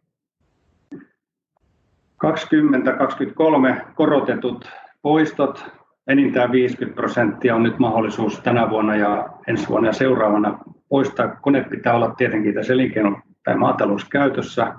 2023 2.16 3.84
korotetut 3.94 4.70
poistot, 5.02 5.64
enintään 6.06 6.52
50 6.52 6.96
prosenttia 6.96 7.54
on 7.54 7.62
nyt 7.62 7.78
mahdollisuus 7.78 8.40
tänä 8.40 8.70
vuonna 8.70 8.96
ja 8.96 9.28
ensi 9.46 9.68
vuonna 9.68 9.88
ja 9.88 9.92
seuraavana 9.92 10.58
poistaa. 10.88 11.28
Kone 11.28 11.64
pitää 11.64 11.94
olla 11.94 12.14
tietenkin 12.14 12.54
tässä 12.54 12.72
elinkeino- 12.72 13.20
tai 13.44 13.56
maatalouskäytössä. 13.56 14.74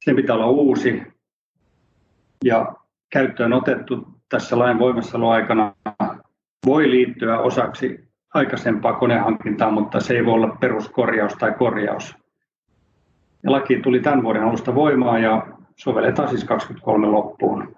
Sen 0.00 0.16
pitää 0.16 0.36
olla 0.36 0.46
uusi 0.46 1.02
ja 2.44 2.74
käyttöön 3.10 3.52
otettu 3.52 4.08
tässä 4.28 4.58
lain 4.58 4.78
voimassaoloaikana 4.78 5.74
voi 6.66 6.90
liittyä 6.90 7.38
osaksi 7.38 8.05
aikaisempaa 8.36 8.92
konehankintaa, 8.92 9.70
mutta 9.70 10.00
se 10.00 10.14
ei 10.14 10.24
voi 10.24 10.34
olla 10.34 10.56
peruskorjaus 10.60 11.34
tai 11.34 11.52
korjaus. 11.52 12.16
Ja 13.42 13.52
laki 13.52 13.80
tuli 13.80 14.00
tämän 14.00 14.22
vuoden 14.22 14.42
alusta 14.42 14.74
voimaan 14.74 15.22
ja 15.22 15.46
sovelletaan 15.76 16.28
siis 16.28 16.44
23 16.44 17.06
loppuun. 17.06 17.76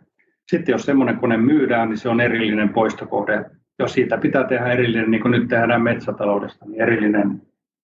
Sitten 0.49 0.73
jos 0.73 0.83
semmoinen 0.83 1.19
kone 1.19 1.37
myydään, 1.37 1.89
niin 1.89 1.99
se 1.99 2.09
on 2.09 2.21
erillinen 2.21 2.69
poistokohde. 2.69 3.45
Jos 3.79 3.93
siitä 3.93 4.19
pitää 4.19 4.45
tehdä 4.45 4.67
erillinen, 4.67 5.11
niin 5.11 5.23
kuin 5.23 5.33
nyt 5.33 5.49
tehdään 5.49 5.83
metsätaloudesta, 5.83 6.65
niin 6.65 6.83
erillinen 6.83 7.43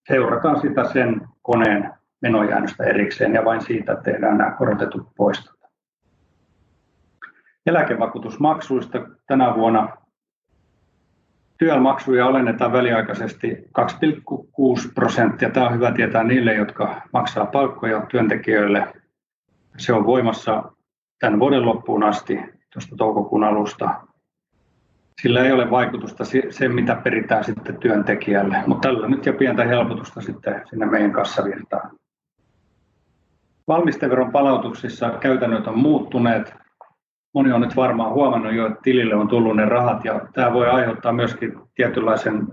seurataan 0.09 0.61
sitä 0.61 0.85
sen 0.85 1.21
koneen 1.43 1.91
menojäännöstä 2.23 2.85
erikseen 2.85 3.35
ja 3.35 3.45
vain 3.45 3.61
siitä 3.61 3.97
tehdään 3.97 4.39
nämä 4.39 4.51
korotetut 4.51 5.09
poistot. 5.17 5.55
Eläkevakuutusmaksuista 7.67 8.99
tänä 9.27 9.55
vuonna 9.55 9.89
työmaksuja 11.65 12.27
alennetaan 12.27 12.73
väliaikaisesti 12.73 13.71
2,6 13.81 14.93
prosenttia. 14.95 15.51
Tämä 15.51 15.67
on 15.67 15.75
hyvä 15.75 15.93
tietää 15.93 16.25
niille, 16.25 16.55
jotka 16.55 17.03
maksaa 17.13 17.47
palkkoja 17.47 18.07
työntekijöille. 18.11 18.93
Se 19.79 19.93
on 19.93 20.07
voimassa 20.07 20.63
tämän 21.21 21.41
vuoden 21.41 21.67
loppuun 21.67 22.05
asti, 22.05 22.41
tuosta 22.73 22.97
toukokuun 22.97 23.45
alusta. 23.45 23.91
Sillä 25.23 25.45
ei 25.45 25.53
ole 25.53 25.71
vaikutusta 25.71 26.25
se, 26.51 26.69
mitä 26.69 26.95
peritään 26.95 27.45
sitten 27.45 27.77
työntekijälle, 27.77 28.57
mutta 28.67 28.89
tällä 28.89 29.09
nyt 29.09 29.27
jo 29.27 29.33
pientä 29.33 29.65
helpotusta 29.65 30.21
sitten 30.21 30.63
sinne 30.71 30.87
meidän 30.87 31.13
kassavirtaan. 31.13 31.91
Valmisteveron 33.69 34.33
palautuksissa 34.33 35.11
käytännöt 35.11 35.67
on 35.67 35.79
muuttuneet. 35.79 36.55
Moni 37.35 37.53
on 37.53 37.61
nyt 37.61 37.77
varmaan 37.77 38.13
huomannut 38.13 38.55
jo, 38.55 38.67
että 38.67 38.81
tilille 38.83 39.15
on 39.15 39.29
tullut 39.29 39.57
ne 39.57 39.65
rahat 39.65 40.05
ja 40.05 40.21
tämä 40.33 40.53
voi 40.53 40.69
aiheuttaa 40.69 41.13
myöskin 41.13 41.59
tietynlaisen 41.75 42.47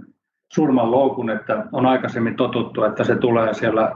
surman 0.54 0.92
loukun, 0.92 1.30
että 1.30 1.66
on 1.72 1.86
aikaisemmin 1.86 2.36
totuttu, 2.36 2.84
että 2.84 3.04
se 3.04 3.16
tulee 3.16 3.54
siellä 3.54 3.96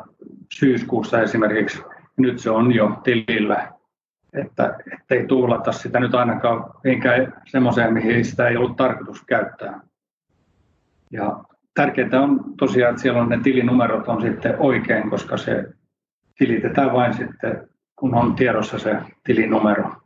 syyskuussa 0.53 1.21
esimerkiksi. 1.21 1.83
Nyt 2.17 2.39
se 2.39 2.49
on 2.49 2.71
jo 2.71 3.01
tilillä, 3.03 3.67
että 4.33 4.77
ei 5.09 5.27
tuulata 5.27 5.71
sitä 5.71 5.99
nyt 5.99 6.15
ainakaan 6.15 6.63
mihinkään 6.83 7.33
semmoiseen, 7.45 7.93
mihin 7.93 8.25
sitä 8.25 8.47
ei 8.47 8.57
ollut 8.57 8.77
tarkoitus 8.77 9.23
käyttää. 9.23 9.79
Ja 11.11 11.43
tärkeintä 11.73 12.21
on 12.21 12.43
tosiaan, 12.57 12.89
että 12.89 13.01
siellä 13.01 13.21
on 13.21 13.29
ne 13.29 13.39
tilinumerot 13.43 14.07
on 14.07 14.21
sitten 14.21 14.55
oikein, 14.59 15.09
koska 15.09 15.37
se 15.37 15.65
tilitetään 16.37 16.93
vain 16.93 17.13
sitten, 17.13 17.69
kun 17.95 18.15
on 18.15 18.35
tiedossa 18.35 18.79
se 18.79 18.97
tilinumero. 19.23 20.04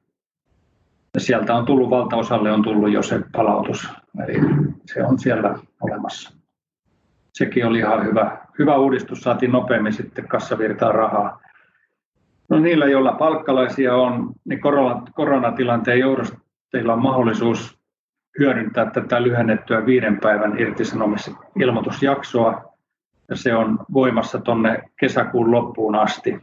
Sieltä 1.17 1.55
on 1.55 1.65
tullut, 1.65 1.89
valtaosalle 1.89 2.51
on 2.51 2.61
tullut 2.61 2.91
jo 2.91 3.03
se 3.03 3.19
palautus, 3.31 3.89
eli 4.23 4.39
se 4.85 5.03
on 5.03 5.19
siellä 5.19 5.59
olemassa. 5.81 6.33
Sekin 7.33 7.65
oli 7.65 7.79
ihan 7.79 8.05
hyvä, 8.05 8.37
hyvä 8.59 8.77
uudistus, 8.77 9.21
saatiin 9.21 9.51
nopeammin 9.51 9.93
sitten 9.93 10.27
kassavirtaan 10.27 10.95
rahaa. 10.95 11.41
No 12.49 12.59
niillä, 12.59 12.85
joilla 12.85 13.11
palkkalaisia 13.11 13.95
on, 13.95 14.33
niin 14.45 14.59
koronatilanteen 15.15 15.99
johdosta 15.99 16.37
teillä 16.71 16.93
on 16.93 17.01
mahdollisuus 17.01 17.79
hyödyntää 18.39 18.91
tätä 18.91 19.23
lyhennettyä 19.23 19.85
viiden 19.85 20.19
päivän 20.19 20.59
irtisanomisilmoitusjaksoa 20.59 22.73
ja 23.29 23.35
se 23.35 23.55
on 23.55 23.79
voimassa 23.93 24.39
tuonne 24.39 24.83
kesäkuun 24.99 25.51
loppuun 25.51 25.95
asti. 25.95 26.39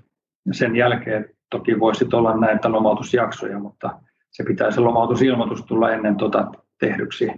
Ja 0.47 0.55
sen 0.55 0.77
jälkeen 0.77 1.31
toki 1.51 1.81
voisi 1.81 2.07
olla 2.13 2.37
näitä 2.37 2.73
lomautusjaksoja, 2.73 3.59
mutta 3.59 3.91
se 4.37 4.45
pitää 4.45 4.71
se 4.71 4.81
lomautusilmoitus 4.81 5.65
tulla 5.65 5.91
ennen 5.91 6.17
tuota 6.17 6.53
tehdyksi. 6.79 7.31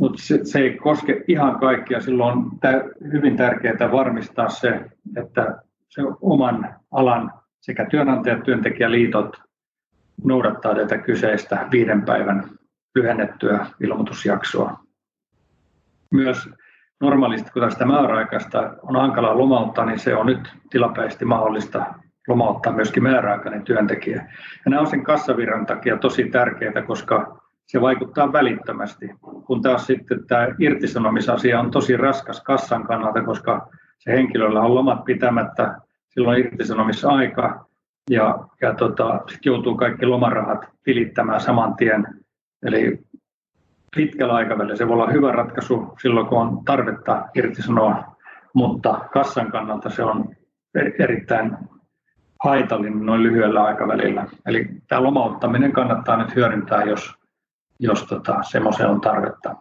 Mutta 0.00 0.22
se, 0.22 0.44
se 0.44 0.58
ei 0.58 0.76
koske 0.76 1.24
ihan 1.28 1.58
kaikkia. 1.58 2.00
Silloin 2.00 2.38
on 2.38 2.50
hyvin 3.12 3.36
tärkeää 3.36 3.92
varmistaa 3.92 4.48
se, 4.48 4.90
että 5.16 5.62
se 5.88 6.02
oman 6.20 6.74
alan 6.90 7.32
sekä 7.60 7.86
työnantaja- 7.90 8.32
että 8.32 8.44
työntekijäliitot 8.44 9.42
noudattaa 10.24 10.74
tätä 10.74 10.98
kyseistä 10.98 11.68
viiden 11.70 12.02
päivän 12.02 12.50
lyhennettyä 12.94 13.66
ilmoitusjaksoa. 13.80 14.78
Myös 16.10 16.48
normaalisti, 17.00 17.50
kun 17.50 17.62
tästä 17.62 17.86
määräaikaista 17.86 18.74
on 18.82 18.96
hankalaa 18.96 19.38
lomauttaa, 19.38 19.84
niin 19.84 19.98
se 19.98 20.14
on 20.16 20.26
nyt 20.26 20.54
tilapäisesti 20.70 21.24
mahdollista 21.24 21.86
lomauttaa 22.28 22.72
myöskin 22.72 23.02
määräaikainen 23.02 23.62
työntekijä. 23.62 24.16
Ja 24.64 24.70
nämä 24.70 24.80
on 24.80 24.86
sen 24.86 25.04
kassavirran 25.04 25.66
takia 25.66 25.96
tosi 25.96 26.24
tärkeää, 26.24 26.82
koska 26.86 27.38
se 27.66 27.80
vaikuttaa 27.80 28.32
välittömästi. 28.32 29.10
Kun 29.20 29.62
taas 29.62 29.86
sitten 29.86 30.26
tämä 30.26 30.48
irtisanomisasia 30.58 31.60
on 31.60 31.70
tosi 31.70 31.96
raskas 31.96 32.40
kassan 32.40 32.84
kannalta, 32.84 33.22
koska 33.22 33.68
se 33.98 34.12
henkilöllä 34.12 34.60
on 34.60 34.74
lomat 34.74 35.04
pitämättä, 35.04 35.76
silloin 36.08 36.40
irtisanomissa 36.40 37.08
aika 37.08 37.66
ja, 38.10 38.38
ja 38.62 38.74
tota, 38.74 39.20
sitten 39.26 39.50
joutuu 39.50 39.76
kaikki 39.76 40.06
lomarahat 40.06 40.68
tilittämään 40.82 41.40
saman 41.40 41.76
tien. 41.76 42.06
Eli 42.62 42.98
pitkällä 43.96 44.34
aikavälillä 44.34 44.76
se 44.76 44.88
voi 44.88 44.94
olla 44.94 45.12
hyvä 45.12 45.32
ratkaisu 45.32 45.94
silloin, 46.02 46.26
kun 46.26 46.38
on 46.38 46.64
tarvetta 46.64 47.28
irtisanoa, 47.34 48.16
mutta 48.54 49.00
kassan 49.12 49.50
kannalta 49.50 49.90
se 49.90 50.02
on 50.04 50.34
erittäin 50.98 51.56
haitallinen 52.46 53.06
noin 53.06 53.22
lyhyellä 53.22 53.64
aikavälillä. 53.64 54.26
Eli 54.46 54.68
tämä 54.88 55.02
lomauttaminen 55.02 55.72
kannattaa 55.72 56.16
nyt 56.16 56.34
hyödyntää, 56.34 56.82
jos, 56.82 57.14
jos 57.78 58.02
tota, 58.02 58.42
semmoiseen 58.42 58.88
on 58.88 59.00
tarvetta. 59.00 59.56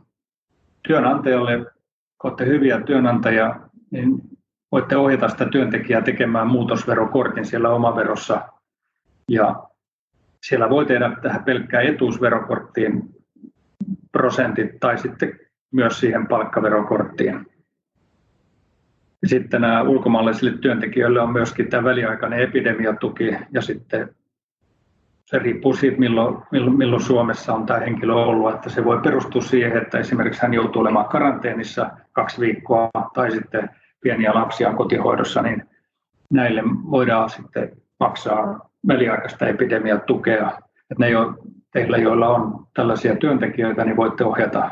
Työnantajalle, 0.88 1.58
kun 2.22 2.30
olette 2.30 2.46
hyviä 2.46 2.82
työnantajia, 2.82 3.56
niin 3.92 4.22
voitte 4.72 4.98
ohjata 4.98 5.30
sitä 5.30 5.46
työntekijää 5.46 6.02
tekemään 6.02 6.48
muutosverokortin 6.48 7.46
siellä 7.46 7.70
omaverossa. 7.70 8.42
Ja 9.30 9.64
siellä 10.44 10.70
voi 10.70 10.86
tehdä 10.86 11.12
tähän 11.22 11.44
pelkkään 11.44 11.86
etuusverokorttiin 11.86 13.04
prosentit 14.12 14.80
tai 14.80 14.98
sitten 14.98 15.40
myös 15.72 16.00
siihen 16.00 16.28
palkkaverokorttiin. 16.28 17.55
Ja 19.26 19.30
sitten 19.30 19.62
nämä 19.62 19.82
ulkomaalaisille 19.82 20.58
työntekijöille 20.58 21.22
on 21.22 21.32
myöskin 21.32 21.70
tämä 21.70 21.84
väliaikainen 21.84 22.40
epidemiatuki 22.40 23.38
ja 23.52 23.62
sitten 23.62 24.16
se 25.26 25.40
riippuu 25.40 25.74
siitä, 25.74 26.00
milloin, 26.00 26.38
milloin, 26.52 26.78
milloin 26.78 27.02
Suomessa 27.02 27.54
on 27.54 27.66
tämä 27.66 27.80
henkilö 27.80 28.14
ollut, 28.14 28.54
että 28.54 28.70
se 28.70 28.86
voi 28.86 29.00
perustua 29.02 29.42
siihen, 29.42 29.78
että 29.78 30.00
esimerkiksi 30.00 30.42
hän 30.42 30.54
joutuu 30.54 30.82
olemaan 30.82 31.06
karanteenissa 31.06 31.90
kaksi 32.12 32.42
viikkoa 32.42 32.90
tai 33.14 33.32
sitten 33.32 33.70
pieniä 34.02 34.34
lapsia 34.34 34.70
on 34.70 34.76
kotihoidossa, 34.76 35.42
niin 35.42 35.64
näille 36.32 36.64
voidaan 36.92 37.30
sitten 37.30 37.72
maksaa 38.00 38.70
väliaikaista 38.88 39.48
epidemiatukea. 39.48 40.52
Että 40.92 40.96
ne, 41.00 41.10
jo, 41.10 41.34
teillä, 41.74 41.98
joilla 41.98 42.28
on 42.28 42.68
tällaisia 42.74 43.16
työntekijöitä, 43.16 43.86
niin 43.86 43.98
voitte 43.98 44.24
ohjata 44.26 44.72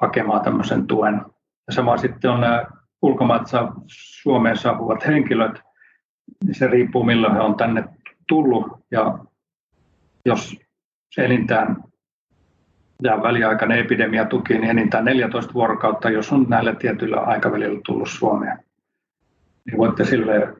hakemaan 0.00 0.40
tämmöisen 0.40 0.86
tuen. 0.86 1.22
Ja 1.66 1.72
sama 1.72 1.96
sitten 1.96 2.30
on 2.30 2.40
nämä 2.40 2.79
ulkomaat 3.02 3.42
Suomeen 3.86 4.56
saapuvat 4.56 5.06
henkilöt, 5.06 5.60
niin 6.44 6.54
se 6.54 6.66
riippuu 6.66 7.04
milloin 7.04 7.34
he 7.34 7.40
on 7.40 7.56
tänne 7.56 7.84
tullut 8.28 8.66
ja 8.90 9.18
jos 10.26 10.56
enintään 11.18 11.76
ja 13.02 13.22
väliaikainen 13.22 13.78
epidemiatuki, 13.78 14.54
niin 14.54 14.70
enintään 14.70 15.04
14 15.04 15.54
vuorokautta, 15.54 16.10
jos 16.10 16.32
on 16.32 16.46
näillä 16.48 16.74
tietyillä 16.74 17.20
aikavälillä 17.20 17.80
tullut 17.86 18.08
Suomeen. 18.08 18.58
Niin 19.66 19.78
voitte 19.78 20.04
sille 20.04 20.54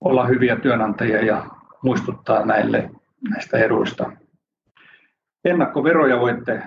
olla 0.00 0.26
hyviä 0.26 0.56
työnantajia 0.56 1.24
ja 1.24 1.46
muistuttaa 1.82 2.46
näille 2.46 2.90
näistä 3.30 3.58
eduista. 3.58 4.12
Ennakkoveroja 5.44 6.20
voitte 6.20 6.62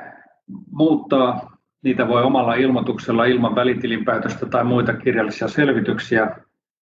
muuttaa. 0.72 1.55
Niitä 1.86 2.08
voi 2.08 2.24
omalla 2.24 2.54
ilmoituksella 2.54 3.26
ilman 3.26 3.56
välitilinpäätöstä 3.56 4.46
tai 4.46 4.64
muita 4.64 4.94
kirjallisia 4.94 5.48
selvityksiä. 5.48 6.38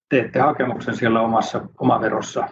Teette 0.09 0.39
hakemuksen 0.39 0.95
siellä 0.95 1.21
omassa 1.21 1.61
omaverossa 1.79 2.47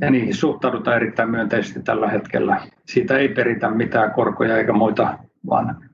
ja 0.00 0.10
niihin 0.10 0.34
suhtaudutaan 0.34 0.96
erittäin 0.96 1.30
myönteisesti 1.30 1.82
tällä 1.82 2.08
hetkellä. 2.08 2.60
Siitä 2.86 3.18
ei 3.18 3.28
peritä 3.28 3.70
mitään 3.70 4.10
korkoja 4.12 4.56
eikä 4.56 4.72
muita, 4.72 5.18
vaan 5.50 5.90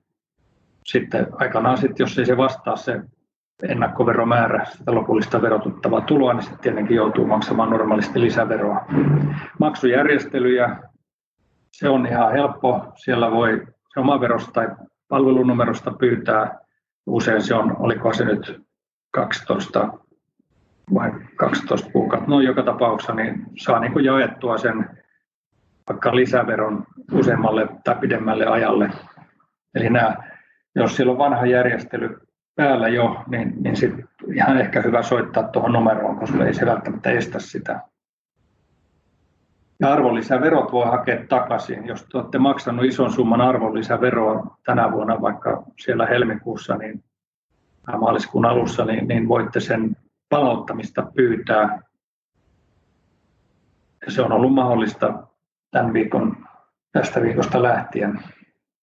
sitten 0.84 1.26
aikanaan, 1.32 1.78
sitten, 1.78 2.04
jos 2.04 2.18
ei 2.18 2.26
se 2.26 2.36
vastaa 2.36 2.76
se 2.76 3.00
ennakkoveromäärä 3.62 4.64
sitä 4.64 4.94
lopullista 4.94 5.42
verotuttavaa 5.42 6.00
tuloa, 6.00 6.32
niin 6.32 6.42
sitten 6.42 6.60
tietenkin 6.60 6.96
joutuu 6.96 7.26
maksamaan 7.26 7.70
normaalisti 7.70 8.20
lisäveroa. 8.20 8.86
Maksujärjestelyjä, 9.60 10.76
se 11.72 11.88
on 11.88 12.06
ihan 12.06 12.32
helppo. 12.32 12.92
Siellä 12.94 13.30
voi 13.30 13.66
se 13.94 14.00
omaverosta 14.00 14.52
tai 14.52 14.68
palvelunumerosta 15.08 15.90
pyytää. 15.90 16.58
Usein 17.06 17.42
se 17.42 17.54
on, 17.54 17.76
oliko 17.78 18.12
se 18.12 18.24
nyt 18.24 18.62
12 19.10 19.92
vai 20.94 21.12
12 21.36 21.90
kuukautta. 21.90 22.30
No 22.30 22.40
joka 22.40 22.62
tapauksessa 22.62 23.14
niin 23.14 23.46
saa 23.58 23.80
niin 23.80 24.04
jaettua 24.04 24.58
sen 24.58 24.90
vaikka 25.88 26.16
lisäveron 26.16 26.84
useammalle 27.12 27.68
tai 27.84 27.96
pidemmälle 27.96 28.46
ajalle. 28.46 28.90
Eli 29.74 29.90
nämä, 29.90 30.16
jos 30.74 30.96
siellä 30.96 31.12
on 31.12 31.18
vanha 31.18 31.46
järjestely 31.46 32.18
päällä 32.54 32.88
jo, 32.88 33.24
niin, 33.26 33.62
niin 33.62 33.76
sit 33.76 33.94
ihan 34.34 34.58
ehkä 34.58 34.82
hyvä 34.82 35.02
soittaa 35.02 35.42
tuohon 35.42 35.72
numeroon, 35.72 36.16
koska 36.18 36.44
ei 36.44 36.54
se 36.54 36.66
välttämättä 36.66 37.10
estä 37.10 37.38
sitä. 37.38 37.80
Ja 39.80 39.92
arvonlisäverot 39.92 40.72
voi 40.72 40.86
hakea 40.86 41.24
takaisin. 41.28 41.86
Jos 41.86 42.02
te 42.02 42.18
olette 42.18 42.38
maksanut 42.38 42.84
ison 42.84 43.12
summan 43.12 43.40
arvonlisäveroa 43.40 44.56
tänä 44.66 44.92
vuonna, 44.92 45.20
vaikka 45.20 45.62
siellä 45.78 46.06
helmikuussa 46.06 46.76
niin, 46.76 47.04
maaliskuun 47.98 48.46
alussa, 48.46 48.84
niin, 48.84 49.08
niin 49.08 49.28
voitte 49.28 49.60
sen 49.60 49.96
palauttamista 50.28 51.06
pyytää. 51.14 51.82
Ja 54.06 54.12
se 54.12 54.22
on 54.22 54.32
ollut 54.32 54.54
mahdollista 54.54 55.22
tämän 55.70 55.92
viikon, 55.92 56.36
tästä 56.92 57.22
viikosta 57.22 57.62
lähtien. 57.62 58.20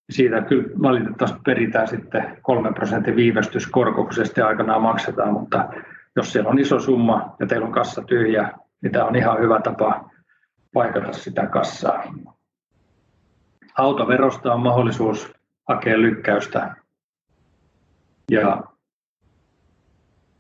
Siitä 0.10 0.42
kyllä 0.42 0.70
valitettavasti 0.82 1.40
peritään 1.46 1.88
sitten 1.88 2.38
3 2.42 2.74
prosentin 2.74 3.16
viivästyskorko, 3.16 4.04
kun 4.04 4.14
se 4.14 4.26
sitten 4.26 4.46
aikanaan 4.46 4.82
maksetaan, 4.82 5.34
mutta 5.34 5.70
jos 6.16 6.32
siellä 6.32 6.50
on 6.50 6.60
iso 6.60 6.80
summa 6.80 7.36
ja 7.40 7.48
teillä 7.48 7.66
on 7.66 7.72
kassa 7.72 8.02
tyhjä, 8.02 8.52
niin 8.82 8.92
tämä 8.92 9.06
on 9.06 9.16
ihan 9.16 9.40
hyvä 9.40 9.62
tapa 9.62 10.10
paikata 10.74 11.14
sitä 11.14 11.48
kassaa. 11.48 12.04
Autoverosta 13.78 14.54
on 14.54 14.60
mahdollisuus 14.60 15.34
hakea 15.68 15.98
lykkäystä 15.98 16.76
ja 18.32 18.64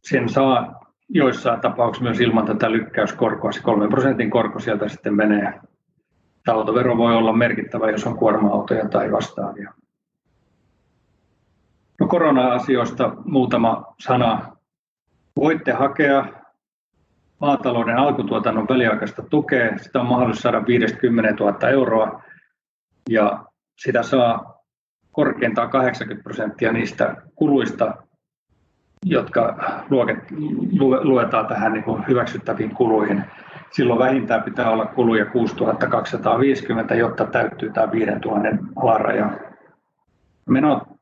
sen 0.03 0.29
saa 0.29 0.83
joissain 1.09 1.61
tapauksissa 1.61 2.03
myös 2.03 2.19
ilman 2.19 2.45
tätä 2.45 2.71
lykkäyskorkoa, 2.71 3.51
se 3.51 3.61
3 3.61 3.87
prosentin 3.87 4.29
korko 4.29 4.59
sieltä 4.59 4.89
sitten 4.89 5.15
menee. 5.15 5.59
Autovero 6.47 6.97
voi 6.97 7.15
olla 7.15 7.33
merkittävä, 7.33 7.91
jos 7.91 8.07
on 8.07 8.17
kuorma-autoja 8.17 8.89
tai 8.89 9.11
vastaavia. 9.11 9.73
No 11.99 12.07
korona-asioista 12.07 13.13
muutama 13.25 13.95
sana. 13.99 14.57
Voitte 15.35 15.71
hakea 15.71 16.25
maatalouden 17.43 17.97
alkutuotannon 17.97 18.67
väliaikaista 18.69 19.23
tukea. 19.29 19.77
Sitä 19.77 19.99
on 19.99 20.05
mahdollista 20.05 20.41
saada 20.41 20.65
50 20.67 21.43
000 21.43 21.69
euroa 21.69 22.23
ja 23.09 23.45
sitä 23.77 24.03
saa 24.03 24.63
korkeintaan 25.11 25.69
80 25.69 26.23
prosenttia 26.23 26.71
niistä 26.71 27.15
kuluista, 27.35 27.95
jotka 29.05 29.57
luetaan 31.03 31.47
tähän 31.47 31.73
niin 31.73 31.83
kuin 31.83 32.07
hyväksyttäviin 32.07 32.75
kuluihin. 32.75 33.23
Silloin 33.71 33.99
vähintään 33.99 34.43
pitää 34.43 34.69
olla 34.69 34.85
kuluja 34.85 35.25
6250, 35.25 36.95
jotta 36.95 37.25
täyttyy 37.25 37.71
tämä 37.71 37.91
5000 37.91 38.49
alaraja. 38.75 39.29
Menot 40.49 40.92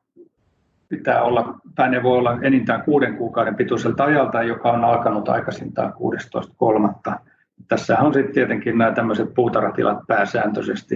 pitää 0.91 1.21
olla, 1.23 1.59
tai 1.75 1.89
ne 1.89 2.03
voi 2.03 2.17
olla 2.17 2.37
enintään 2.41 2.83
kuuden 2.83 3.17
kuukauden 3.17 3.55
pituiselta 3.55 4.03
ajalta, 4.03 4.43
joka 4.43 4.71
on 4.71 4.85
alkanut 4.85 5.29
aikaisintaan 5.29 5.93
16.3. 7.09 7.15
Tässä 7.67 7.99
on 7.99 8.13
sitten 8.13 8.33
tietenkin 8.33 8.77
nämä 8.77 8.91
tämmöiset 8.91 9.33
puutarhatilat 9.33 9.97
pääsääntöisesti, 10.07 10.95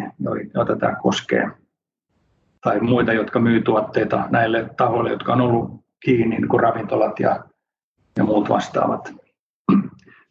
joita 0.53 0.75
tämä 0.75 0.95
koskee. 0.95 1.49
Tai 2.61 2.79
muita, 2.79 3.13
jotka 3.13 3.39
myy 3.39 3.61
tuotteita 3.61 4.27
näille 4.29 4.69
tahoille, 4.77 5.09
jotka 5.09 5.33
on 5.33 5.41
ollut 5.41 5.85
kiinni, 6.05 6.35
niin 6.35 6.49
kuin 6.49 6.59
ravintolat 6.59 7.19
ja, 7.19 7.43
ja 8.17 8.23
muut 8.23 8.49
vastaavat. 8.49 9.13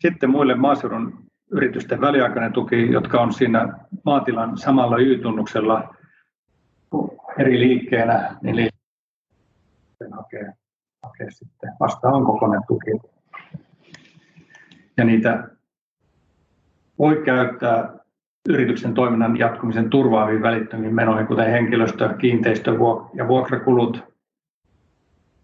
Sitten 0.00 0.30
muille 0.30 0.54
maaseudun 0.54 1.24
yritysten 1.50 2.00
väliaikainen 2.00 2.52
tuki, 2.52 2.92
jotka 2.92 3.20
on 3.20 3.32
siinä 3.32 3.68
maatilan 4.04 4.58
samalla 4.58 4.98
Y-tunnuksella 4.98 5.94
eri 7.38 7.60
liikkeenä, 7.60 8.36
niin 8.42 8.73
hakee, 10.35 10.53
hakee 11.03 11.30
sitten 11.30 11.72
vastaan 11.80 12.24
kokoinen 12.24 12.61
tuki. 12.68 12.91
Ja 14.97 15.05
niitä 15.05 15.49
voi 16.99 17.22
käyttää 17.24 17.95
yrityksen 18.49 18.95
toiminnan 18.95 19.39
jatkumisen 19.39 19.91
turvaaviin 19.91 20.43
välittömiin 20.43 20.95
menoihin, 20.95 21.26
kuten 21.26 21.51
henkilöstö, 21.51 22.14
kiinteistö 22.18 22.70
ja 23.14 23.28
vuokrakulut, 23.28 24.14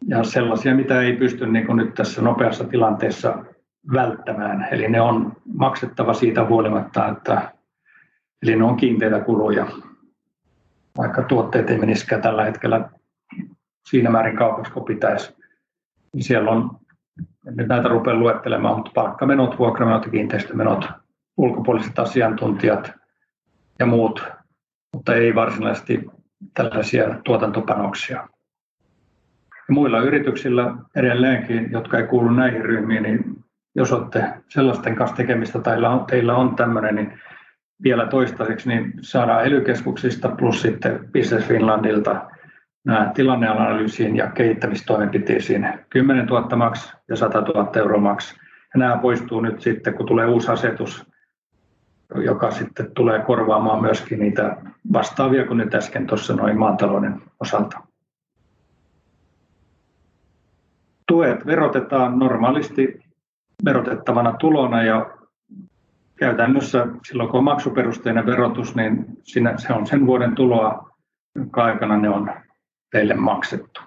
ja 0.06 0.24
sellaisia, 0.24 0.74
mitä 0.74 1.00
ei 1.00 1.16
pysty 1.16 1.46
niin 1.46 1.66
kuin 1.66 1.76
nyt 1.76 1.94
tässä 1.94 2.22
nopeassa 2.22 2.64
tilanteessa 2.64 3.44
välttämään. 3.92 4.68
Eli 4.70 4.88
ne 4.88 5.00
on 5.00 5.36
maksettava 5.54 6.14
siitä 6.14 6.44
huolimatta, 6.44 7.08
että 7.08 7.52
eli 8.42 8.56
ne 8.56 8.64
on 8.64 8.76
kiinteitä 8.76 9.20
kuluja, 9.20 9.66
vaikka 10.98 11.22
tuotteet 11.22 11.70
ei 11.70 11.78
menisikään 11.78 12.22
tällä 12.22 12.44
hetkellä 12.44 12.90
siinä 13.88 14.10
määrin 14.10 14.36
kaupaksi 14.36 14.72
kuin 14.72 14.84
pitäisi. 14.84 15.36
Siellä 16.20 16.50
on, 16.50 16.70
en 17.48 17.56
nyt 17.56 17.68
näitä 17.68 17.88
rupea 17.88 18.14
luettelemaan, 18.14 18.76
mutta 18.76 18.90
palkkamenot, 18.94 19.58
vuokramenot 19.58 20.04
ja 20.04 20.10
kiinteistömenot, 20.10 20.88
ulkopuoliset 21.36 21.98
asiantuntijat 21.98 22.92
ja 23.78 23.86
muut, 23.86 24.24
mutta 24.92 25.14
ei 25.14 25.34
varsinaisesti 25.34 26.04
tällaisia 26.54 27.20
tuotantopanoksia. 27.24 28.28
Ja 29.50 29.74
muilla 29.74 30.00
yrityksillä 30.00 30.74
edelleenkin, 30.96 31.72
jotka 31.72 31.98
ei 31.98 32.06
kuulu 32.06 32.30
näihin 32.30 32.64
ryhmiin, 32.64 33.02
niin 33.02 33.44
jos 33.74 33.92
olette 33.92 34.24
sellaisten 34.48 34.96
kanssa 34.96 35.16
tekemistä 35.16 35.58
tai 35.58 35.76
teillä 36.10 36.36
on 36.36 36.56
tämmöinen, 36.56 36.94
niin 36.94 37.20
vielä 37.82 38.06
toistaiseksi 38.06 38.68
niin 38.68 38.92
saadaan 39.00 39.44
ely 39.44 39.64
plus 40.38 40.62
sitten 40.62 41.08
Business 41.12 41.48
Finlandilta 41.48 42.30
tilanneanalyysiin 43.14 44.16
ja 44.16 44.30
kehittämistoimenpiteisiin 44.30 45.68
10 45.90 46.26
000 46.26 46.56
maks 46.56 46.92
ja 47.08 47.16
100 47.16 47.40
000 47.40 47.70
euroa 47.76 48.00
maks. 48.00 48.36
Ja 48.74 48.78
nämä 48.78 48.96
poistuu 48.96 49.40
nyt 49.40 49.60
sitten, 49.60 49.94
kun 49.94 50.06
tulee 50.06 50.26
uusi 50.26 50.50
asetus, 50.50 51.06
joka 52.14 52.50
sitten 52.50 52.94
tulee 52.94 53.18
korvaamaan 53.18 53.82
myöskin 53.82 54.18
niitä 54.18 54.56
vastaavia 54.92 55.46
kuin 55.46 55.56
nyt 55.56 55.74
äsken 55.74 56.06
tuossa 56.06 56.36
noin 56.36 56.58
maatalouden 56.58 57.22
osalta. 57.40 57.80
tuet 61.10 61.46
verotetaan 61.46 62.18
normaalisti 62.18 63.00
verotettavana 63.64 64.32
tulona 64.32 64.82
ja 64.82 65.10
käytännössä 66.16 66.86
silloin 67.08 67.28
kun 67.28 67.38
on 67.38 67.44
maksuperusteinen 67.44 68.26
verotus, 68.26 68.76
niin 68.76 69.06
se 69.56 69.72
on 69.72 69.86
sen 69.86 70.06
vuoden 70.06 70.34
tuloa, 70.34 70.90
jonka 71.34 71.64
aikana 71.64 71.96
ne 71.96 72.08
on 72.08 72.30
teille 72.92 73.14
maksettu. 73.14 73.80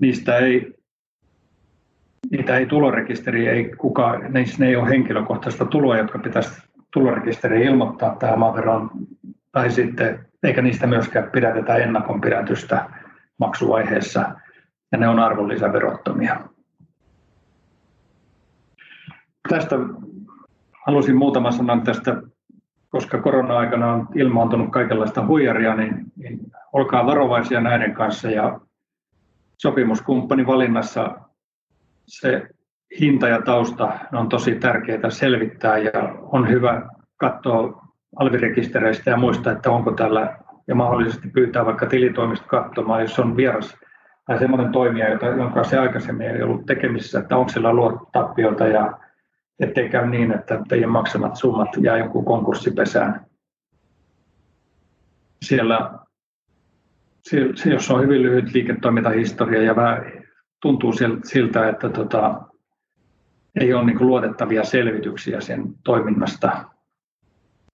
Niistä 0.00 0.36
ei, 0.36 0.74
niitä 2.30 2.56
ei 2.56 2.66
tulorekisteri, 2.66 3.48
ei 3.48 3.74
kukaan, 3.78 4.32
ne 4.58 4.66
ei 4.66 4.76
ole 4.76 4.90
henkilökohtaista 4.90 5.64
tuloa, 5.64 5.96
jotka 5.96 6.18
pitäisi 6.18 6.62
tulorekisteriin 6.92 7.68
ilmoittaa 7.68 8.16
tähän 8.16 8.38
maaveron, 8.38 8.90
tai 9.52 9.70
sitten, 9.70 10.26
eikä 10.42 10.62
niistä 10.62 10.86
myöskään 10.86 11.30
pidätetä 11.30 11.76
ennakonpidätystä 11.76 12.90
maksuvaiheessa 13.38 14.34
ja 14.92 14.98
ne 14.98 15.08
on 15.08 15.18
arvonlisäverottomia. 15.18 16.40
Tästä 19.48 19.76
halusin 20.86 21.16
muutama 21.16 21.50
sanan 21.50 21.82
tästä, 21.82 22.22
koska 22.88 23.20
korona-aikana 23.20 23.92
on 23.92 24.08
ilmaantunut 24.14 24.70
kaikenlaista 24.70 25.26
huijaria, 25.26 25.74
niin, 25.74 26.04
niin 26.16 26.40
olkaa 26.72 27.06
varovaisia 27.06 27.60
näiden 27.60 27.94
kanssa 27.94 28.30
ja 28.30 28.60
sopimuskumppanin 29.58 30.46
valinnassa 30.46 31.18
se 32.06 32.48
hinta 33.00 33.28
ja 33.28 33.42
tausta 33.42 33.98
on 34.12 34.28
tosi 34.28 34.54
tärkeää 34.54 35.10
selvittää 35.10 35.78
ja 35.78 35.92
on 36.22 36.48
hyvä 36.48 36.82
katsoa 37.16 37.82
alvirekistereistä 38.16 39.10
ja 39.10 39.16
muistaa, 39.16 39.52
että 39.52 39.70
onko 39.70 39.92
tällä 39.92 40.36
ja 40.68 40.74
mahdollisesti 40.74 41.28
pyytää 41.28 41.66
vaikka 41.66 41.86
tilitoimista 41.86 42.46
katsomaan, 42.46 43.00
jos 43.00 43.18
on 43.18 43.36
vieras 43.36 43.76
tai 44.26 44.38
semmoinen 44.38 44.72
toimija, 44.72 45.10
jota, 45.10 45.26
jonka 45.26 45.64
se 45.64 45.78
aikaisemmin 45.78 46.30
ei 46.30 46.42
ollut 46.42 46.66
tekemisissä, 46.66 47.18
että 47.18 47.36
onko 47.36 47.48
sillä 47.48 47.72
luottotappiota 47.72 48.66
ja 48.66 48.98
ettei 49.60 49.88
käy 49.88 50.06
niin, 50.06 50.32
että 50.32 50.60
teidän 50.68 50.90
maksamat 50.90 51.36
summat 51.36 51.68
jää 51.80 51.98
joku 51.98 52.22
konkurssipesään. 52.22 53.26
Siellä, 55.42 55.90
siellä, 57.22 57.74
jos 57.74 57.90
on 57.90 58.02
hyvin 58.02 58.22
lyhyt 58.22 58.54
liiketoimintahistoria 58.54 59.62
ja 59.62 59.76
vähän 59.76 60.12
tuntuu 60.62 60.92
siltä, 61.24 61.68
että 61.68 61.88
tota, 61.88 62.42
ei 63.60 63.74
ole 63.74 63.84
niin 63.84 64.06
luotettavia 64.06 64.64
selvityksiä 64.64 65.40
sen 65.40 65.74
toiminnasta, 65.84 66.64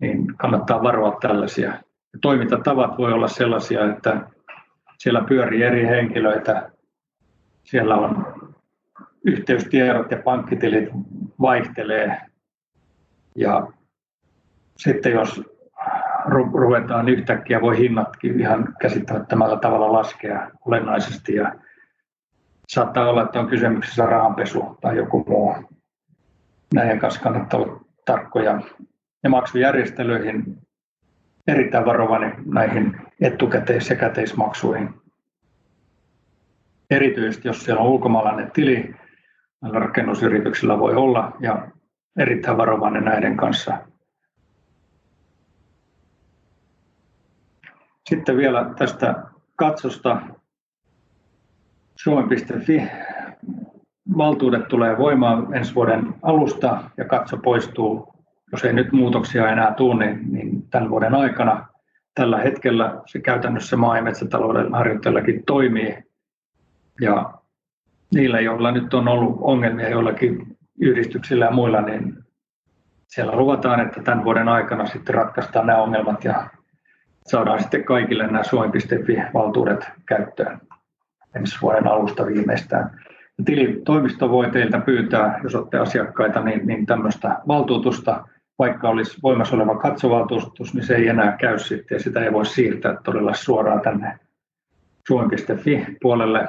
niin 0.01 0.37
kannattaa 0.37 0.83
varoa 0.83 1.19
tällaisia. 1.21 1.69
Ja 2.13 2.19
toimintatavat 2.23 2.99
voi 2.99 3.13
olla 3.13 3.29
sellaisia, 3.29 3.93
että 3.93 4.31
siellä 4.99 5.25
pyörii 5.29 5.63
eri 5.63 5.87
henkilöitä, 5.87 6.71
siellä 7.65 7.97
on 7.97 8.27
yhteystiedot 9.25 10.11
ja 10.11 10.23
pankkitilit 10.25 10.89
vaihtelee. 11.41 12.21
Ja 13.35 13.67
sitten 14.77 15.13
jos 15.13 15.43
ruvetaan 16.31 17.09
yhtäkkiä, 17.09 17.61
voi 17.61 17.79
hinnatkin 17.79 18.41
ihan 18.41 18.75
käsittämättömällä 18.81 19.57
tavalla 19.57 19.93
laskea 19.93 20.51
olennaisesti 20.67 21.35
ja 21.35 21.55
saattaa 22.69 23.09
olla, 23.09 23.23
että 23.23 23.41
on 23.41 23.49
kysymyksessä 23.49 24.07
rahanpesu 24.07 24.79
tai 24.81 24.97
joku 24.97 25.25
muu. 25.29 25.55
Näiden 26.75 26.99
kanssa 26.99 27.21
kannattaa 27.21 27.61
olla 27.61 27.81
tarkkoja. 28.05 28.61
Ja 29.23 29.31
maksujärjestelyihin 29.31 30.59
erittäin 31.47 31.85
varovainen 31.85 32.35
näihin 32.47 32.97
etukäteis- 33.21 33.91
ja 33.91 33.97
käteismaksuihin. 33.97 34.95
Erityisesti 36.91 37.49
jos 37.49 37.65
siellä 37.65 37.83
on 37.83 37.89
ulkomaalainen 37.89 38.51
tili, 38.51 38.95
rakennusyrityksillä 39.73 40.79
voi 40.79 40.95
olla, 40.95 41.37
ja 41.41 41.69
erittäin 42.19 42.57
varovainen 42.57 43.05
näiden 43.05 43.37
kanssa. 43.37 43.79
Sitten 48.09 48.37
vielä 48.37 48.71
tästä 48.79 49.23
katsosta. 49.57 50.21
Suomi.fi 51.97 52.83
valtuudet 54.17 54.69
tulee 54.69 54.99
voimaan 54.99 55.55
ensi 55.55 55.75
vuoden 55.75 56.15
alusta 56.23 56.91
ja 56.97 57.05
katso 57.05 57.37
poistuu, 57.37 58.15
jos 58.53 58.65
ei 58.65 58.73
nyt 58.73 58.93
muutoksia 58.93 59.49
enää 59.49 59.75
tule, 59.75 60.07
niin, 60.07 60.33
niin 60.33 60.69
tämän 60.71 60.91
vuoden 60.91 61.15
aikana. 61.15 61.69
Tällä 62.15 62.39
hetkellä 62.39 63.01
se 63.07 63.21
käytännössä 63.21 63.77
maa- 63.77 63.97
ja 63.97 64.03
metsätalouden 64.03 64.75
harjoittajallakin 64.75 65.43
toimii. 65.47 65.99
Ja 67.01 67.35
niillä, 68.15 68.41
joilla 68.41 68.73
nyt 68.73 68.95
on 68.95 69.09
ollut 69.09 69.39
ongelmia 69.41 69.89
joillakin 69.89 70.59
yhdistyksillä 70.81 71.45
ja 71.45 71.51
muilla, 71.51 71.81
niin 71.81 72.19
siellä 73.07 73.37
luvataan, 73.37 73.81
että 73.81 74.03
tämän 74.03 74.25
vuoden 74.25 74.49
aikana 74.49 74.87
sitten 74.87 75.15
ratkaistaan 75.15 75.67
nämä 75.67 75.83
ongelmat 75.83 76.25
ja 76.25 76.51
saadaan 77.31 77.61
sitten 77.61 77.85
kaikille 77.85 78.27
nämä 78.27 78.43
Suomi.fi-valtuudet 78.43 79.91
käyttöön 80.07 80.61
ensi 81.37 81.59
vuoden 81.63 81.87
alusta 81.87 82.27
viimeistään. 82.27 83.01
Tilitoimisto 83.45 84.31
voi 84.31 84.51
teiltä 84.51 84.81
pyytää, 84.81 85.41
jos 85.43 85.55
olette 85.55 85.79
asiakkaita, 85.79 86.41
niin, 86.41 86.67
niin 86.67 86.87
tämmöistä 86.87 87.39
valtuutusta, 87.49 88.29
vaikka 88.59 88.89
olisi 88.89 89.19
voimassa 89.23 89.57
oleva 89.57 89.79
katsovaltuutus, 89.79 90.75
niin 90.75 90.87
se 90.87 90.97
ei 90.97 91.09
enää 91.09 91.37
käy 91.37 91.59
sitten 91.59 91.97
ja 91.97 92.03
sitä 92.03 92.21
ei 92.21 92.33
voi 92.33 92.47
siirtää 92.47 92.97
todella 93.05 93.35
suoraan 93.35 93.81
tänne 93.81 94.19
suomi.fi-puolelle. 95.09 96.49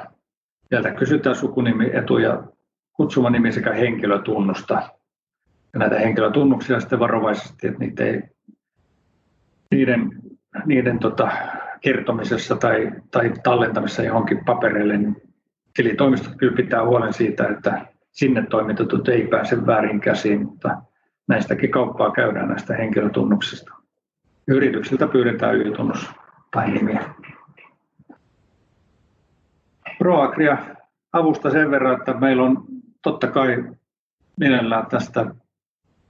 Sieltä 0.68 0.90
kysytään 0.90 1.36
sukunimi, 1.36 1.90
etu 1.92 2.18
ja 2.18 2.42
kutsuva 2.92 3.30
nimi 3.30 3.52
sekä 3.52 3.72
henkilötunnusta. 3.72 4.74
Ja 5.72 5.78
näitä 5.78 5.98
henkilötunnuksia 5.98 6.80
sitten 6.80 6.98
varovaisesti, 6.98 7.66
että 7.66 7.78
niitä 7.78 8.04
ei, 8.04 8.22
niiden, 9.70 10.10
niiden 10.66 10.98
tota, 10.98 11.30
kertomisessa 11.80 12.56
tai, 12.56 12.92
tai 13.10 13.32
tallentamisessa 13.42 14.02
johonkin 14.02 14.44
papereille, 14.44 14.96
niin 14.96 15.22
tilitoimistot 15.76 16.34
kyllä 16.36 16.56
pitää 16.56 16.84
huolen 16.84 17.12
siitä, 17.12 17.48
että 17.48 17.86
sinne 18.12 18.46
toimitetut 18.46 19.08
ei 19.08 19.26
pääse 19.26 19.66
väärin 19.66 20.00
käsiin, 20.00 20.46
mutta 20.46 20.82
näistäkin 21.28 21.70
kauppaa 21.70 22.10
käydään 22.10 22.48
näistä 22.48 22.74
henkilötunnuksista. 22.74 23.74
Yrityksiltä 24.48 25.06
pyydetään 25.06 25.56
Y-tunnus 25.56 26.10
tai 26.50 26.70
nimiä. 26.70 27.00
ProAgria 29.98 30.58
avusta 31.12 31.50
sen 31.50 31.70
verran, 31.70 31.98
että 31.98 32.14
meillä 32.14 32.42
on 32.42 32.64
totta 33.02 33.26
kai 33.26 33.64
mielellään 34.36 34.86
tästä 34.86 35.34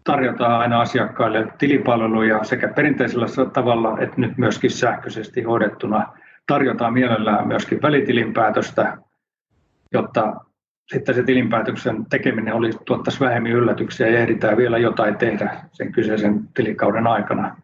tarjotaan 0.04 0.60
aina 0.60 0.80
asiakkaille 0.80 1.46
tilipalveluja 1.58 2.44
sekä 2.44 2.68
perinteisellä 2.68 3.26
tavalla 3.52 3.98
että 4.00 4.20
nyt 4.20 4.38
myöskin 4.38 4.70
sähköisesti 4.70 5.42
hoidettuna. 5.42 6.06
Tarjotaan 6.46 6.92
mielellään 6.92 7.48
myöskin 7.48 7.82
välitilinpäätöstä, 7.82 8.98
jotta 9.92 10.34
sitten 10.92 11.14
se 11.14 11.22
tilinpäätöksen 11.22 12.06
tekeminen 12.06 12.54
olisi, 12.54 12.78
tuottaisi 12.84 13.20
vähemmän 13.20 13.52
yllätyksiä 13.52 14.08
ja 14.08 14.18
ehditään 14.18 14.56
vielä 14.56 14.78
jotain 14.78 15.16
tehdä 15.16 15.56
sen 15.72 15.92
kyseisen 15.92 16.48
tilikauden 16.54 17.06
aikana. 17.06 17.56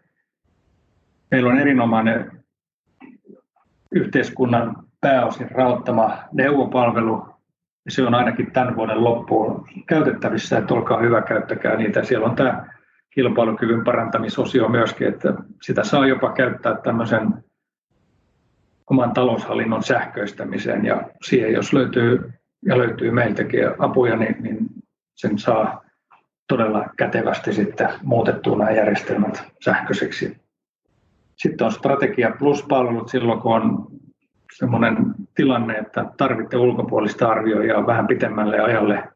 Meillä 1.31 1.51
on 1.51 1.59
erinomainen 1.59 2.33
yhteiskunnan 3.93 4.77
pääosin 5.01 5.51
rahoittama 5.51 6.19
neuvopalvelu. 6.33 7.36
Se 7.89 8.03
on 8.03 8.15
ainakin 8.15 8.51
tämän 8.51 8.77
vuoden 8.77 9.05
loppuun 9.05 9.69
käytettävissä, 9.87 10.59
että 10.59 10.75
olkaa 10.75 11.01
hyvä, 11.01 11.23
käyttäkää 11.23 11.77
niitä. 11.77 12.05
Siellä 12.05 12.27
on 12.27 12.37
tämä 12.37 12.67
kilpailukyvyn 13.11 13.85
parantamisosio 13.85 14.69
myöskin, 14.69 15.09
että 15.09 15.35
sitä 15.63 15.85
saa 15.85 16.07
jopa 16.07 16.33
käyttää 16.33 16.77
tämmöisen 16.77 17.45
oman 18.91 19.13
taloushallinnon 19.13 19.83
sähköistämiseen 19.83 20.85
ja 20.85 21.03
siihen 21.23 21.53
jos 21.53 21.73
löytyy 21.73 22.33
ja 22.65 22.79
löytyy 22.79 23.11
meiltäkin 23.11 23.61
apuja, 23.79 24.17
niin, 24.17 24.37
niin 24.43 24.59
sen 25.15 25.39
saa 25.39 25.85
todella 26.49 26.85
kätevästi 26.97 27.53
sitten 27.53 27.89
muutettua 28.03 28.59
nämä 28.59 28.71
järjestelmät 28.71 29.45
sähköiseksi. 29.65 30.37
Sitten 31.37 31.65
on 31.65 31.73
strategia 31.73 32.37
plus-palvelut 32.39 33.09
silloin, 33.09 33.41
kun 33.41 33.55
on 33.55 33.87
sellainen 34.59 34.97
tilanne, 35.37 35.75
että 35.75 36.05
tarvitte 36.17 36.57
ulkopuolista 36.57 37.29
arvioijaa 37.29 37.87
vähän 37.87 38.07
pitemmälle 38.07 38.61
ajalle 38.61 39.09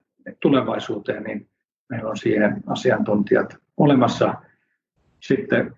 tulevaisuuteen, 0.42 1.22
niin 1.22 1.48
meillä 1.88 2.10
on 2.10 2.16
siihen 2.16 2.62
asiantuntijat 2.66 3.56
olemassa. 3.76 4.34
Sitten 5.20 5.74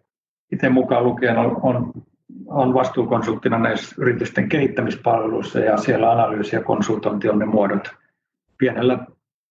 itse 0.52 0.68
mukaan 0.68 1.04
lukien 1.04 1.38
on, 1.38 1.60
on, 1.62 1.92
on 2.46 2.74
vastuukonsulttina 2.74 3.58
näissä 3.58 3.94
yritysten 3.98 4.48
kehittämispalveluissa 4.48 5.58
ja 5.58 5.76
siellä 5.76 6.12
analyysi 6.12 6.56
ja 6.56 6.62
konsultointi 6.62 7.28
on 7.28 7.38
ne 7.38 7.44
muodot. 7.44 7.88
Pienellä 8.58 8.98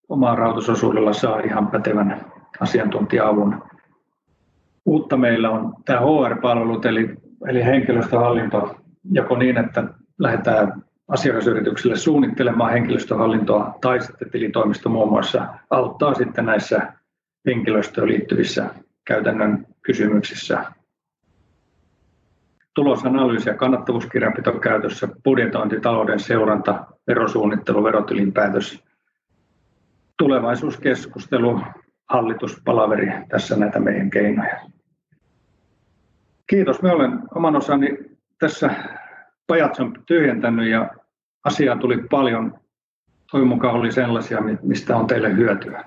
omaa 0.09 0.35
rahoitusosuudella 0.35 1.13
saa 1.13 1.39
ihan 1.39 1.67
pätevän 1.67 2.25
asiantuntija-avun. 2.59 3.63
Uutta 4.85 5.17
meillä 5.17 5.49
on 5.49 5.73
tämä 5.85 5.99
HR-palvelut, 5.99 6.85
eli, 6.85 7.15
eli 7.47 7.65
henkilöstöhallinto, 7.65 8.75
joko 9.11 9.37
niin, 9.37 9.57
että 9.57 9.83
lähdetään 10.21 10.83
asiakasyrityksille 11.07 11.95
suunnittelemaan 11.95 12.71
henkilöstöhallintoa 12.71 13.77
tai 13.81 14.01
sitten 14.01 14.29
tilitoimisto 14.31 14.89
muun 14.89 15.09
muassa 15.09 15.47
auttaa 15.69 16.13
sitten 16.13 16.45
näissä 16.45 16.93
henkilöstöön 17.45 18.07
liittyvissä 18.07 18.69
käytännön 19.05 19.67
kysymyksissä. 19.81 20.65
Tulosanalyysi 22.73 23.49
ja 23.49 23.55
kannattavuuskirjanpito 23.55 24.51
käytössä, 24.53 25.07
budjetointi, 25.23 25.79
talouden 25.79 26.19
seuranta, 26.19 26.85
verosuunnittelu, 27.07 27.83
verotilinpäätös, 27.83 28.83
tulevaisuuskeskustelu, 30.17 31.61
hallituspalaveri, 32.09 33.07
tässä 33.29 33.55
näitä 33.55 33.79
meidän 33.79 34.09
keinoja. 34.09 34.59
Kiitos, 36.47 36.81
me 36.81 36.91
olen 36.91 37.19
oman 37.35 37.55
osani 37.55 37.97
tässä 38.39 38.69
on 39.79 39.93
tyhjentänyt 40.05 40.69
ja 40.69 40.89
asiaa 41.43 41.75
tuli 41.75 41.97
paljon. 42.11 42.59
Toivon 43.31 43.47
mukaan 43.47 43.75
oli 43.75 43.91
sellaisia, 43.91 44.39
mistä 44.61 44.97
on 44.97 45.07
teille 45.07 45.35
hyötyä. 45.35 45.83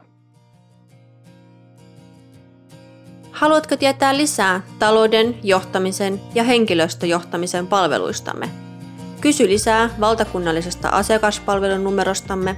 Haluatko 3.30 3.76
tietää 3.76 4.16
lisää 4.16 4.60
talouden, 4.78 5.34
johtamisen 5.42 6.20
ja 6.34 6.44
henkilöstöjohtamisen 6.44 7.66
palveluistamme? 7.66 8.48
Kysy 9.20 9.48
lisää 9.48 9.90
valtakunnallisesta 10.00 10.88
asiakaspalvelun 10.88 11.84
numerostamme 11.84 12.56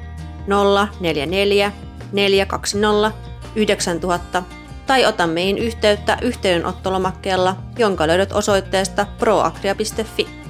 044 1.01 1.73
420 2.13 3.13
9000 3.57 4.43
tai 4.87 5.07
ota 5.07 5.27
meihin 5.27 5.59
yhteyttä 5.59 6.19
yhteydenottolomakkeella, 6.23 7.57
jonka 7.79 8.07
löydät 8.07 8.33
osoitteesta 8.33 9.07
proagria.fi. 9.19 10.46